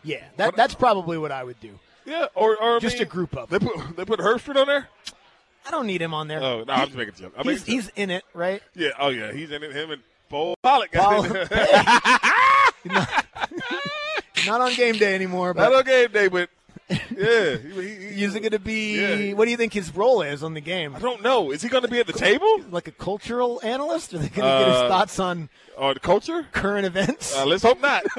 Yeah, 0.04 0.22
that, 0.36 0.54
that's 0.56 0.74
probably 0.74 1.18
what 1.18 1.32
I 1.32 1.42
would 1.44 1.58
do. 1.60 1.78
yeah, 2.04 2.26
or, 2.34 2.56
or 2.62 2.76
I 2.76 2.78
Just 2.78 2.94
mean, 2.96 3.02
a 3.02 3.06
group 3.06 3.36
of 3.36 3.48
They 3.50 3.58
put 3.58 3.96
they 3.96 4.04
put 4.04 4.20
Herbstreit 4.20 4.56
on 4.56 4.66
there. 4.66 4.88
I 5.66 5.70
don't 5.70 5.86
need 5.86 6.00
him 6.00 6.14
on 6.14 6.28
there. 6.28 6.40
Oh 6.42 6.64
no, 6.64 6.72
I'm 6.72 6.86
just 6.86 6.96
making 6.96 7.14
a 7.14 7.18
joke. 7.18 7.34
I'm 7.36 7.44
he's, 7.46 7.64
he's 7.66 7.88
in 7.96 8.10
it, 8.10 8.24
right? 8.32 8.62
yeah. 8.74 8.90
Oh 8.98 9.08
yeah, 9.08 9.32
he's 9.32 9.50
in 9.50 9.62
it. 9.62 9.72
Him 9.72 9.90
and 9.90 10.02
Paul 10.30 10.54
Pollack. 10.62 10.92
got 10.92 11.04
Paul- 11.04 11.24
in 11.24 11.36
it. 12.96 13.24
Not 14.46 14.60
on 14.60 14.74
game 14.74 14.94
day 14.96 15.14
anymore, 15.14 15.48
Not 15.48 15.56
but 15.70 15.74
on 15.74 15.84
game 15.84 16.10
day, 16.12 16.28
but 16.28 16.48
yeah, 16.90 17.56
he, 17.56 17.80
he, 18.14 18.24
is 18.24 18.34
it 18.34 18.40
going 18.40 18.52
to 18.52 18.58
be? 18.58 19.28
Yeah. 19.28 19.34
What 19.34 19.44
do 19.44 19.50
you 19.50 19.56
think 19.58 19.72
his 19.74 19.94
role 19.94 20.22
is 20.22 20.42
on 20.42 20.54
the 20.54 20.60
game? 20.60 20.96
I 20.96 21.00
don't 21.00 21.22
know. 21.22 21.50
Is 21.52 21.60
he 21.62 21.68
going 21.68 21.82
to 21.82 21.88
be 21.88 22.00
at 22.00 22.06
the 22.06 22.12
table 22.14 22.62
Like 22.70 22.88
a 22.88 22.92
cultural 22.92 23.60
analyst? 23.62 24.14
Are 24.14 24.18
they 24.18 24.28
going 24.28 24.50
to 24.50 24.58
get 24.64 24.68
his 24.68 24.76
Uh, 24.82 24.88
thoughts 24.88 25.18
on 25.18 25.48
or 25.76 25.92
the 25.94 26.00
culture? 26.00 26.46
current 26.52 26.86
events? 26.86 27.36
Uh, 27.36 27.44
let's 27.46 27.62
hope 27.62 27.80
not. 27.82 28.04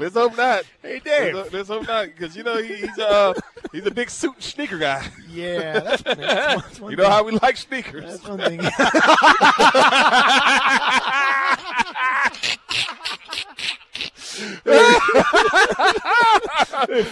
let's 0.00 0.14
hope 0.14 0.36
not. 0.36 0.64
Hey, 0.82 1.00
Dave. 1.00 1.34
Let's, 1.34 1.52
let's 1.52 1.68
hope 1.68 1.86
not, 1.86 2.06
because 2.06 2.36
you 2.36 2.42
know 2.42 2.56
he, 2.62 2.74
he's 2.76 2.98
uh 2.98 3.34
he's 3.72 3.86
a 3.86 3.90
big 3.90 4.10
suit 4.10 4.34
and 4.34 4.42
sneaker 4.42 4.78
guy. 4.78 5.06
yeah, 5.30 5.80
that's, 5.80 6.02
that's, 6.02 6.18
one, 6.18 6.26
that's 6.26 6.80
one 6.80 6.90
You 6.90 6.96
know 6.96 7.04
thing. 7.04 7.12
how 7.12 7.22
we 7.24 7.32
like 7.32 7.56
sneakers. 7.56 8.04
That's 8.04 8.26
one 8.28 8.38
thing. 8.38 8.60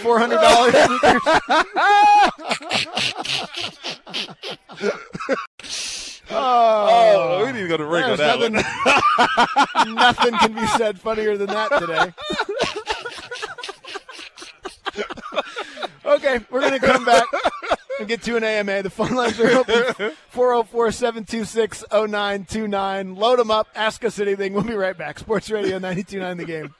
Four 0.01 0.19
hundred 0.19 0.41
dollars. 0.41 0.75
Oh. 6.29 6.87
oh, 6.89 7.45
we 7.45 7.53
need 7.53 7.61
to 7.61 7.67
go 7.69 7.77
to 7.77 7.85
ring 7.85 8.03
on 8.03 8.17
that 8.17 8.39
nothing, 8.39 8.55
one. 9.85 9.95
nothing 9.95 10.37
can 10.39 10.53
be 10.53 10.67
said 10.67 10.99
funnier 10.99 11.37
than 11.37 11.47
that 11.47 11.69
today. 11.79 12.13
okay, 16.05 16.45
we're 16.49 16.59
going 16.59 16.73
to 16.73 16.79
come 16.85 17.05
back. 17.05 17.23
and 17.99 18.07
get 18.07 18.21
to 18.23 18.35
an 18.35 18.43
AMA. 18.43 18.83
The 18.83 18.89
phone 18.89 19.15
lines 19.15 19.39
are 19.39 19.49
open 19.49 20.11
404 20.29 20.91
726 20.91 21.85
0929. 21.91 23.15
Load 23.15 23.39
them 23.39 23.51
up. 23.51 23.67
Ask 23.75 24.03
us 24.03 24.19
anything. 24.19 24.53
We'll 24.53 24.63
be 24.63 24.75
right 24.75 24.97
back. 24.97 25.19
Sports 25.19 25.49
Radio 25.49 25.79
929 25.79 26.37
The 26.37 26.45
Game. 26.45 26.75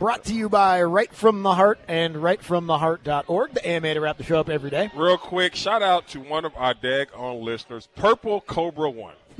Brought 0.00 0.24
to 0.24 0.34
you 0.34 0.48
by 0.48 0.82
Right 0.82 1.12
From 1.12 1.42
the 1.42 1.54
Heart 1.54 1.78
and 1.86 2.14
rightfromtheheart.org, 2.14 3.52
the 3.52 3.68
AMA 3.68 3.92
to 3.92 4.00
wrap 4.00 4.16
the 4.16 4.24
show 4.24 4.40
up 4.40 4.48
every 4.48 4.70
day. 4.70 4.90
Real 4.96 5.18
quick, 5.18 5.54
shout 5.54 5.82
out 5.82 6.08
to 6.08 6.20
one 6.20 6.46
of 6.46 6.56
our 6.56 6.72
dag 6.72 7.10
on 7.14 7.44
listeners, 7.44 7.86
Purple 7.96 8.40
Cobra 8.40 8.88
One. 8.88 9.12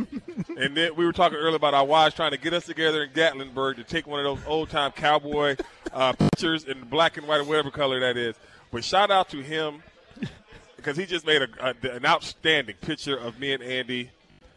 and 0.58 0.76
then 0.76 0.94
we 0.96 1.06
were 1.06 1.14
talking 1.14 1.38
earlier 1.38 1.56
about 1.56 1.72
our 1.72 1.86
wives 1.86 2.14
trying 2.14 2.32
to 2.32 2.36
get 2.36 2.52
us 2.52 2.66
together 2.66 3.02
in 3.04 3.10
Gatlinburg 3.12 3.76
to 3.76 3.84
take 3.84 4.06
one 4.06 4.20
of 4.20 4.24
those 4.24 4.46
old 4.46 4.68
time 4.68 4.92
cowboy 4.92 5.56
uh, 5.94 6.12
pictures 6.18 6.64
in 6.64 6.82
black 6.82 7.16
and 7.16 7.26
white 7.26 7.40
or 7.40 7.44
whatever 7.44 7.70
color 7.70 7.98
that 8.00 8.18
is. 8.18 8.36
But 8.70 8.84
shout 8.84 9.10
out 9.10 9.30
to 9.30 9.40
him 9.40 9.82
because 10.76 10.98
he 10.98 11.06
just 11.06 11.24
made 11.24 11.40
a, 11.40 11.48
a, 11.58 11.90
an 11.90 12.04
outstanding 12.04 12.76
picture 12.82 13.16
of 13.16 13.40
me 13.40 13.54
and 13.54 13.62
Andy. 13.62 14.10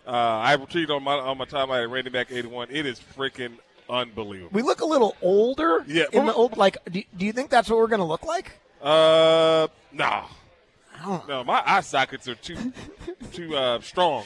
Uh, 0.06 0.10
I 0.12 0.58
retweeted 0.58 0.94
on 0.94 1.02
my 1.02 1.14
on 1.14 1.38
my 1.38 1.46
timeline 1.46 1.84
at 1.84 1.90
Randy 1.90 2.10
Mac 2.10 2.30
eighty 2.30 2.50
one. 2.50 2.68
It 2.72 2.86
is 2.86 3.00
freaking 3.00 3.54
unbelievable. 3.90 4.52
We 4.54 4.62
look 4.62 4.82
a 4.82 4.86
little 4.86 5.16
older. 5.22 5.84
Yeah. 5.88 6.06
In 6.12 6.26
the 6.26 6.34
old, 6.34 6.58
like, 6.58 6.78
do, 6.92 7.02
do 7.18 7.26
you 7.26 7.32
think 7.34 7.50
that's 7.50 7.70
what 7.70 7.80
we're 7.80 7.88
going 7.88 8.00
to 8.00 8.06
look 8.06 8.24
like? 8.26 8.52
Uh, 8.82 9.68
nah. 9.92 10.26
No, 11.28 11.44
my 11.44 11.62
eye 11.66 11.82
sockets 11.82 12.28
are 12.28 12.36
too 12.36 12.72
too 13.34 13.56
uh, 13.58 13.82
strong. 13.82 14.24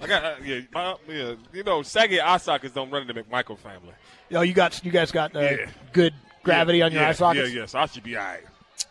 I 0.00 0.06
got 0.06 0.24
uh, 0.24 0.34
yeah, 0.44 0.60
my, 0.72 0.96
yeah, 1.08 1.34
you 1.52 1.62
know, 1.62 1.82
saggy 1.82 2.20
eye 2.20 2.36
sockets 2.38 2.74
don't 2.74 2.90
run 2.90 3.02
in 3.02 3.14
the 3.14 3.22
McMichael 3.22 3.58
family. 3.58 3.92
Yo, 4.28 4.40
you 4.42 4.52
got 4.52 4.84
you 4.84 4.90
guys 4.90 5.12
got 5.12 5.36
uh, 5.36 5.40
Yeah. 5.40 5.56
good 5.92 6.14
gravity 6.42 6.78
yeah, 6.78 6.84
on 6.86 6.92
your 6.92 7.02
yeah, 7.02 7.08
eye 7.08 7.12
sockets. 7.12 7.50
Yeah, 7.52 7.60
yeah. 7.60 7.66
So 7.66 7.78
I 7.78 7.86
should 7.86 8.02
be 8.02 8.16
all 8.16 8.24
right. 8.24 8.40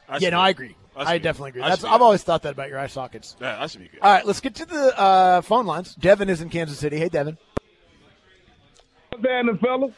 I 0.07 0.17
Yeah, 0.19 0.29
no, 0.29 0.37
be- 0.37 0.41
I 0.41 0.49
agree. 0.49 0.75
I 0.95 1.13
I 1.13 1.17
definitely 1.17 1.49
agree. 1.49 1.61
I 1.63 1.69
That's, 1.69 1.83
I've 1.83 1.99
good. 1.99 2.01
always 2.01 2.23
thought 2.23 2.43
that 2.43 2.53
about 2.53 2.69
your 2.69 2.79
eye 2.79 2.87
sockets. 2.87 3.35
Yeah, 3.41 3.61
I 3.61 3.67
should 3.67 3.81
be 3.81 3.87
good. 3.89 3.99
All 4.01 4.11
right, 4.11 4.25
let's 4.25 4.39
get 4.39 4.55
to 4.55 4.65
the 4.65 4.97
uh, 4.99 5.41
phone 5.41 5.65
lines. 5.65 5.95
Devin 5.95 6.29
is 6.29 6.41
in 6.41 6.49
Kansas 6.49 6.79
City. 6.79 6.97
Hey, 6.97 7.09
Devin. 7.09 7.37
What's 9.17 9.29
happening, 9.31 9.57
fellas? 9.57 9.93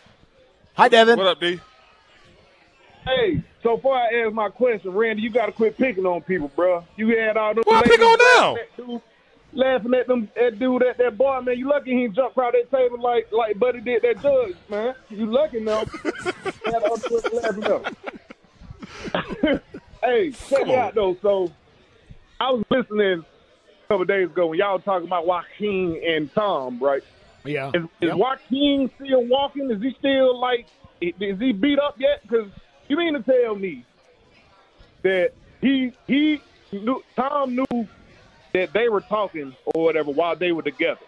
Hi, 0.76 0.88
Devin. 0.88 1.18
What 1.18 1.28
up, 1.28 1.40
D? 1.42 1.60
Hey, 3.04 3.44
so 3.62 3.78
far 3.78 3.98
I 3.98 4.24
ask 4.26 4.34
my 4.34 4.48
question, 4.48 4.92
Randy, 4.92 5.22
you 5.22 5.30
got 5.30 5.48
to 5.48 5.52
quit 5.52 5.78
picking 5.78 6.06
on 6.06 6.22
people, 6.22 6.50
bro. 6.56 6.86
You 6.96 7.18
had 7.20 7.36
all 7.36 7.54
those. 7.54 7.66
What 7.66 7.84
pick 7.84 8.00
on 8.00 8.18
now? 8.88 9.02
laughing 9.52 9.94
at 9.94 9.98
dude- 9.98 9.98
at 9.98 10.08
them, 10.08 10.30
that 10.36 10.60
dude, 10.60 10.82
that, 10.84 10.98
that 11.00 11.18
boy, 11.18 11.42
man. 11.42 11.58
You 11.58 11.68
lucky 11.70 11.92
he 12.00 12.08
jumped 12.08 12.38
out 12.38 12.54
that 12.54 12.72
table 12.72 13.02
like 13.02 13.30
like 13.34 13.60
Buddy 13.60 13.82
did 13.82 14.04
that 14.04 14.22
judge, 14.22 14.56
man. 14.70 14.96
You 15.10 15.26
lucky 15.26 15.60
now. 15.60 15.80
Had 16.66 16.84
all 16.84 16.96
the 16.98 17.30
laughing 17.34 17.64
up. 17.66 19.62
hey, 20.04 20.32
check 20.32 20.60
Come 20.60 20.70
it 20.70 20.74
on. 20.74 20.80
out 20.80 20.96
though. 20.96 21.18
So 21.22 21.52
I 22.40 22.52
was 22.52 22.64
listening 22.70 23.26
a 23.26 23.88
couple 23.90 24.06
days 24.06 24.28
ago 24.28 24.48
when 24.48 24.60
y'all 24.60 24.78
were 24.78 24.84
talking 24.84 25.08
about 25.08 25.26
Joaquin 25.26 26.00
and 26.08 26.34
Tom, 26.34 26.80
right? 26.80 27.04
Yeah. 27.46 27.70
Is, 27.74 27.84
is 28.02 28.10
Yep. 28.10 28.18
Joaquin 28.18 28.90
still 28.96 29.26
walking? 29.26 29.72
Is 29.72 29.82
he 29.82 29.94
still 30.00 30.40
like? 30.40 30.68
Is 31.02 31.40
he 31.40 31.54
beat 31.54 31.80
up 31.80 31.96
yet? 32.00 32.22
Because 32.24 32.52
you 32.88 32.98
mean 32.98 33.14
to 33.14 33.24
tell 33.24 33.56
me 33.56 33.86
that 35.04 35.30
he 35.62 35.92
he 36.08 36.40
knew, 36.74 37.04
Tom 37.16 37.56
knew 37.56 37.88
that 38.54 38.74
they 38.74 38.90
were 38.90 39.02
talking 39.02 39.56
or 39.76 39.84
whatever 39.84 40.12
while 40.12 40.36
they 40.36 40.52
were 40.52 40.64
together, 40.64 41.06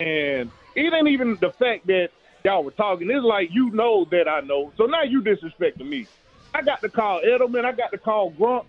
and 0.00 0.50
it 0.74 0.92
ain't 0.92 1.08
even 1.08 1.38
the 1.40 1.52
fact 1.58 1.86
that 1.86 2.08
y'all 2.44 2.64
were 2.64 2.72
talking. 2.72 3.10
It's 3.10 3.24
like 3.24 3.48
you 3.52 3.70
know 3.70 4.06
that 4.10 4.28
I 4.28 4.40
know. 4.40 4.72
So 4.76 4.86
now 4.86 5.02
you 5.04 5.22
disrespecting 5.22 5.88
me. 5.88 6.08
I 6.54 6.62
got 6.62 6.82
to 6.82 6.88
call 6.88 7.20
Edelman. 7.24 7.64
I 7.64 7.72
got 7.72 7.92
to 7.92 7.98
call 7.98 8.30
Grump. 8.30 8.66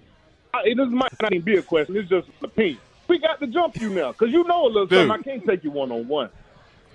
I, 0.53 0.59
it 0.65 0.77
doesn't 0.77 0.93
might 0.93 1.11
not 1.21 1.33
even 1.33 1.45
be 1.45 1.57
a 1.57 1.63
question. 1.63 1.95
It's 1.97 2.09
just 2.09 2.27
an 2.27 2.33
opinion. 2.45 2.79
We 3.07 3.19
got 3.19 3.39
to 3.39 3.47
jump 3.47 3.75
you 3.79 3.89
now 3.89 4.11
because 4.11 4.31
you 4.31 4.43
know 4.43 4.65
a 4.65 4.67
little 4.67 4.85
Dude. 4.87 5.07
something. 5.09 5.11
I 5.11 5.23
can't 5.23 5.45
take 5.47 5.63
you 5.63 5.71
one 5.71 5.91
on 5.91 6.07
one. 6.07 6.29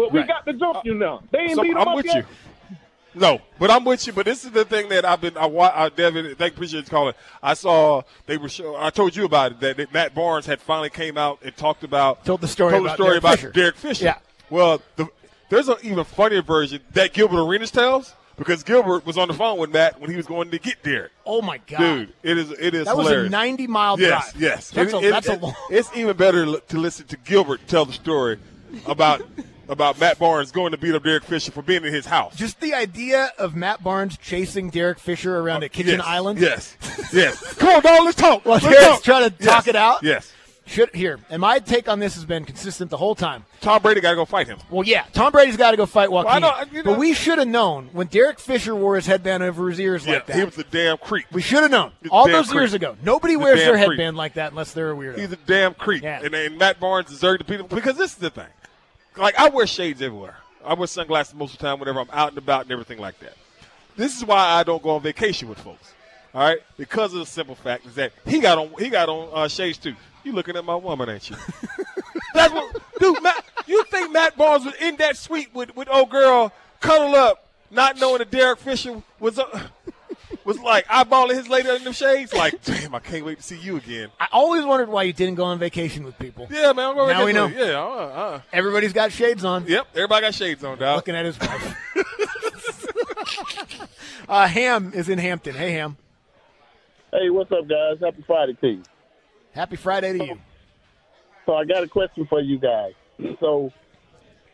But 0.06 0.12
we 0.12 0.18
Right. 0.20 0.28
got 0.28 0.46
to 0.46 0.52
jump 0.54 0.84
you 0.84 0.94
now. 0.94 1.22
They 1.30 1.38
ain't 1.40 1.54
So 1.56 1.62
beat 1.62 1.72
him 1.72 1.78
I'm 1.78 1.88
up 1.88 1.96
with 1.96 2.06
yet. 2.06 2.16
you. 2.16 2.76
No, 3.16 3.40
but 3.60 3.70
I'm 3.70 3.84
with 3.84 4.04
you. 4.08 4.12
But 4.12 4.24
this 4.26 4.44
is 4.44 4.50
the 4.50 4.64
thing 4.64 4.88
that 4.88 5.04
I've 5.04 5.20
been. 5.20 5.36
I, 5.36 5.46
wa- 5.46 5.70
I 5.72 5.88
Devin, 5.88 6.34
thank 6.34 6.54
appreciate 6.54 6.84
you 6.84 6.90
calling. 6.90 7.14
I 7.42 7.54
saw 7.54 8.02
they 8.26 8.36
were. 8.36 8.48
Show, 8.48 8.74
I 8.76 8.90
told 8.90 9.14
you 9.14 9.24
about 9.24 9.52
it 9.52 9.60
that, 9.60 9.76
that 9.76 9.92
Matt 9.94 10.14
Barnes 10.16 10.46
had 10.46 10.60
finally 10.60 10.90
came 10.90 11.16
out 11.16 11.38
and 11.44 11.56
talked 11.56 11.84
about 11.84 12.24
Told 12.24 12.40
the 12.40 12.48
story 12.48 12.72
told 12.72 12.86
about 12.86 12.96
the 12.98 13.02
story 13.04 13.10
Derek 13.20 13.22
about 13.22 13.34
Fisher. 13.36 13.50
Derek 13.52 13.76
Fisher. 13.76 14.04
Yeah. 14.06 14.18
Well, 14.50 14.82
the, 14.96 15.06
there's 15.48 15.68
an 15.68 15.76
even 15.84 16.02
funnier 16.04 16.42
version 16.42 16.80
that 16.94 17.12
Gilbert 17.12 17.40
Arenas 17.44 17.70
tells 17.70 18.14
because 18.36 18.64
Gilbert 18.64 19.06
was 19.06 19.16
on 19.16 19.28
the 19.28 19.34
phone 19.34 19.58
with 19.58 19.70
Matt 19.70 20.00
when 20.00 20.10
he 20.10 20.16
was 20.16 20.26
going 20.26 20.50
to 20.50 20.58
get 20.58 20.82
Derek. 20.82 21.12
Oh 21.24 21.40
my 21.40 21.58
God, 21.58 21.78
Dude, 21.78 22.12
it 22.24 22.36
is 22.36 22.50
it 22.50 22.74
is 22.74 22.86
that 22.86 22.96
was 22.96 23.08
a 23.12 23.28
90 23.28 23.68
mile 23.68 24.00
Yes, 24.00 24.32
drive. 24.32 24.42
yes. 24.42 24.70
That's 24.72 24.92
It- 24.92 24.96
a 24.96 25.06
it- 25.06 25.10
that's 25.10 25.28
a 25.28 25.36
long. 25.36 25.54
It's 25.70 25.88
even 25.96 26.16
better 26.16 26.58
to 26.58 26.78
listen 26.78 27.06
to 27.06 27.16
Gilbert 27.18 27.60
tell 27.68 27.84
the 27.84 27.92
story 27.92 28.40
about 28.86 29.22
about 29.68 29.98
Matt 29.98 30.18
Barnes 30.18 30.50
going 30.52 30.72
to 30.72 30.78
beat 30.78 30.94
up 30.94 31.02
Derek 31.04 31.24
Fisher 31.24 31.52
for 31.52 31.62
being 31.62 31.84
in 31.84 31.92
his 31.92 32.06
house. 32.06 32.36
Just 32.36 32.60
the 32.60 32.74
idea 32.74 33.30
of 33.38 33.54
Matt 33.56 33.82
Barnes 33.82 34.16
chasing 34.18 34.70
Derek 34.70 34.98
Fisher 34.98 35.38
around 35.38 35.62
a 35.62 35.68
kitchen 35.68 35.98
yes, 35.98 36.06
island. 36.06 36.40
Yes, 36.40 36.76
yes. 37.12 37.54
Come 37.54 37.68
on, 37.76 37.82
dog. 37.82 38.04
Let's 38.04 38.16
talk. 38.16 38.44
Well, 38.44 38.54
let's 38.54 38.64
Derek's 38.66 38.84
talk. 38.86 39.02
trying 39.02 39.30
to 39.30 39.30
talk 39.30 39.66
Yes, 39.66 39.68
it 39.68 39.76
out. 39.76 40.02
Yes. 40.02 40.30
Should 40.66 40.94
here, 40.94 41.18
and 41.28 41.42
my 41.42 41.58
take 41.58 41.90
on 41.90 41.98
this 41.98 42.14
has 42.14 42.24
been 42.24 42.46
consistent 42.46 42.90
the 42.90 42.96
whole 42.96 43.14
time. 43.14 43.44
Tom 43.60 43.82
Brady 43.82 44.00
got 44.00 44.10
to 44.12 44.16
go 44.16 44.24
fight 44.24 44.46
him. 44.46 44.56
Well, 44.70 44.82
yeah, 44.86 45.04
Tom 45.12 45.30
Brady's 45.30 45.58
got 45.58 45.72
to 45.72 45.76
go 45.76 45.84
fight 45.84 46.10
Joaquin. 46.10 46.40
Well, 46.40 46.54
I 46.56 46.62
know, 46.64 46.70
you 46.72 46.82
know- 46.82 46.92
but 46.92 46.98
we 46.98 47.12
should 47.12 47.38
have 47.38 47.48
known 47.48 47.90
when 47.92 48.06
Derek 48.06 48.38
Fisher 48.40 48.74
wore 48.74 48.96
his 48.96 49.04
headband 49.04 49.42
over 49.42 49.68
his 49.68 49.78
ears 49.78 50.06
Yeah, 50.06 50.14
like 50.14 50.26
that. 50.28 50.36
he 50.36 50.42
was 50.42 50.56
a 50.56 50.64
damn 50.64 50.96
creep. 50.96 51.26
we 51.32 51.42
should 51.42 51.60
have 51.60 51.70
known 51.70 51.92
He's 52.00 52.10
all 52.10 52.26
those 52.28 52.46
creep. 52.48 52.60
years 52.60 52.72
ago. 52.72 52.96
Nobody 53.02 53.34
He's 53.34 53.42
wears 53.42 53.58
their 53.58 53.76
damn 53.76 53.86
creep. 53.88 53.98
headband 53.98 54.16
like 54.16 54.34
that 54.34 54.52
unless 54.52 54.72
they're 54.72 54.92
a 54.92 54.96
weirdo. 54.96 55.18
He's 55.18 55.32
a 55.32 55.36
damn 55.36 55.74
creep. 55.74 56.02
Yeah. 56.02 56.22
And, 56.24 56.34
and 56.34 56.56
Matt 56.56 56.80
Barnes 56.80 57.10
deserved 57.10 57.40
to 57.40 57.44
beat 57.44 57.60
him 57.60 57.66
because 57.66 57.98
this 57.98 58.12
is 58.12 58.16
the 58.16 58.30
thing. 58.30 58.48
Like 59.16 59.38
I 59.38 59.48
wear 59.48 59.66
shades 59.66 60.02
everywhere. 60.02 60.36
I 60.64 60.74
wear 60.74 60.86
sunglasses 60.86 61.34
most 61.34 61.52
of 61.54 61.58
the 61.58 61.66
time 61.66 61.78
whenever 61.78 62.00
I'm 62.00 62.10
out 62.12 62.30
and 62.30 62.38
about 62.38 62.62
and 62.62 62.72
everything 62.72 62.98
like 62.98 63.18
that. 63.20 63.34
This 63.96 64.16
is 64.16 64.24
why 64.24 64.38
I 64.38 64.62
don't 64.62 64.82
go 64.82 64.90
on 64.90 65.02
vacation 65.02 65.48
with 65.48 65.58
folks. 65.58 65.92
All 66.34 66.40
right, 66.40 66.58
because 66.76 67.12
of 67.12 67.20
the 67.20 67.26
simple 67.26 67.54
fact 67.54 67.86
is 67.86 67.94
that 67.94 68.12
he 68.26 68.40
got 68.40 68.58
on 68.58 68.72
he 68.78 68.90
got 68.90 69.08
on 69.08 69.28
uh, 69.32 69.46
shades 69.46 69.78
too. 69.78 69.94
You 70.24 70.32
looking 70.32 70.56
at 70.56 70.64
my 70.64 70.74
woman, 70.74 71.08
ain't 71.08 71.30
you? 71.30 71.36
That's 72.34 72.52
what, 72.52 72.76
dude. 72.98 73.22
Matt, 73.22 73.44
you 73.66 73.84
think 73.84 74.12
Matt 74.12 74.36
Barnes 74.36 74.64
was 74.64 74.74
in 74.80 74.96
that 74.96 75.16
suite 75.16 75.50
with 75.54 75.76
with 75.76 75.88
old 75.88 76.10
girl 76.10 76.52
cuddle 76.80 77.14
up, 77.14 77.46
not 77.70 78.00
knowing 78.00 78.18
that 78.18 78.32
Derek 78.32 78.58
Fisher 78.58 79.00
was 79.20 79.38
uh, 79.38 79.68
was 80.44 80.58
like 80.60 80.86
eyeballing 80.86 81.34
his 81.34 81.48
lady 81.48 81.68
under 81.68 81.84
them 81.84 81.92
shades? 81.92 82.32
Like, 82.32 82.62
damn, 82.64 82.94
I 82.94 83.00
can't 83.00 83.24
wait 83.24 83.38
to 83.38 83.42
see 83.42 83.58
you 83.58 83.76
again. 83.76 84.10
I 84.20 84.28
always 84.32 84.64
wondered 84.64 84.88
why 84.88 85.04
you 85.04 85.12
didn't 85.12 85.36
go 85.36 85.44
on 85.44 85.58
vacation 85.58 86.04
with 86.04 86.18
people. 86.18 86.46
Yeah, 86.50 86.72
man. 86.72 86.90
I'm 86.90 86.94
going 86.94 87.16
Now 87.16 87.24
we 87.24 87.32
know. 87.32 87.46
Yeah, 87.46 87.80
uh, 87.80 87.86
uh. 87.86 88.40
Everybody's 88.52 88.92
got 88.92 89.12
shades 89.12 89.44
on. 89.44 89.66
Yep, 89.66 89.88
everybody 89.94 90.26
got 90.26 90.34
shades 90.34 90.62
on, 90.64 90.78
dog. 90.78 90.96
Looking 90.96 91.16
at 91.16 91.24
his 91.24 91.38
wife. 91.38 91.76
uh, 94.28 94.46
Ham 94.46 94.92
is 94.94 95.08
in 95.08 95.18
Hampton. 95.18 95.54
Hey, 95.54 95.72
Ham. 95.72 95.96
Hey, 97.12 97.30
what's 97.30 97.52
up, 97.52 97.68
guys? 97.68 97.98
Happy 98.00 98.24
Friday 98.26 98.54
to 98.60 98.68
you. 98.68 98.82
Happy 99.52 99.76
Friday 99.76 100.18
to 100.18 100.24
you. 100.26 100.38
So 101.46 101.54
I 101.54 101.64
got 101.64 101.82
a 101.82 101.88
question 101.88 102.26
for 102.26 102.40
you 102.40 102.58
guys. 102.58 102.92
So 103.38 103.70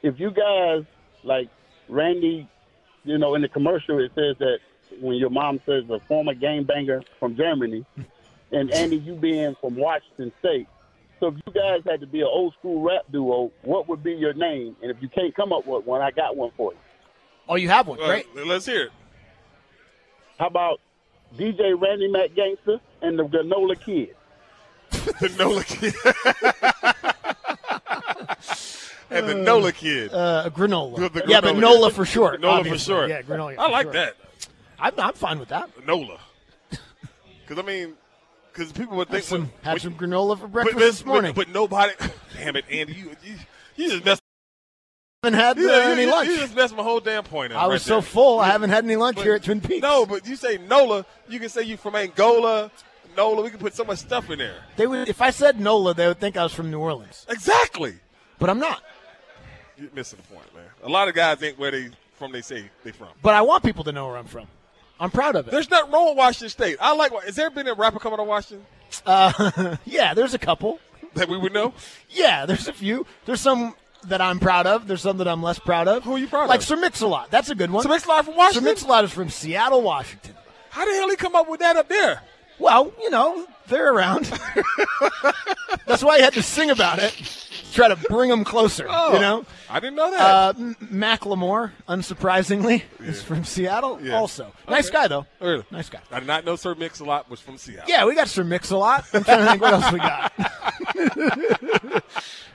if 0.02 0.18
you 0.18 0.30
guys 0.30 0.84
like 1.24 1.48
Randy, 1.88 2.48
you 3.04 3.18
know, 3.18 3.34
in 3.34 3.42
the 3.42 3.48
commercial 3.48 3.98
it 3.98 4.12
says 4.14 4.36
that 4.38 4.58
when 5.00 5.16
your 5.16 5.30
mom 5.30 5.60
says 5.66 5.84
a 5.90 6.00
former 6.08 6.34
game 6.34 6.64
banger 6.64 7.02
from 7.18 7.36
Germany, 7.36 7.84
and 8.52 8.70
Andy, 8.72 8.96
you 8.96 9.14
being 9.14 9.54
from 9.60 9.76
Washington 9.76 10.32
State. 10.40 10.66
So 11.20 11.28
if 11.28 11.34
you 11.46 11.52
guys 11.52 11.82
had 11.86 12.00
to 12.00 12.06
be 12.06 12.20
an 12.20 12.28
old 12.30 12.54
school 12.58 12.82
rap 12.82 13.02
duo, 13.12 13.52
what 13.62 13.88
would 13.88 14.02
be 14.02 14.12
your 14.12 14.32
name? 14.32 14.74
And 14.82 14.90
if 14.90 14.96
you 15.02 15.08
can't 15.08 15.34
come 15.36 15.52
up 15.52 15.66
with 15.66 15.84
one, 15.84 16.00
I 16.00 16.10
got 16.10 16.36
one 16.36 16.50
for 16.56 16.72
you. 16.72 16.78
Oh, 17.48 17.56
you 17.56 17.68
have 17.68 17.86
one. 17.88 17.98
Well, 17.98 18.08
Great. 18.08 18.26
Let's 18.34 18.66
hear 18.66 18.84
it. 18.84 18.90
How 20.38 20.46
about 20.46 20.80
DJ 21.36 21.78
Randy 21.80 22.08
Mac 22.08 22.34
Gangster 22.34 22.80
and 23.02 23.18
the 23.18 23.24
Granola 23.24 23.78
Kid? 23.78 24.14
The 25.20 25.28
Nola 25.38 25.62
Kid. 25.64 25.94
and 29.10 29.28
the 29.28 29.34
Nola 29.34 29.72
Kid. 29.72 30.12
Uh, 30.12 30.50
granola. 30.50 30.96
The- 30.96 31.20
the 31.20 31.24
yeah, 31.28 31.40
but 31.40 31.54
granola. 31.54 31.60
Nola 31.60 31.90
for 31.90 32.04
short. 32.04 32.40
Nola 32.40 32.54
for 32.54 32.58
obviously. 32.60 32.94
short. 32.94 33.08
Yeah, 33.10 33.22
granola. 33.22 33.58
I 33.58 33.70
like 33.70 33.84
short. 33.84 33.94
that. 33.94 34.16
I'm, 34.80 34.92
I'm 34.98 35.12
fine 35.14 35.38
with 35.38 35.50
that. 35.50 35.70
Nola. 35.86 36.18
Because, 36.70 37.58
I 37.58 37.62
mean, 37.66 37.94
because 38.52 38.72
people 38.72 38.96
would 38.96 39.08
think. 39.08 39.18
Have 39.18 39.24
some, 39.24 39.40
when- 39.42 39.50
have 39.62 39.72
when- 39.74 39.80
some 39.80 39.94
granola 39.94 40.38
for 40.38 40.48
breakfast 40.48 40.76
but, 40.76 40.80
this 40.80 41.04
morning. 41.04 41.32
But, 41.34 41.46
but 41.46 41.54
nobody. 41.54 41.92
Damn 42.36 42.56
it, 42.56 42.64
Andy. 42.70 42.94
You, 42.94 43.10
you, 43.24 43.34
you 43.76 43.90
just 43.90 44.04
messed, 44.04 44.22
haven't 45.22 45.38
had 45.38 45.58
uh, 45.58 45.60
you, 45.60 45.70
any 45.70 46.02
you, 46.02 46.10
lunch. 46.10 46.28
you 46.28 46.36
just 46.36 46.54
messed 46.56 46.74
my 46.76 46.82
whole 46.82 47.00
damn 47.00 47.24
point 47.24 47.52
up. 47.52 47.62
I 47.62 47.66
was 47.66 47.82
so 47.82 47.94
there. 47.94 48.02
full, 48.02 48.40
I 48.40 48.46
haven't 48.46 48.70
had 48.70 48.84
any 48.84 48.96
lunch 48.96 49.16
But- 49.16 49.24
here 49.24 49.34
at 49.34 49.42
Twin 49.44 49.60
Peaks. 49.60 49.82
No, 49.82 50.06
but 50.06 50.26
you 50.26 50.36
say 50.36 50.58
Nola, 50.58 51.04
you 51.28 51.38
can 51.38 51.48
say 51.48 51.62
you 51.62 51.76
from 51.76 51.94
Angola, 51.96 52.70
Nola. 53.16 53.42
We 53.42 53.50
can 53.50 53.58
put 53.58 53.74
so 53.74 53.84
much 53.84 53.98
stuff 53.98 54.30
in 54.30 54.38
there. 54.38 54.56
they 54.76 54.86
would. 54.86 55.08
If 55.08 55.20
I 55.20 55.30
said 55.30 55.60
Nola, 55.60 55.92
they 55.94 56.06
would 56.06 56.18
think 56.20 56.36
I 56.36 56.42
was 56.42 56.52
from 56.54 56.70
New 56.70 56.78
Orleans. 56.80 57.26
Exactly. 57.28 57.94
but 58.38 58.48
I'm 58.48 58.58
not. 58.60 58.82
You're 59.76 59.90
missing 59.94 60.18
the 60.22 60.34
point, 60.34 60.54
man. 60.54 60.64
A 60.84 60.88
lot 60.88 61.08
of 61.08 61.14
guys 61.14 61.42
ain't 61.42 61.58
where 61.58 61.70
they 61.70 61.90
from. 62.14 62.32
They 62.32 62.42
say 62.42 62.70
they 62.84 62.92
from. 62.92 63.08
But 63.22 63.34
I 63.34 63.42
want 63.42 63.64
people 63.64 63.84
to 63.84 63.92
know 63.92 64.06
where 64.08 64.16
I'm 64.16 64.26
from. 64.26 64.46
I'm 65.00 65.10
proud 65.10 65.34
of 65.36 65.48
it. 65.48 65.50
There's 65.50 65.70
nothing 65.70 65.90
wrong 65.92 66.08
with 66.08 66.18
Washington 66.18 66.50
State. 66.50 66.76
I 66.80 66.94
like. 66.94 67.12
Has 67.24 67.34
there 67.36 67.50
been 67.50 67.66
a 67.66 67.74
rapper 67.74 67.98
coming 67.98 68.18
to 68.18 68.22
Washington 68.24 68.66
Uh, 69.06 69.76
yeah, 69.86 70.12
there's 70.14 70.34
a 70.34 70.38
couple. 70.38 70.78
that 71.14 71.28
we 71.28 71.36
would 71.38 71.52
know? 71.52 71.72
Yeah, 72.10 72.44
there's 72.46 72.68
a 72.68 72.72
few. 72.72 73.06
There's 73.24 73.40
some 73.40 73.74
that 74.08 74.20
I'm 74.20 74.40
proud 74.40 74.66
of. 74.66 74.86
There's 74.88 75.02
some 75.02 75.18
that 75.18 75.28
I'm 75.28 75.42
less 75.42 75.58
proud 75.58 75.86
of. 75.88 76.04
Who 76.04 76.14
are 76.14 76.18
you 76.18 76.26
proud 76.26 76.48
like 76.48 76.60
of? 76.60 76.60
Like 76.60 76.62
Sir 76.62 76.76
Mix-a-Lot. 76.76 77.30
That's 77.30 77.50
a 77.50 77.54
good 77.54 77.70
one. 77.70 77.82
Sir 77.82 77.88
Mix-a-Lot 77.88 78.24
from 78.24 78.36
Washington? 78.36 78.62
Sir 78.64 78.70
Mix-a-Lot 78.70 79.04
is 79.04 79.10
from 79.12 79.30
Seattle, 79.30 79.82
Washington. 79.82 80.34
How 80.70 80.84
the 80.84 80.92
hell 80.92 81.08
he 81.10 81.16
come 81.16 81.34
up 81.36 81.48
with 81.48 81.60
that 81.60 81.76
up 81.76 81.88
there? 81.88 82.22
Well, 82.58 82.92
you 83.00 83.10
know, 83.10 83.46
they're 83.70 83.92
around. 83.92 84.24
That's 85.86 86.04
why 86.04 86.16
I 86.16 86.20
had 86.20 86.34
to 86.34 86.42
sing 86.42 86.70
about 86.70 86.98
it. 86.98 87.14
Try 87.72 87.86
to 87.88 87.96
bring 87.96 88.28
them 88.30 88.42
closer, 88.44 88.86
Oh, 88.90 89.12
you 89.14 89.20
know? 89.20 89.44
I 89.70 89.78
didn't 89.78 89.94
know 89.94 90.10
that. 90.10 90.20
Uh, 90.20 90.52
Macklemore, 90.92 91.70
unsurprisingly, 91.88 92.82
is 92.98 93.22
from 93.22 93.44
Seattle 93.44 94.00
Yeah. 94.02 94.16
also. 94.16 94.52
Nice 94.68 94.90
guy, 94.90 95.06
though. 95.06 95.24
Really? 95.40 95.64
Nice 95.70 95.88
guy. 95.88 96.00
I 96.10 96.18
did 96.18 96.26
not 96.26 96.44
know 96.44 96.56
Sir 96.56 96.74
Mix-a-Lot 96.74 97.30
was 97.30 97.38
from 97.40 97.56
Seattle. 97.58 97.88
Yeah, 97.88 98.06
we 98.06 98.16
got 98.16 98.28
Sir 98.28 98.42
Mix-a-Lot. 98.42 99.04
I'm 99.14 99.22
trying 99.22 99.38
to 99.44 99.46
think 99.50 99.62
what 99.62 99.72
else 99.72 99.92
we 99.92 99.98
got. 100.00 100.32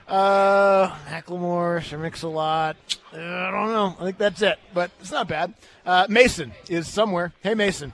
uh, 0.08 0.88
Macklemore, 1.08 1.82
Sir 1.82 1.98
Mix-a-Lot. 1.98 2.76
Uh, 3.14 3.16
I 3.18 3.50
don't 3.50 3.68
know. 3.72 3.96
I 3.98 4.04
think 4.04 4.18
that's 4.18 4.42
it, 4.42 4.58
but 4.74 4.90
it's 5.00 5.10
not 5.12 5.28
bad. 5.28 5.54
Uh, 5.86 6.06
Mason 6.10 6.52
is 6.68 6.86
somewhere. 6.88 7.32
Hey, 7.40 7.54
Mason. 7.54 7.92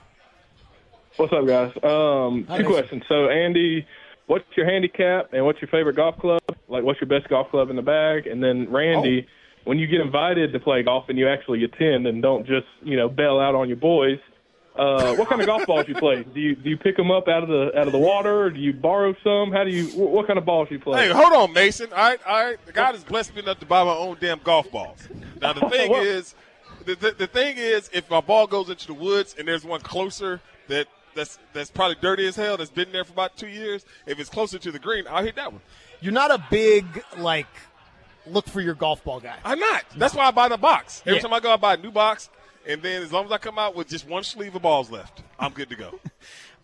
What's 1.17 1.31
up, 1.31 1.45
guys? 1.45 1.71
Um, 1.83 2.45
Hi, 2.47 2.57
two 2.57 2.63
Mason. 2.63 2.65
questions. 2.65 3.03
So, 3.07 3.29
Andy, 3.29 3.85
what's 4.25 4.45
your 4.57 4.65
handicap 4.65 5.31
and 5.33 5.45
what's 5.45 5.61
your 5.61 5.69
favorite 5.69 5.95
golf 5.95 6.17
club? 6.17 6.41
Like, 6.67 6.83
what's 6.83 6.99
your 6.99 7.07
best 7.07 7.29
golf 7.29 7.49
club 7.51 7.69
in 7.69 7.75
the 7.75 7.83
bag? 7.83 8.25
And 8.25 8.43
then, 8.43 8.71
Randy, 8.71 9.27
when 9.63 9.77
you 9.77 9.85
get 9.85 10.01
invited 10.01 10.53
to 10.53 10.59
play 10.59 10.81
golf 10.81 11.05
and 11.09 11.19
you 11.19 11.29
actually 11.29 11.63
attend 11.63 12.07
and 12.07 12.21
don't 12.21 12.47
just, 12.47 12.65
you 12.81 12.97
know, 12.97 13.09
bail 13.09 13.39
out 13.39 13.53
on 13.53 13.67
your 13.67 13.77
boys, 13.77 14.17
uh, 14.75 15.13
what 15.15 15.29
kind 15.29 15.39
of 15.39 15.45
golf 15.45 15.67
balls 15.67 15.87
you 15.87 15.93
play? 15.93 16.23
Do 16.23 16.39
you 16.39 16.55
do 16.55 16.67
you 16.67 16.77
pick 16.77 16.97
them 16.97 17.11
up 17.11 17.27
out 17.27 17.43
of 17.43 17.49
the 17.49 17.77
out 17.77 17.85
of 17.85 17.93
the 17.93 17.99
water? 17.99 18.45
Or 18.45 18.49
do 18.49 18.59
you 18.59 18.73
borrow 18.73 19.13
some? 19.23 19.51
How 19.51 19.63
do 19.63 19.69
you? 19.69 19.85
What, 19.89 20.09
what 20.09 20.25
kind 20.25 20.39
of 20.39 20.45
balls 20.45 20.69
you 20.71 20.79
play? 20.79 21.05
Hey, 21.05 21.13
hold 21.13 21.31
on, 21.31 21.53
Mason. 21.53 21.93
All 21.93 21.99
right, 21.99 22.19
all 22.25 22.43
right. 22.43 22.57
God 22.73 22.95
has 22.95 23.03
blessed 23.03 23.35
me 23.35 23.43
enough 23.43 23.59
to 23.59 23.67
buy 23.67 23.83
my 23.83 23.93
own 23.93 24.17
damn 24.19 24.39
golf 24.39 24.71
balls. 24.71 25.07
Now 25.39 25.53
the 25.53 25.69
thing 25.69 25.93
is, 25.93 26.33
the, 26.85 26.95
the, 26.95 27.11
the 27.11 27.27
thing 27.27 27.57
is, 27.57 27.91
if 27.93 28.09
my 28.09 28.19
ball 28.19 28.47
goes 28.47 28.71
into 28.71 28.87
the 28.87 28.95
woods 28.95 29.35
and 29.37 29.47
there's 29.47 29.63
one 29.63 29.81
closer 29.81 30.41
that 30.69 30.87
that's 31.15 31.39
that's 31.53 31.69
probably 31.71 31.97
dirty 32.01 32.27
as 32.27 32.35
hell 32.35 32.57
that's 32.57 32.69
been 32.71 32.91
there 32.91 33.03
for 33.03 33.13
about 33.13 33.35
two 33.37 33.47
years, 33.47 33.85
if 34.05 34.19
it's 34.19 34.29
closer 34.29 34.57
to 34.59 34.71
the 34.71 34.79
green, 34.79 35.05
I'll 35.09 35.23
hit 35.23 35.35
that 35.35 35.51
one. 35.51 35.61
You're 36.01 36.13
not 36.13 36.31
a 36.31 36.43
big, 36.51 36.85
like, 37.17 37.47
look 38.27 38.47
for 38.47 38.61
your 38.61 38.73
golf 38.75 39.03
ball 39.03 39.19
guy. 39.19 39.37
I'm 39.45 39.59
not. 39.59 39.83
That's 39.95 40.13
why 40.15 40.25
I 40.25 40.31
buy 40.31 40.49
the 40.49 40.57
box. 40.57 41.01
Every 41.05 41.15
Yeah. 41.15 41.21
time 41.21 41.33
I 41.33 41.39
go, 41.39 41.51
I 41.53 41.57
buy 41.57 41.75
a 41.75 41.77
new 41.77 41.91
box, 41.91 42.29
and 42.67 42.81
then 42.81 43.01
as 43.03 43.11
long 43.13 43.25
as 43.25 43.31
I 43.31 43.37
come 43.37 43.57
out 43.59 43.75
with 43.75 43.87
just 43.87 44.07
one 44.07 44.23
sleeve 44.23 44.55
of 44.55 44.61
balls 44.61 44.91
left, 44.91 45.23
I'm 45.39 45.51
good 45.51 45.69
to 45.69 45.75
go. 45.75 45.99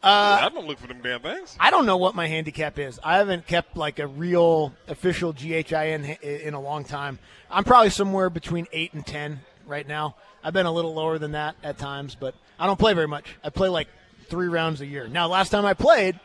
Uh, 0.02 0.40
I 0.44 0.48
don't 0.48 0.66
look 0.66 0.80
for 0.80 0.88
them 0.88 1.02
damn 1.04 1.20
things. 1.20 1.58
I 1.60 1.72
don't 1.72 1.86
know 1.86 1.98
what 1.98 2.16
my 2.16 2.26
handicap 2.26 2.80
is. 2.80 3.02
I 3.04 3.18
haven't 3.18 3.46
kept 3.48 3.76
like 3.76 4.00
a 4.00 4.08
real 4.08 4.74
official 4.88 5.34
GHIN 5.34 6.06
in 6.22 6.54
a 6.54 6.62
long 6.62 6.86
time. 6.86 7.20
I'm 7.52 7.66
probably 7.66 7.90
somewhere 7.90 8.30
between 8.30 8.66
eight 8.72 8.94
and 8.94 9.06
ten 9.06 9.42
right 9.68 9.86
now. 9.86 10.16
I've 10.42 10.54
been 10.54 10.66
a 10.68 10.72
little 10.72 10.94
lower 10.94 11.18
than 11.18 11.34
that 11.34 11.58
at 11.64 11.78
times, 11.78 12.16
but 12.16 12.34
I 12.58 12.66
don't 12.66 12.80
play 12.80 12.94
very 12.94 13.10
much. 13.10 13.36
I 13.44 13.50
play 13.50 13.68
like 13.68 13.90
three 14.30 14.48
rounds 14.48 14.82
a 14.82 14.86
year. 14.86 15.08
Now, 15.08 15.28
last 15.28 15.50
time 15.50 15.66
I 15.66 15.74
played, 15.74 16.20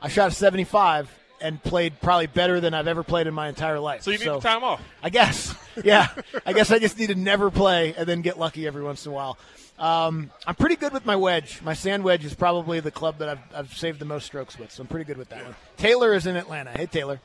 I 0.00 0.08
shot 0.08 0.28
a 0.28 0.34
75 0.34 1.12
and 1.40 1.62
played 1.62 2.00
probably 2.00 2.26
better 2.26 2.60
than 2.60 2.74
I've 2.74 2.88
ever 2.88 3.02
played 3.02 3.26
in 3.26 3.34
my 3.34 3.48
entire 3.48 3.78
life. 3.78 4.02
So 4.02 4.10
you 4.10 4.18
need 4.18 4.28
the 4.28 4.40
time 4.40 4.64
off. 4.64 4.82
I 5.02 5.10
guess. 5.10 5.54
Yeah. 5.84 6.08
I 6.44 6.54
guess 6.54 6.72
I 6.72 6.80
just 6.80 6.98
need 6.98 7.10
to 7.10 7.14
never 7.14 7.52
play 7.52 7.94
and 7.96 8.04
then 8.04 8.20
get 8.20 8.36
lucky 8.36 8.66
every 8.66 8.82
once 8.82 9.06
in 9.06 9.12
a 9.12 9.14
while. 9.14 9.38
Um, 9.78 10.32
I'm 10.44 10.56
pretty 10.56 10.74
good 10.74 10.92
with 10.92 11.06
my 11.06 11.14
wedge. 11.14 11.62
My 11.62 11.74
sand 11.74 12.02
wedge 12.02 12.24
is 12.24 12.34
probably 12.34 12.80
the 12.80 12.90
club 12.90 13.18
that 13.18 13.28
I've, 13.28 13.38
I've 13.54 13.72
saved 13.76 14.00
the 14.00 14.04
most 14.04 14.26
strokes 14.26 14.58
with, 14.58 14.72
so 14.72 14.80
I'm 14.82 14.88
pretty 14.88 15.04
good 15.04 15.18
with 15.18 15.28
that 15.28 15.44
one. 15.44 15.54
Taylor 15.76 16.14
is 16.14 16.26
in 16.26 16.34
Atlanta. 16.34 16.72
Hey, 16.72 16.86
Taylor. 16.86 17.20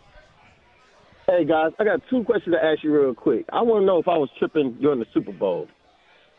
Hey 1.26 1.46
guys, 1.46 1.72
I 1.80 1.84
got 1.84 2.02
two 2.12 2.24
questions 2.26 2.54
to 2.54 2.64
ask 2.64 2.84
you 2.84 2.94
real 2.94 3.16
quick. 3.16 3.46
I 3.52 3.64
want 3.64 3.82
to 3.82 3.86
know 3.88 3.98
if 3.98 4.08
I 4.08 4.18
was 4.18 4.30
tripping 4.38 4.74
during 4.74 5.00
the 5.00 5.08
Super 5.16 5.32
Bowl. 5.32 5.68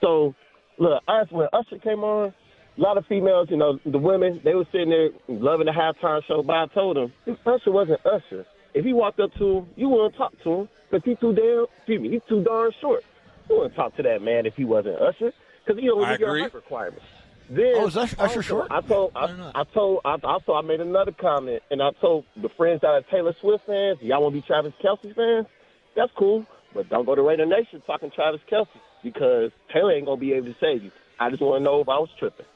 So, 0.01 0.37
look, 0.78 1.03
us 1.09 1.26
when 1.30 1.49
Usher 1.53 1.78
came 1.78 2.05
on, 2.05 2.32
a 2.77 2.81
lot 2.81 2.99
of 2.99 3.07
females, 3.07 3.49
you 3.51 3.57
know, 3.57 3.79
the 3.87 3.99
women, 3.99 4.41
they 4.45 4.55
were 4.55 4.66
sitting 4.72 4.91
there 4.91 5.11
loving 5.29 5.66
the 5.66 5.72
halftime 5.72 6.25
show. 6.27 6.43
But 6.43 6.57
I 6.57 6.66
told 6.66 6.97
them, 6.97 7.12
if 7.27 7.39
Usher 7.47 7.70
wasn't 7.70 8.01
Usher, 8.05 8.45
if 8.75 8.85
he 8.85 8.93
walked 8.93 9.20
up 9.20 9.33
to 9.35 9.59
him, 9.59 9.66
you 9.77 9.89
wouldn't 9.89 10.16
talk 10.16 10.33
to 10.43 10.51
him 10.53 10.68
because 10.91 11.05
he's 11.05 11.18
too 11.20 11.33
damn, 11.33 11.66
excuse 11.79 12.01
me, 12.01 12.11
he's 12.11 12.22
too 12.29 12.43
darn 12.43 12.72
short. 12.81 13.05
You 13.49 13.57
wouldn't 13.59 13.75
talk 13.77 13.95
to 13.97 14.03
that 14.03 14.22
man 14.22 14.47
if 14.47 14.55
he 14.57 14.64
wasn't 14.64 14.97
Usher 15.01 15.33
because 15.64 15.81
he 15.81 15.87
don't 15.87 16.01
meet 16.09 16.18
your 16.20 16.39
height 16.41 16.55
requirements. 16.55 17.05
Then 17.51 17.75
Oh, 17.77 17.87
is 17.87 17.97
Usher- 17.97 18.16
Usher 18.18 18.22
also, 18.39 18.41
short? 18.41 18.68
I 18.70 18.81
told 18.81 19.12
I, 19.14 19.51
I 19.55 19.64
told 19.64 20.01
I 20.05 20.16
also 20.25 20.55
I 20.55 20.62
made 20.62 20.81
another 20.81 21.12
comment 21.12 21.62
and 21.70 21.83
I 21.83 21.91
told 22.01 22.25
the 22.41 22.49
friends 22.57 22.81
that 22.81 22.89
are 22.89 23.03
Taylor 23.03 23.35
Swift 23.41 23.66
fans, 23.66 23.99
y'all 24.01 24.22
want 24.22 24.35
to 24.35 24.41
be 24.41 24.47
Travis 24.47 24.72
Kelce 24.83 25.14
fans? 25.14 25.47
That's 25.95 26.11
cool, 26.16 26.47
but 26.75 26.89
don't 26.89 27.05
go 27.05 27.14
to 27.14 27.20
Raider 27.22 27.45
Nation 27.47 27.83
talking 27.87 28.11
Travis 28.11 28.41
Kelce 28.51 28.66
because 29.05 29.51
Taylor 29.72 29.93
ain't 29.93 30.07
gonna 30.07 30.18
be 30.20 30.33
able 30.33 30.47
to 30.47 30.57
save 30.59 30.83
you. 30.83 30.91
I 31.20 31.29
just 31.31 31.43
want 31.43 31.61
to 31.61 31.64
know 31.64 31.81
if 31.83 31.89
I 31.89 31.99
was 31.99 32.09
tripping. 32.18 32.47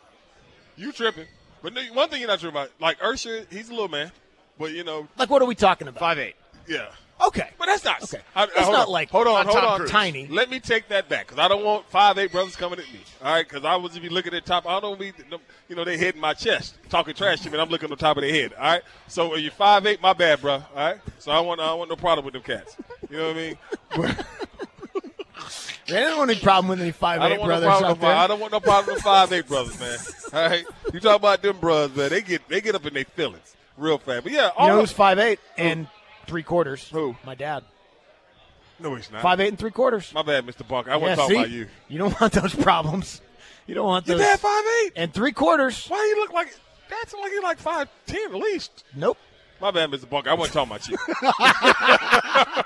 You 0.78 0.92
tripping. 0.92 1.26
But 1.62 1.74
no, 1.74 1.82
one 1.92 2.08
thing 2.08 2.20
you're 2.20 2.28
not 2.28 2.38
tripping 2.40 2.56
about, 2.56 2.70
like 2.80 2.98
Ursher, 3.00 3.50
he's 3.52 3.68
a 3.68 3.72
little 3.72 3.88
man. 3.88 4.12
But, 4.58 4.72
you 4.72 4.84
know, 4.84 5.06
Like, 5.18 5.28
what 5.30 5.42
are 5.42 5.46
we 5.46 5.54
talking 5.54 5.88
about? 5.88 6.00
Five 6.00 6.18
eight. 6.18 6.36
yeah. 6.68 6.86
Okay. 7.20 7.50
But 7.58 7.66
that's 7.66 7.84
not. 7.84 8.00
Okay. 8.04 8.22
I, 8.36 8.44
I- 8.44 8.46
That's 8.46 8.68
not 8.70 8.86
on. 8.86 8.92
like 8.92 9.10
hold 9.10 9.26
on, 9.26 9.44
hold 9.44 9.58
Tom 9.58 9.64
on. 9.72 9.78
Cruise. 9.80 9.90
tiny. 9.90 10.28
Let 10.28 10.50
me 10.50 10.60
take 10.60 10.86
that 10.90 11.08
back 11.08 11.26
because 11.26 11.40
I 11.40 11.48
don't 11.48 11.64
want 11.64 11.90
five 11.90 12.16
eight 12.16 12.30
brothers 12.30 12.54
coming 12.54 12.78
at 12.78 12.84
me. 12.92 13.00
All 13.24 13.32
right, 13.32 13.48
because 13.48 13.64
I 13.64 13.74
was 13.74 13.96
if 13.96 14.04
you 14.04 14.10
look 14.10 14.26
at 14.28 14.32
the 14.32 14.40
top, 14.40 14.66
I 14.68 14.78
don't 14.78 15.00
be 15.00 15.12
you 15.68 15.74
know 15.74 15.82
they 15.84 15.98
hit 15.98 16.16
my 16.16 16.32
chest 16.32 16.76
talking 16.88 17.14
trash 17.14 17.40
to 17.40 17.48
me. 17.50 17.54
and 17.54 17.62
I'm 17.62 17.70
looking 17.70 17.86
on 17.86 17.90
the 17.90 17.96
top 17.96 18.18
of 18.18 18.22
their 18.22 18.32
head. 18.32 18.52
All 18.54 18.62
right, 18.62 18.82
so 19.08 19.34
if 19.34 19.40
you're 19.40 19.50
five 19.50 19.84
eight, 19.86 20.00
my 20.00 20.12
bad, 20.12 20.40
bro. 20.40 20.52
All 20.54 20.62
right, 20.76 20.98
so 21.18 21.32
I 21.32 21.40
want 21.40 21.60
I 21.60 21.66
don't 21.66 21.78
want 21.80 21.90
no 21.90 21.96
problem 21.96 22.24
with 22.24 22.34
them 22.34 22.42
cats. 22.44 22.76
You 23.10 23.16
know 23.16 23.26
what 23.28 23.36
I 23.36 23.40
mean? 23.40 23.58
But 23.96 24.26
I 25.88 26.00
don't 26.00 26.18
want 26.18 26.30
any 26.30 26.40
problem 26.40 26.68
with 26.68 26.80
any 26.80 26.90
five 26.92 27.22
eight 27.22 27.38
no 27.38 27.46
brothers 27.46 27.68
out 27.68 27.96
With 27.98 28.04
I 28.04 28.26
don't 28.26 28.40
want 28.40 28.52
no 28.52 28.60
problem 28.60 28.94
with 28.94 29.02
five 29.02 29.32
eight 29.32 29.46
brothers, 29.48 29.78
man. 29.80 29.98
All 30.32 30.48
right, 30.50 30.64
you 30.92 31.00
talk 31.00 31.16
about 31.16 31.42
them 31.42 31.58
brothers, 31.58 31.96
man. 31.96 32.10
They 32.10 32.20
get 32.22 32.48
they 32.48 32.60
get 32.60 32.74
up 32.74 32.84
in 32.86 32.94
their 32.94 33.04
feelings 33.04 33.56
real 33.76 33.98
fast. 33.98 34.24
But 34.24 34.32
yeah, 34.32 34.46
You 34.46 34.50
all 34.56 34.68
know 34.68 34.80
who's 34.80 34.92
five 34.92 35.18
eight 35.18 35.40
and 35.56 35.86
three 36.26 36.42
quarters? 36.42 36.88
Who? 36.90 37.16
My 37.24 37.34
dad. 37.34 37.64
no, 38.78 38.94
he's 38.94 39.10
not. 39.10 39.22
Five 39.22 39.40
eight 39.40 39.48
and 39.48 39.58
three 39.58 39.70
quarters. 39.70 40.12
My 40.14 40.22
bad, 40.22 40.46
Mr. 40.46 40.66
Bunker. 40.66 40.90
I 40.90 40.94
yeah, 40.96 41.00
wasn't 41.00 41.18
talking 41.20 41.34
see? 41.36 41.40
about 41.40 41.50
you. 41.50 41.66
You 41.88 41.98
don't 41.98 42.20
want 42.20 42.32
those 42.34 42.54
problems. 42.54 43.20
You 43.66 43.74
don't 43.74 43.86
want 43.86 44.06
Your 44.06 44.18
dad 44.18 44.40
five 44.40 44.64
eight. 44.84 44.92
and 44.96 45.12
three 45.12 45.32
quarters. 45.32 45.86
Why 45.88 45.98
you 46.14 46.20
look 46.20 46.32
like 46.32 46.54
that's 46.90 47.14
like 47.14 47.32
you 47.32 47.42
like 47.42 47.58
five 47.58 47.88
ten 48.06 48.30
at 48.34 48.34
least? 48.34 48.84
Nope. 48.94 49.18
My 49.60 49.70
bad, 49.72 49.90
Mr. 49.90 50.08
Bunker. 50.08 50.30
I 50.30 50.34
wasn't 50.34 50.54
talking 50.54 50.72
about 50.72 50.88
you. 50.88 50.96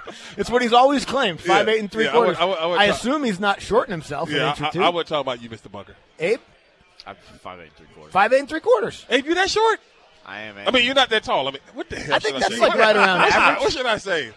It's 0.36 0.50
what 0.50 0.60
he's 0.62 0.72
always 0.74 1.04
claimed. 1.06 1.40
Five 1.40 1.66
Yeah, 1.66 1.74
eight 1.74 1.80
and 1.80 1.90
three 1.90 2.04
yeah, 2.04 2.10
I 2.10 2.12
quarters. 2.12 2.36
would- 2.38 2.42
I 2.42 2.44
would- 2.46 2.58
I 2.58 2.66
would 2.66 2.78
I 2.80 2.84
assume 2.86 3.24
he's 3.24 3.40
not 3.40 3.62
shorting 3.62 3.92
himself 3.92 4.28
an 4.28 4.36
yeah, 4.36 4.50
inch 4.50 4.60
or 4.60 4.64
I, 4.66 4.70
two. 4.70 4.82
I, 4.82 4.86
I 4.86 4.88
wasn't 4.90 5.08
talking 5.08 5.20
about 5.20 5.42
you, 5.42 5.48
Mr. 5.48 5.70
Bunker. 5.72 5.94
Abe, 6.18 6.40
I'm 7.06 7.16
five 7.40 7.60
eight 7.60 7.72
three 7.76 7.86
quarters. 7.94 8.12
five 8.12 8.32
eight 8.32 8.40
and 8.40 8.48
three 8.48 8.60
quarters. 8.60 9.06
Hey, 9.08 9.22
you 9.24 9.34
that 9.34 9.48
short? 9.50 9.80
I 10.26 10.40
am. 10.42 10.56
I 10.58 10.70
mean, 10.70 10.84
you're 10.84 10.94
not 10.94 11.08
that 11.10 11.24
tall. 11.24 11.48
I 11.48 11.52
mean, 11.52 11.60
what 11.74 11.88
the 11.88 11.96
hell? 11.98 12.14
I 12.14 12.18
think 12.18 12.34
should 12.34 12.42
that's 12.42 12.54
say? 12.54 12.60
like 12.60 12.70
What- 12.70 12.78
right 12.78 12.96
around 12.96 13.18
what 13.20 13.32
should 13.32 13.38
I- 13.40 13.44
average. 13.48 13.62
What 13.62 13.72
should 13.72 13.86
I 13.86 13.96
say? 13.98 14.30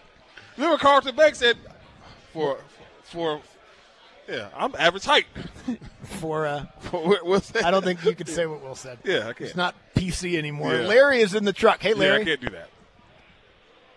Remember, 0.56 0.78
Carlton 0.78 1.14
Beck 1.14 1.34
said, 1.34 1.56
for 2.32 2.58
for 3.04 3.40
yeah, 4.28 4.48
I'm 4.56 4.74
average 4.78 5.04
height. 5.04 5.26
For 6.20 6.46
uh, 6.46 6.66
For- 6.80 7.18
what's 7.24 7.50
that? 7.50 7.64
I 7.64 7.70
don't 7.72 7.84
think 7.84 8.04
you 8.04 8.14
could 8.14 8.28
say 8.28 8.46
what 8.46 8.62
Will 8.62 8.76
said. 8.76 8.98
Yeah, 9.04 9.26
I 9.26 9.30
It's 9.30 9.38
can't. 9.38 9.56
not 9.56 9.74
PC 9.96 10.36
anymore. 10.38 10.74
Yeah. 10.74 10.86
Larry 10.86 11.20
is 11.20 11.34
in 11.34 11.44
the 11.44 11.52
truck. 11.52 11.82
Hey, 11.82 11.90
Yeah, 11.90 11.96
Larry. 11.96 12.20
I 12.22 12.24
can't 12.24 12.40
do 12.40 12.50
that. 12.50 12.68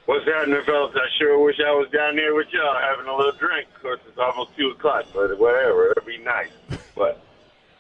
What's 0.06 0.26
happening, 0.26 0.62
fellas? 0.66 0.96
I 0.96 1.08
sure 1.20 1.38
wish 1.44 1.58
I 1.60 1.72
was 1.72 1.88
down 1.92 2.16
there 2.16 2.34
with 2.34 2.48
y'all 2.52 2.76
having 2.82 3.06
a 3.06 3.16
little 3.16 3.32
drink. 3.34 3.68
Of 3.76 3.82
course, 3.84 4.00
it's 4.08 4.18
almost 4.18 4.58
2 4.58 4.70
o'clock, 4.72 5.06
but 5.14 5.38
whatever. 5.38 5.92
It'd 5.92 6.06
be 6.06 6.18
nice. 6.18 6.50
But 6.96 7.22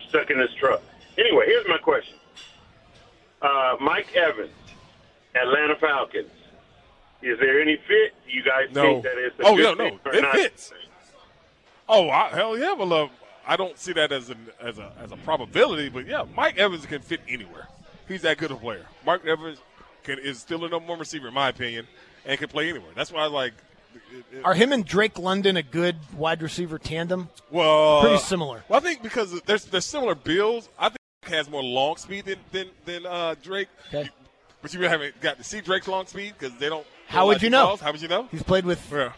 stuck 0.07 0.29
in 0.29 0.37
this 0.37 0.53
truck. 0.59 0.81
Anyway, 1.17 1.45
here's 1.47 1.67
my 1.67 1.77
question. 1.79 2.15
Uh, 3.41 3.75
Mike 3.81 4.15
Evans, 4.15 4.51
Atlanta 5.35 5.75
Falcons. 5.75 6.29
Is 7.21 7.37
there 7.39 7.61
any 7.61 7.75
fit? 7.87 8.13
Do 8.25 8.31
you 8.31 8.41
guys 8.43 8.73
No. 8.73 8.83
think 8.83 9.03
that 9.03 9.17
it's 9.17 9.37
a 9.39 9.43
Oh, 9.43 9.55
good 9.57 9.77
no, 9.77 9.89
no. 9.89 9.97
fit 9.97 10.05
or 10.05 10.15
It 10.15 10.31
fits. 10.31 10.71
Oh, 11.89 12.09
I, 12.09 12.29
hell 12.29 12.57
yeah, 12.57 12.75
but 12.77 12.87
love. 12.87 13.09
I 13.45 13.57
don't 13.57 13.77
see 13.77 13.91
that 13.93 14.11
as 14.13 14.29
an 14.29 14.37
as 14.61 14.77
a 14.79 14.93
as 15.03 15.11
a 15.11 15.17
probability, 15.17 15.89
but 15.89 16.05
yeah, 16.07 16.23
Mike 16.35 16.57
Evans 16.57 16.85
can 16.85 17.01
fit 17.01 17.19
anywhere. 17.27 17.67
He's 18.09 18.23
that 18.23 18.37
good 18.37 18.51
of 18.51 18.57
a 18.57 18.59
player. 18.59 18.85
Mark 19.05 19.25
Evans 19.25 19.59
can 20.03 20.19
is 20.19 20.39
still 20.39 20.65
a 20.65 20.69
number 20.69 20.89
one 20.89 20.99
receiver 20.99 21.29
in 21.29 21.33
my 21.33 21.47
opinion, 21.47 21.87
and 22.25 22.37
can 22.37 22.49
play 22.49 22.67
anywhere. 22.69 22.91
That's 22.95 23.11
why 23.11 23.21
I 23.21 23.27
like. 23.27 23.53
it- 24.11 24.25
it- 24.33 24.43
Are 24.45 24.53
him 24.53 24.71
and 24.73 24.85
Drake 24.85 25.17
London 25.17 25.55
a 25.55 25.63
good 25.63 25.95
wide 26.13 26.41
receiver 26.41 26.77
tandem? 26.77 27.29
well, 27.49 28.01
Pretty 28.01 28.17
similar. 28.17 28.63
Well, 28.67 28.79
I 28.79 28.83
think 28.83 29.01
because 29.01 29.39
there's 29.43 29.63
there's 29.65 29.85
similar 29.85 30.15
builds. 30.15 30.67
I 30.77 30.89
think 30.89 30.97
Drake 31.23 31.35
has 31.35 31.49
more 31.49 31.63
long 31.63 31.95
speed 31.97 32.25
than 32.25 32.39
than, 32.51 32.67
than 32.85 33.05
uh, 33.05 33.35
Drake. 33.41 33.69
Okay. 33.93 34.09
But 34.61 34.73
you 34.73 34.81
haven't 34.81 35.21
got 35.21 35.37
to 35.37 35.43
see 35.45 35.61
Drake's 35.61 35.87
long 35.87 36.05
speed 36.05 36.33
because 36.37 36.57
they 36.59 36.67
don't. 36.67 36.85
How 37.07 37.27
would 37.27 37.41
you 37.41 37.49
know? 37.49 37.65
Calls. 37.67 37.79
How 37.79 37.91
would 37.93 38.01
you 38.01 38.09
know? 38.09 38.27
He's 38.29 38.43
played 38.43 38.65
with 38.65 38.85
Yeah. 38.91 39.13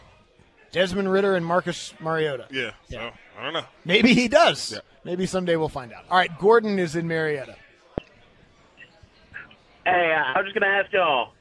Desmond 0.71 1.11
Ridder 1.11 1.35
and 1.35 1.45
Marcus 1.45 1.93
Mariota. 1.99 2.45
Yeah. 2.51 2.71
So, 2.89 3.11
I 3.37 3.43
don't 3.43 3.53
know. 3.53 3.65
Maybe 3.83 4.13
he 4.13 4.27
does. 4.27 4.71
Yeah. 4.71 4.79
Maybe 5.03 5.25
someday 5.25 5.55
we'll 5.57 5.67
find 5.67 5.91
out. 5.91 6.05
All 6.09 6.17
right, 6.17 6.29
Gordon 6.39 6.79
is 6.79 6.95
in 6.95 7.07
Marietta. 7.07 7.55
Hey, 9.85 10.13
uh, 10.15 10.23
I 10.37 10.41
was 10.41 10.51
just 10.51 10.59
going 10.59 10.69
to 10.71 10.77
ask 10.77 10.91
y'all. 10.93 11.31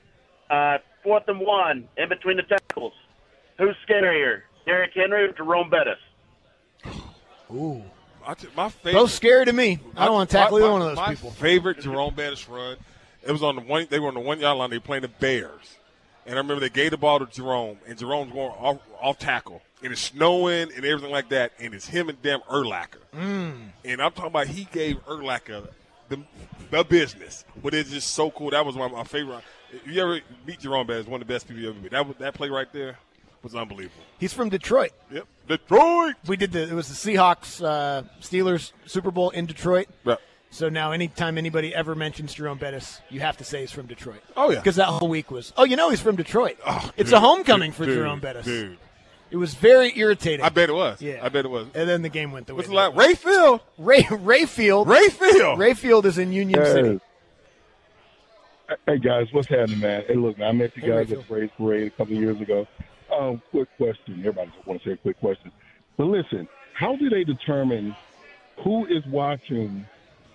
Uh, 0.48 0.78
fourth 1.02 1.24
and 1.28 1.40
one, 1.40 1.88
in 1.96 2.08
between 2.08 2.36
the 2.36 2.42
tackles. 2.42 2.92
Who's 3.58 3.76
scarier, 3.88 4.42
Derrick 4.66 4.92
Henry 4.94 5.24
or 5.24 5.32
Jerome 5.32 5.70
Bettis? 5.70 5.98
Ooh. 7.52 7.82
I 8.26 8.34
t- 8.34 8.48
my 8.56 8.68
favorite, 8.68 9.00
Both 9.00 9.10
scary 9.12 9.44
to 9.46 9.52
me. 9.52 9.80
I 9.96 10.04
don't 10.04 10.14
want 10.14 10.30
to 10.30 10.36
tackle 10.36 10.58
my, 10.58 10.64
either 10.64 10.72
one 10.72 10.82
of 10.82 10.88
those 10.88 10.96
my 10.96 11.14
people. 11.14 11.30
favorite 11.30 11.80
Jerome 11.80 12.14
Bettis 12.14 12.48
run. 12.48 12.76
It 13.26 13.32
was 13.32 13.42
on 13.42 13.56
the 13.56 13.62
one. 13.62 13.86
They 13.90 13.98
were 13.98 14.08
on 14.08 14.14
the 14.14 14.20
one 14.20 14.40
yard 14.40 14.58
line. 14.58 14.70
They 14.70 14.76
were 14.76 14.82
playing 14.82 15.02
the 15.02 15.08
Bears, 15.08 15.76
and 16.26 16.34
I 16.34 16.38
remember 16.38 16.60
they 16.60 16.68
gave 16.68 16.90
the 16.90 16.96
ball 16.98 17.18
to 17.18 17.26
Jerome, 17.26 17.78
and 17.86 17.98
Jerome's 17.98 18.32
going 18.32 18.50
off, 18.52 18.78
off 19.00 19.18
tackle, 19.18 19.62
and 19.82 19.92
it's 19.92 20.00
snowing 20.02 20.70
and 20.74 20.84
everything 20.84 21.10
like 21.10 21.30
that, 21.30 21.52
and 21.58 21.74
it's 21.74 21.86
him 21.86 22.08
and 22.08 22.20
damn 22.22 22.40
Urlacher. 22.40 23.00
Mm. 23.14 23.70
And 23.84 24.02
I'm 24.02 24.12
talking 24.12 24.26
about 24.30 24.46
he 24.48 24.64
gave 24.64 25.04
Urlacher 25.06 25.68
the, 26.10 26.22
the 26.70 26.84
business, 26.84 27.44
but 27.62 27.72
it's 27.72 27.90
just 27.90 28.10
so 28.10 28.30
cool. 28.30 28.50
That 28.50 28.66
was 28.66 28.76
one 28.76 28.90
of 28.90 28.96
my 28.96 29.04
favorite. 29.04 29.42
If 29.72 29.86
you 29.86 30.02
ever 30.02 30.20
meet 30.46 30.60
Jerome 30.60 30.86
Bettis, 30.86 31.06
one 31.06 31.22
of 31.22 31.26
the 31.26 31.32
best 31.32 31.48
people 31.48 31.62
you 31.62 31.70
ever 31.70 31.78
meet. 31.78 31.92
That 31.92 32.06
was- 32.06 32.16
that 32.18 32.34
play 32.34 32.50
right 32.50 32.70
there 32.72 32.98
was 33.42 33.54
unbelievable. 33.54 34.02
He's 34.18 34.34
from 34.34 34.50
Detroit. 34.50 34.90
Yep, 35.10 35.26
Detroit. 35.48 36.14
We 36.26 36.36
did 36.36 36.52
the. 36.52 36.62
It 36.64 36.72
was 36.72 36.88
the 36.88 37.12
Seahawks 37.12 37.64
uh, 37.64 38.02
Steelers 38.20 38.72
Super 38.86 39.10
Bowl 39.10 39.30
in 39.30 39.46
Detroit. 39.46 39.88
Right. 40.04 40.18
So 40.52 40.68
now, 40.68 40.90
anytime 40.90 41.38
anybody 41.38 41.72
ever 41.74 41.94
mentions 41.94 42.34
Jerome 42.34 42.58
Bettis, 42.58 43.00
you 43.08 43.20
have 43.20 43.36
to 43.36 43.44
say 43.44 43.60
he's 43.60 43.70
from 43.70 43.86
Detroit. 43.86 44.20
Oh, 44.36 44.50
yeah. 44.50 44.58
because 44.58 44.76
that 44.76 44.86
whole 44.86 45.08
week 45.08 45.30
was. 45.30 45.52
Oh, 45.56 45.62
you 45.64 45.76
know 45.76 45.90
he's 45.90 46.00
from 46.00 46.16
Detroit. 46.16 46.58
it's 46.96 47.10
dude, 47.10 47.12
a 47.12 47.20
homecoming 47.20 47.70
dude, 47.70 47.76
for 47.76 47.86
dude, 47.86 47.94
Jerome 47.94 48.18
Bettis. 48.20 48.44
dude. 48.44 48.76
It 49.30 49.36
was 49.36 49.54
very 49.54 49.96
irritating. 49.96 50.44
I 50.44 50.48
bet 50.48 50.68
it 50.68 50.72
was. 50.74 51.00
Yeah, 51.00 51.20
I 51.22 51.28
bet 51.28 51.44
it 51.44 51.48
was. 51.48 51.66
And 51.74 51.88
then 51.88 52.02
the 52.02 52.08
game 52.08 52.32
went 52.32 52.46
the 52.48 52.54
way. 52.54 52.56
What's 52.58 52.68
it 52.68 52.72
the 52.72 52.76
last? 52.76 52.96
Rayfield. 52.96 53.60
Ray 53.78 54.02
Rayfield. 54.02 54.86
Rayfield. 54.86 55.56
Rayfield 55.56 56.04
is 56.04 56.18
in 56.18 56.32
Union 56.32 56.60
Hey. 56.60 56.72
City. 56.72 57.00
Hey 58.86 58.98
guys, 58.98 59.26
what's 59.32 59.48
happening, 59.48 59.80
man? 59.80 60.04
Hey, 60.06 60.14
look, 60.14 60.38
man, 60.38 60.48
I 60.48 60.52
met 60.52 60.76
you 60.76 60.82
Hey, 60.82 60.88
guys 60.88 60.98
Rachel. 61.10 61.18
at 61.22 61.28
the 61.28 61.34
Parade 61.34 61.50
Parade 61.56 61.86
a 61.88 61.90
couple 61.90 62.14
of 62.16 62.22
years 62.22 62.40
ago. 62.40 62.66
Um, 63.12 63.42
quick 63.50 63.68
question. 63.76 64.18
Everybody 64.20 64.52
just 64.54 64.66
want 64.66 64.80
to 64.82 64.88
say 64.88 64.92
a 64.92 64.96
quick 64.96 65.18
question. 65.18 65.50
But 65.96 66.04
listen, 66.04 66.48
how 66.74 66.94
do 66.96 67.08
they 67.10 67.24
determine 67.24 67.96
who 68.62 68.86
is 68.86 69.04
watching 69.06 69.84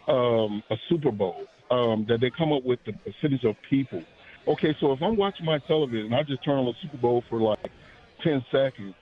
um, 0.10 0.62
a 0.70 0.76
Super 0.90 1.12
Bowl? 1.12 1.46
Um, 1.72 2.06
that 2.10 2.20
they 2.22 2.30
come 2.30 2.52
up 2.54 2.64
with 2.64 2.80
the 2.86 2.94
percentage 2.94 3.44
of 3.46 3.56
people. 3.70 4.04
Okay, 4.48 4.76
so 4.80 4.92
if 4.92 5.02
I'm 5.02 5.16
watching 5.16 5.46
my 5.46 5.58
television, 5.60 6.14
I 6.14 6.22
just 6.22 6.44
turn 6.44 6.60
on 6.60 6.66
the 6.66 6.74
Super 6.82 6.98
Bowl 6.98 7.24
for 7.30 7.40
like 7.40 7.72
ten 8.26 8.44
seconds. 8.52 8.94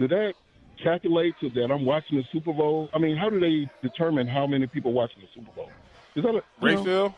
Did 0.00 0.10
that 0.10 0.34
calculate 0.82 1.34
to 1.40 1.50
that 1.50 1.70
I'm 1.70 1.84
watching 1.84 2.18
the 2.18 2.24
Super 2.32 2.52
Bowl? 2.52 2.88
I 2.92 2.98
mean, 2.98 3.16
how 3.16 3.30
do 3.30 3.38
they 3.38 3.70
determine 3.82 4.26
how 4.26 4.46
many 4.46 4.66
people 4.66 4.92
watching 4.92 5.20
the 5.20 5.28
Super 5.34 5.52
Bowl? 5.52 5.70
Is 6.16 6.24
that 6.24 6.30
a 6.30 6.34
you 6.34 6.42
Rayfield. 6.60 7.14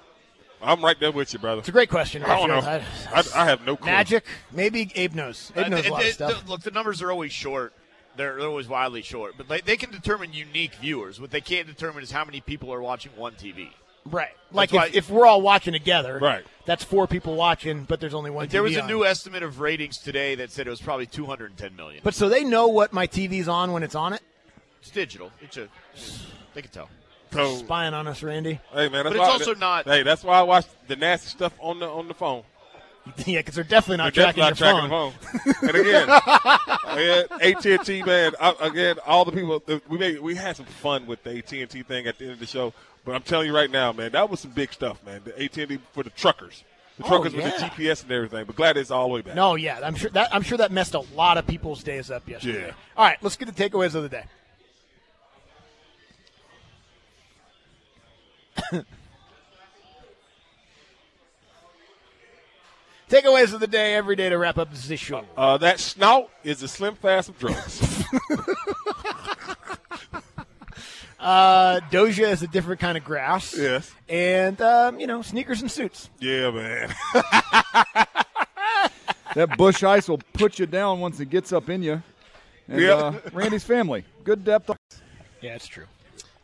I'm 0.63 0.83
right 0.83 0.99
there 0.99 1.13
with 1.13 1.33
you, 1.33 1.39
brother. 1.39 1.59
It's 1.61 1.69
a 1.69 1.73
great 1.73 1.91
question. 1.91 2.23
I 2.25 2.39
don't 2.39 2.49
know. 2.49 2.61
Rayfield. 2.61 3.35
I, 3.37 3.43
I 3.43 3.45
have 3.47 3.65
no 3.67 3.77
clue. 3.77 3.87
Magic. 3.91 4.25
Maybe 4.53 4.91
Abe 4.95 5.15
knows. 5.15 5.53
Abe 5.55 5.67
Uh, 5.67 5.69
knows 5.69 5.81
it- 5.87 5.89
a 5.89 5.93
lot 5.93 6.05
of 6.05 6.13
stuff. 6.13 6.45
the- 6.45 6.51
look, 6.51 6.61
the 6.63 6.71
numbers 6.71 7.01
are 7.03 7.11
always 7.11 7.33
short. 7.33 7.73
They're, 8.17 8.37
they're 8.39 8.49
always 8.49 8.67
wildly 8.67 9.03
short, 9.03 9.35
but 9.37 9.47
they, 9.49 9.61
they 9.61 9.77
can 9.77 9.91
determine 9.91 10.33
unique 10.33 10.75
viewers. 10.77 11.21
What 11.21 11.31
they 11.31 11.43
can't 11.43 11.67
determine 11.67 12.03
is 12.03 12.11
how 12.11 12.25
many 12.25 12.41
people 12.41 12.73
are 12.73 12.81
watching 12.81 13.13
one 13.15 13.35
TV. 13.35 13.69
Right. 14.07 14.31
Like 14.53 14.71
if, 14.71 14.75
why- 14.75 14.91
if 14.93 15.11
we're 15.11 15.27
all 15.27 15.43
watching 15.43 15.73
together, 15.73 16.19
Right. 16.21 16.45
That's 16.65 16.83
four 16.83 17.07
people 17.07 17.37
watching, 17.37 17.85
but 17.85 18.01
there's 18.01 18.15
only 18.15 18.31
one. 18.31 18.49
There 18.49 18.63
was 18.63 18.75
a 18.77 18.81
on. 18.83 18.89
new 18.89 19.05
estimate 19.05 19.45
of 19.45 19.61
ratings 19.61 19.99
today 19.99 20.35
that 20.37 20.51
said 20.51 20.67
it 20.67 20.71
was 20.71 20.81
probably 20.81 21.07
210 21.07 21.77
million. 21.77 22.01
But 22.03 22.15
so 22.15 22.29
they 22.29 22.43
know 22.43 22.67
what 22.67 22.93
my 22.93 23.07
TV's 23.07 23.47
on 23.47 23.71
when 23.71 23.85
it's 23.85 23.95
on 23.95 24.13
it. 24.13 24.21
It's 24.81 24.91
digital. 24.91 25.31
It's 25.41 25.57
a, 25.57 25.69
they 26.55 26.63
can 26.63 26.71
tell. 26.73 26.89
So, 27.33 27.55
Spying 27.57 27.95
on 27.95 28.09
us, 28.09 28.21
Randy. 28.23 28.59
hey 28.73 28.89
man, 28.89 29.05
that's 29.05 29.11
But 29.11 29.19
why, 29.19 29.25
it's 29.37 29.47
also 29.47 29.55
not- 29.55 29.85
Hey, 29.85 30.03
that's 30.03 30.25
why 30.25 30.39
I 30.39 30.43
watch 30.43 30.65
the 30.89 30.97
nasty 30.97 31.29
stuff 31.29 31.53
on 31.61 31.79
the 31.79 31.89
on 31.89 32.09
the 32.09 32.15
phone. 32.15 32.43
yeah, 33.27 33.39
because 33.39 33.55
they're 33.55 33.63
definitely 33.63 33.99
not 33.99 34.15
They're 34.15 34.33
tracking 34.33 34.43
definitely 34.43 34.89
your 34.89 34.89
not 34.89 35.13
phone. 35.13 35.13
tracking 35.21 35.49
the 35.49 35.55
phone. 35.55 35.69
and 35.69 37.27
again, 37.27 37.27
AT 37.57 37.67
and 37.67 37.85
T 37.87 38.03
man. 38.03 38.33
I, 38.41 38.55
again, 38.61 38.97
all 39.07 39.25
the 39.25 39.33
people 39.33 39.63
we 39.89 39.99
made, 39.99 40.19
we 40.21 40.35
had 40.35 40.57
some 40.57 40.67
fun 40.67 41.07
with 41.07 41.23
the 41.23 41.39
AT 41.39 41.53
and 41.53 41.71
T 41.71 41.83
thing 41.85 42.07
at 42.07 42.19
the 42.19 42.25
end 42.25 42.33
of 42.35 42.41
the 42.41 42.47
show. 42.47 42.73
But 43.07 43.15
I'm 43.15 43.23
telling 43.23 43.47
you 43.47 43.55
right 43.55 43.71
now, 43.71 43.93
man, 43.93 44.11
that 44.13 44.29
was 44.29 44.41
some 44.41 44.51
big 44.51 44.73
stuff, 44.73 45.01
man. 45.07 45.23
The 45.25 45.33
AT 45.41 45.57
and 45.59 45.69
T 45.71 45.79
for 45.93 46.03
the 46.03 46.11
truckers, 46.11 46.65
the 46.99 47.05
Oh, 47.05 47.09
truckers 47.09 47.35
with 47.35 47.45
the 47.45 47.51
GPS 47.67 48.03
and 48.03 48.11
everything. 48.11 48.45
But 48.47 48.57
glad 48.57 48.77
it's 48.77 48.91
all 48.91 49.07
the 49.07 49.15
way 49.15 49.21
back. 49.21 49.37
No, 49.37 49.55
yeah, 49.55 49.79
I'm 49.83 49.95
sure 49.95 50.11
that 50.11 50.35
I'm 50.35 50.43
sure 50.43 50.59
that 50.59 50.73
messed 50.73 50.95
a 50.95 51.05
lot 51.15 51.39
of 51.39 51.47
people's 51.47 51.85
days 51.85 52.11
up 52.11 52.29
yesterday. 52.29 52.67
Yeah. 52.67 52.73
All 52.97 53.07
right, 53.07 53.17
let's 53.23 53.37
get 53.37 53.55
the 53.55 53.71
takeaways 53.71 53.95
of 53.95 54.03
the 54.03 54.09
day. 54.09 54.25
Takeaways 63.09 63.55
of 63.55 63.61
the 63.61 63.69
day 63.69 63.95
every 63.95 64.17
day 64.17 64.29
to 64.29 64.37
wrap 64.37 64.59
up 64.59 64.73
this 64.75 64.99
show. 64.99 65.25
Uh, 65.37 65.57
that 65.59 65.79
snout 65.79 66.29
is 66.43 66.59
the 66.59 66.67
slim 66.67 66.97
fast 66.97 67.29
of 67.29 67.39
drugs. 67.39 68.05
Uh, 71.19 71.81
Doja 71.91 72.31
is 72.31 72.43
a 72.43 72.47
different 72.47 72.81
kind 72.81 72.97
of 72.99 73.05
grass. 73.05 73.55
yes. 73.57 73.93
And, 74.09 74.61
um, 74.61 75.01
you 75.01 75.07
know, 75.07 75.23
sneakers 75.23 75.63
and 75.63 75.71
suits. 75.71 76.11
Yeah, 76.21 76.51
man. 76.51 76.95
That 79.35 79.59
Busch 79.59 79.83
Ice 79.83 80.09
will 80.09 80.21
put 80.33 80.59
you 80.59 80.65
down 80.65 81.01
once 81.01 81.21
it 81.21 81.27
gets 81.27 81.53
up 81.53 81.69
in 81.69 81.83
you. 81.83 82.03
And, 82.69 82.81
Yep. 82.81 82.99
uh, 82.99 83.13
Randy's 83.35 83.65
family, 83.65 84.05
good 84.25 84.45
depth. 84.45 84.71
Yeah, 85.43 85.55
it's 85.57 85.67
true. 85.67 85.85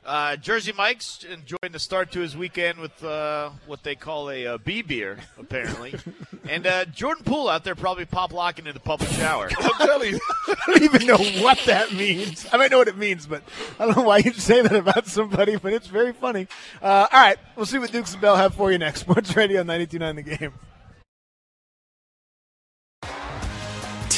Uh, 0.05 0.35
Jersey 0.37 0.73
Mike's 0.73 1.25
enjoying 1.25 1.73
the 1.73 1.79
start 1.79 2.11
to 2.13 2.21
his 2.21 2.37
weekend 2.37 2.79
with 2.79 3.05
uh, 3.05 3.51
what 3.67 3.85
they 3.85 3.95
call 3.95 4.31
a 4.31 4.47
uh, 4.47 4.59
B 4.59 4.83
beer, 4.83 5.19
apparently. 5.39 5.95
and 6.49 6.67
uh, 6.67 6.85
Jordan 6.87 7.25
Poole 7.25 7.49
out 7.49 7.63
there 7.63 7.77
probably 7.77 8.05
pop 8.05 8.33
locking 8.33 8.67
in 8.67 8.75
the 8.75 8.81
public 8.81 9.11
shower. 9.11 9.49
I'm 9.59 9.87
telling 9.87 10.15
you. 10.15 10.21
I 10.49 10.55
don't 10.67 10.83
even 10.83 11.07
know 11.07 11.19
what 11.43 11.61
that 11.67 11.93
means. 11.93 12.47
I 12.53 12.57
might 12.57 12.73
know 12.73 12.79
what 12.79 12.89
it 12.89 12.97
means, 12.99 13.27
but 13.27 13.45
I 13.79 13.87
don't 13.87 13.97
know 13.97 14.03
why 14.03 14.19
you'd 14.19 14.35
say 14.35 14.61
that 14.61 14.75
about 14.75 15.07
somebody, 15.07 15.55
but 15.57 15.73
it's 15.73 15.87
very 15.87 16.13
funny. 16.13 16.49
Uh, 16.81 17.07
all 17.13 17.21
right, 17.21 17.39
we'll 17.55 17.67
see 17.67 17.79
what 17.79 17.93
Dukes 17.93 18.13
and 18.13 18.21
Bell 18.21 18.37
have 18.37 18.55
for 18.55 18.73
you 18.73 18.79
next. 18.79 19.01
Sports 19.03 19.37
Radio 19.37 19.63
92.9 19.63 20.17
The 20.17 20.23
Game. 20.23 20.53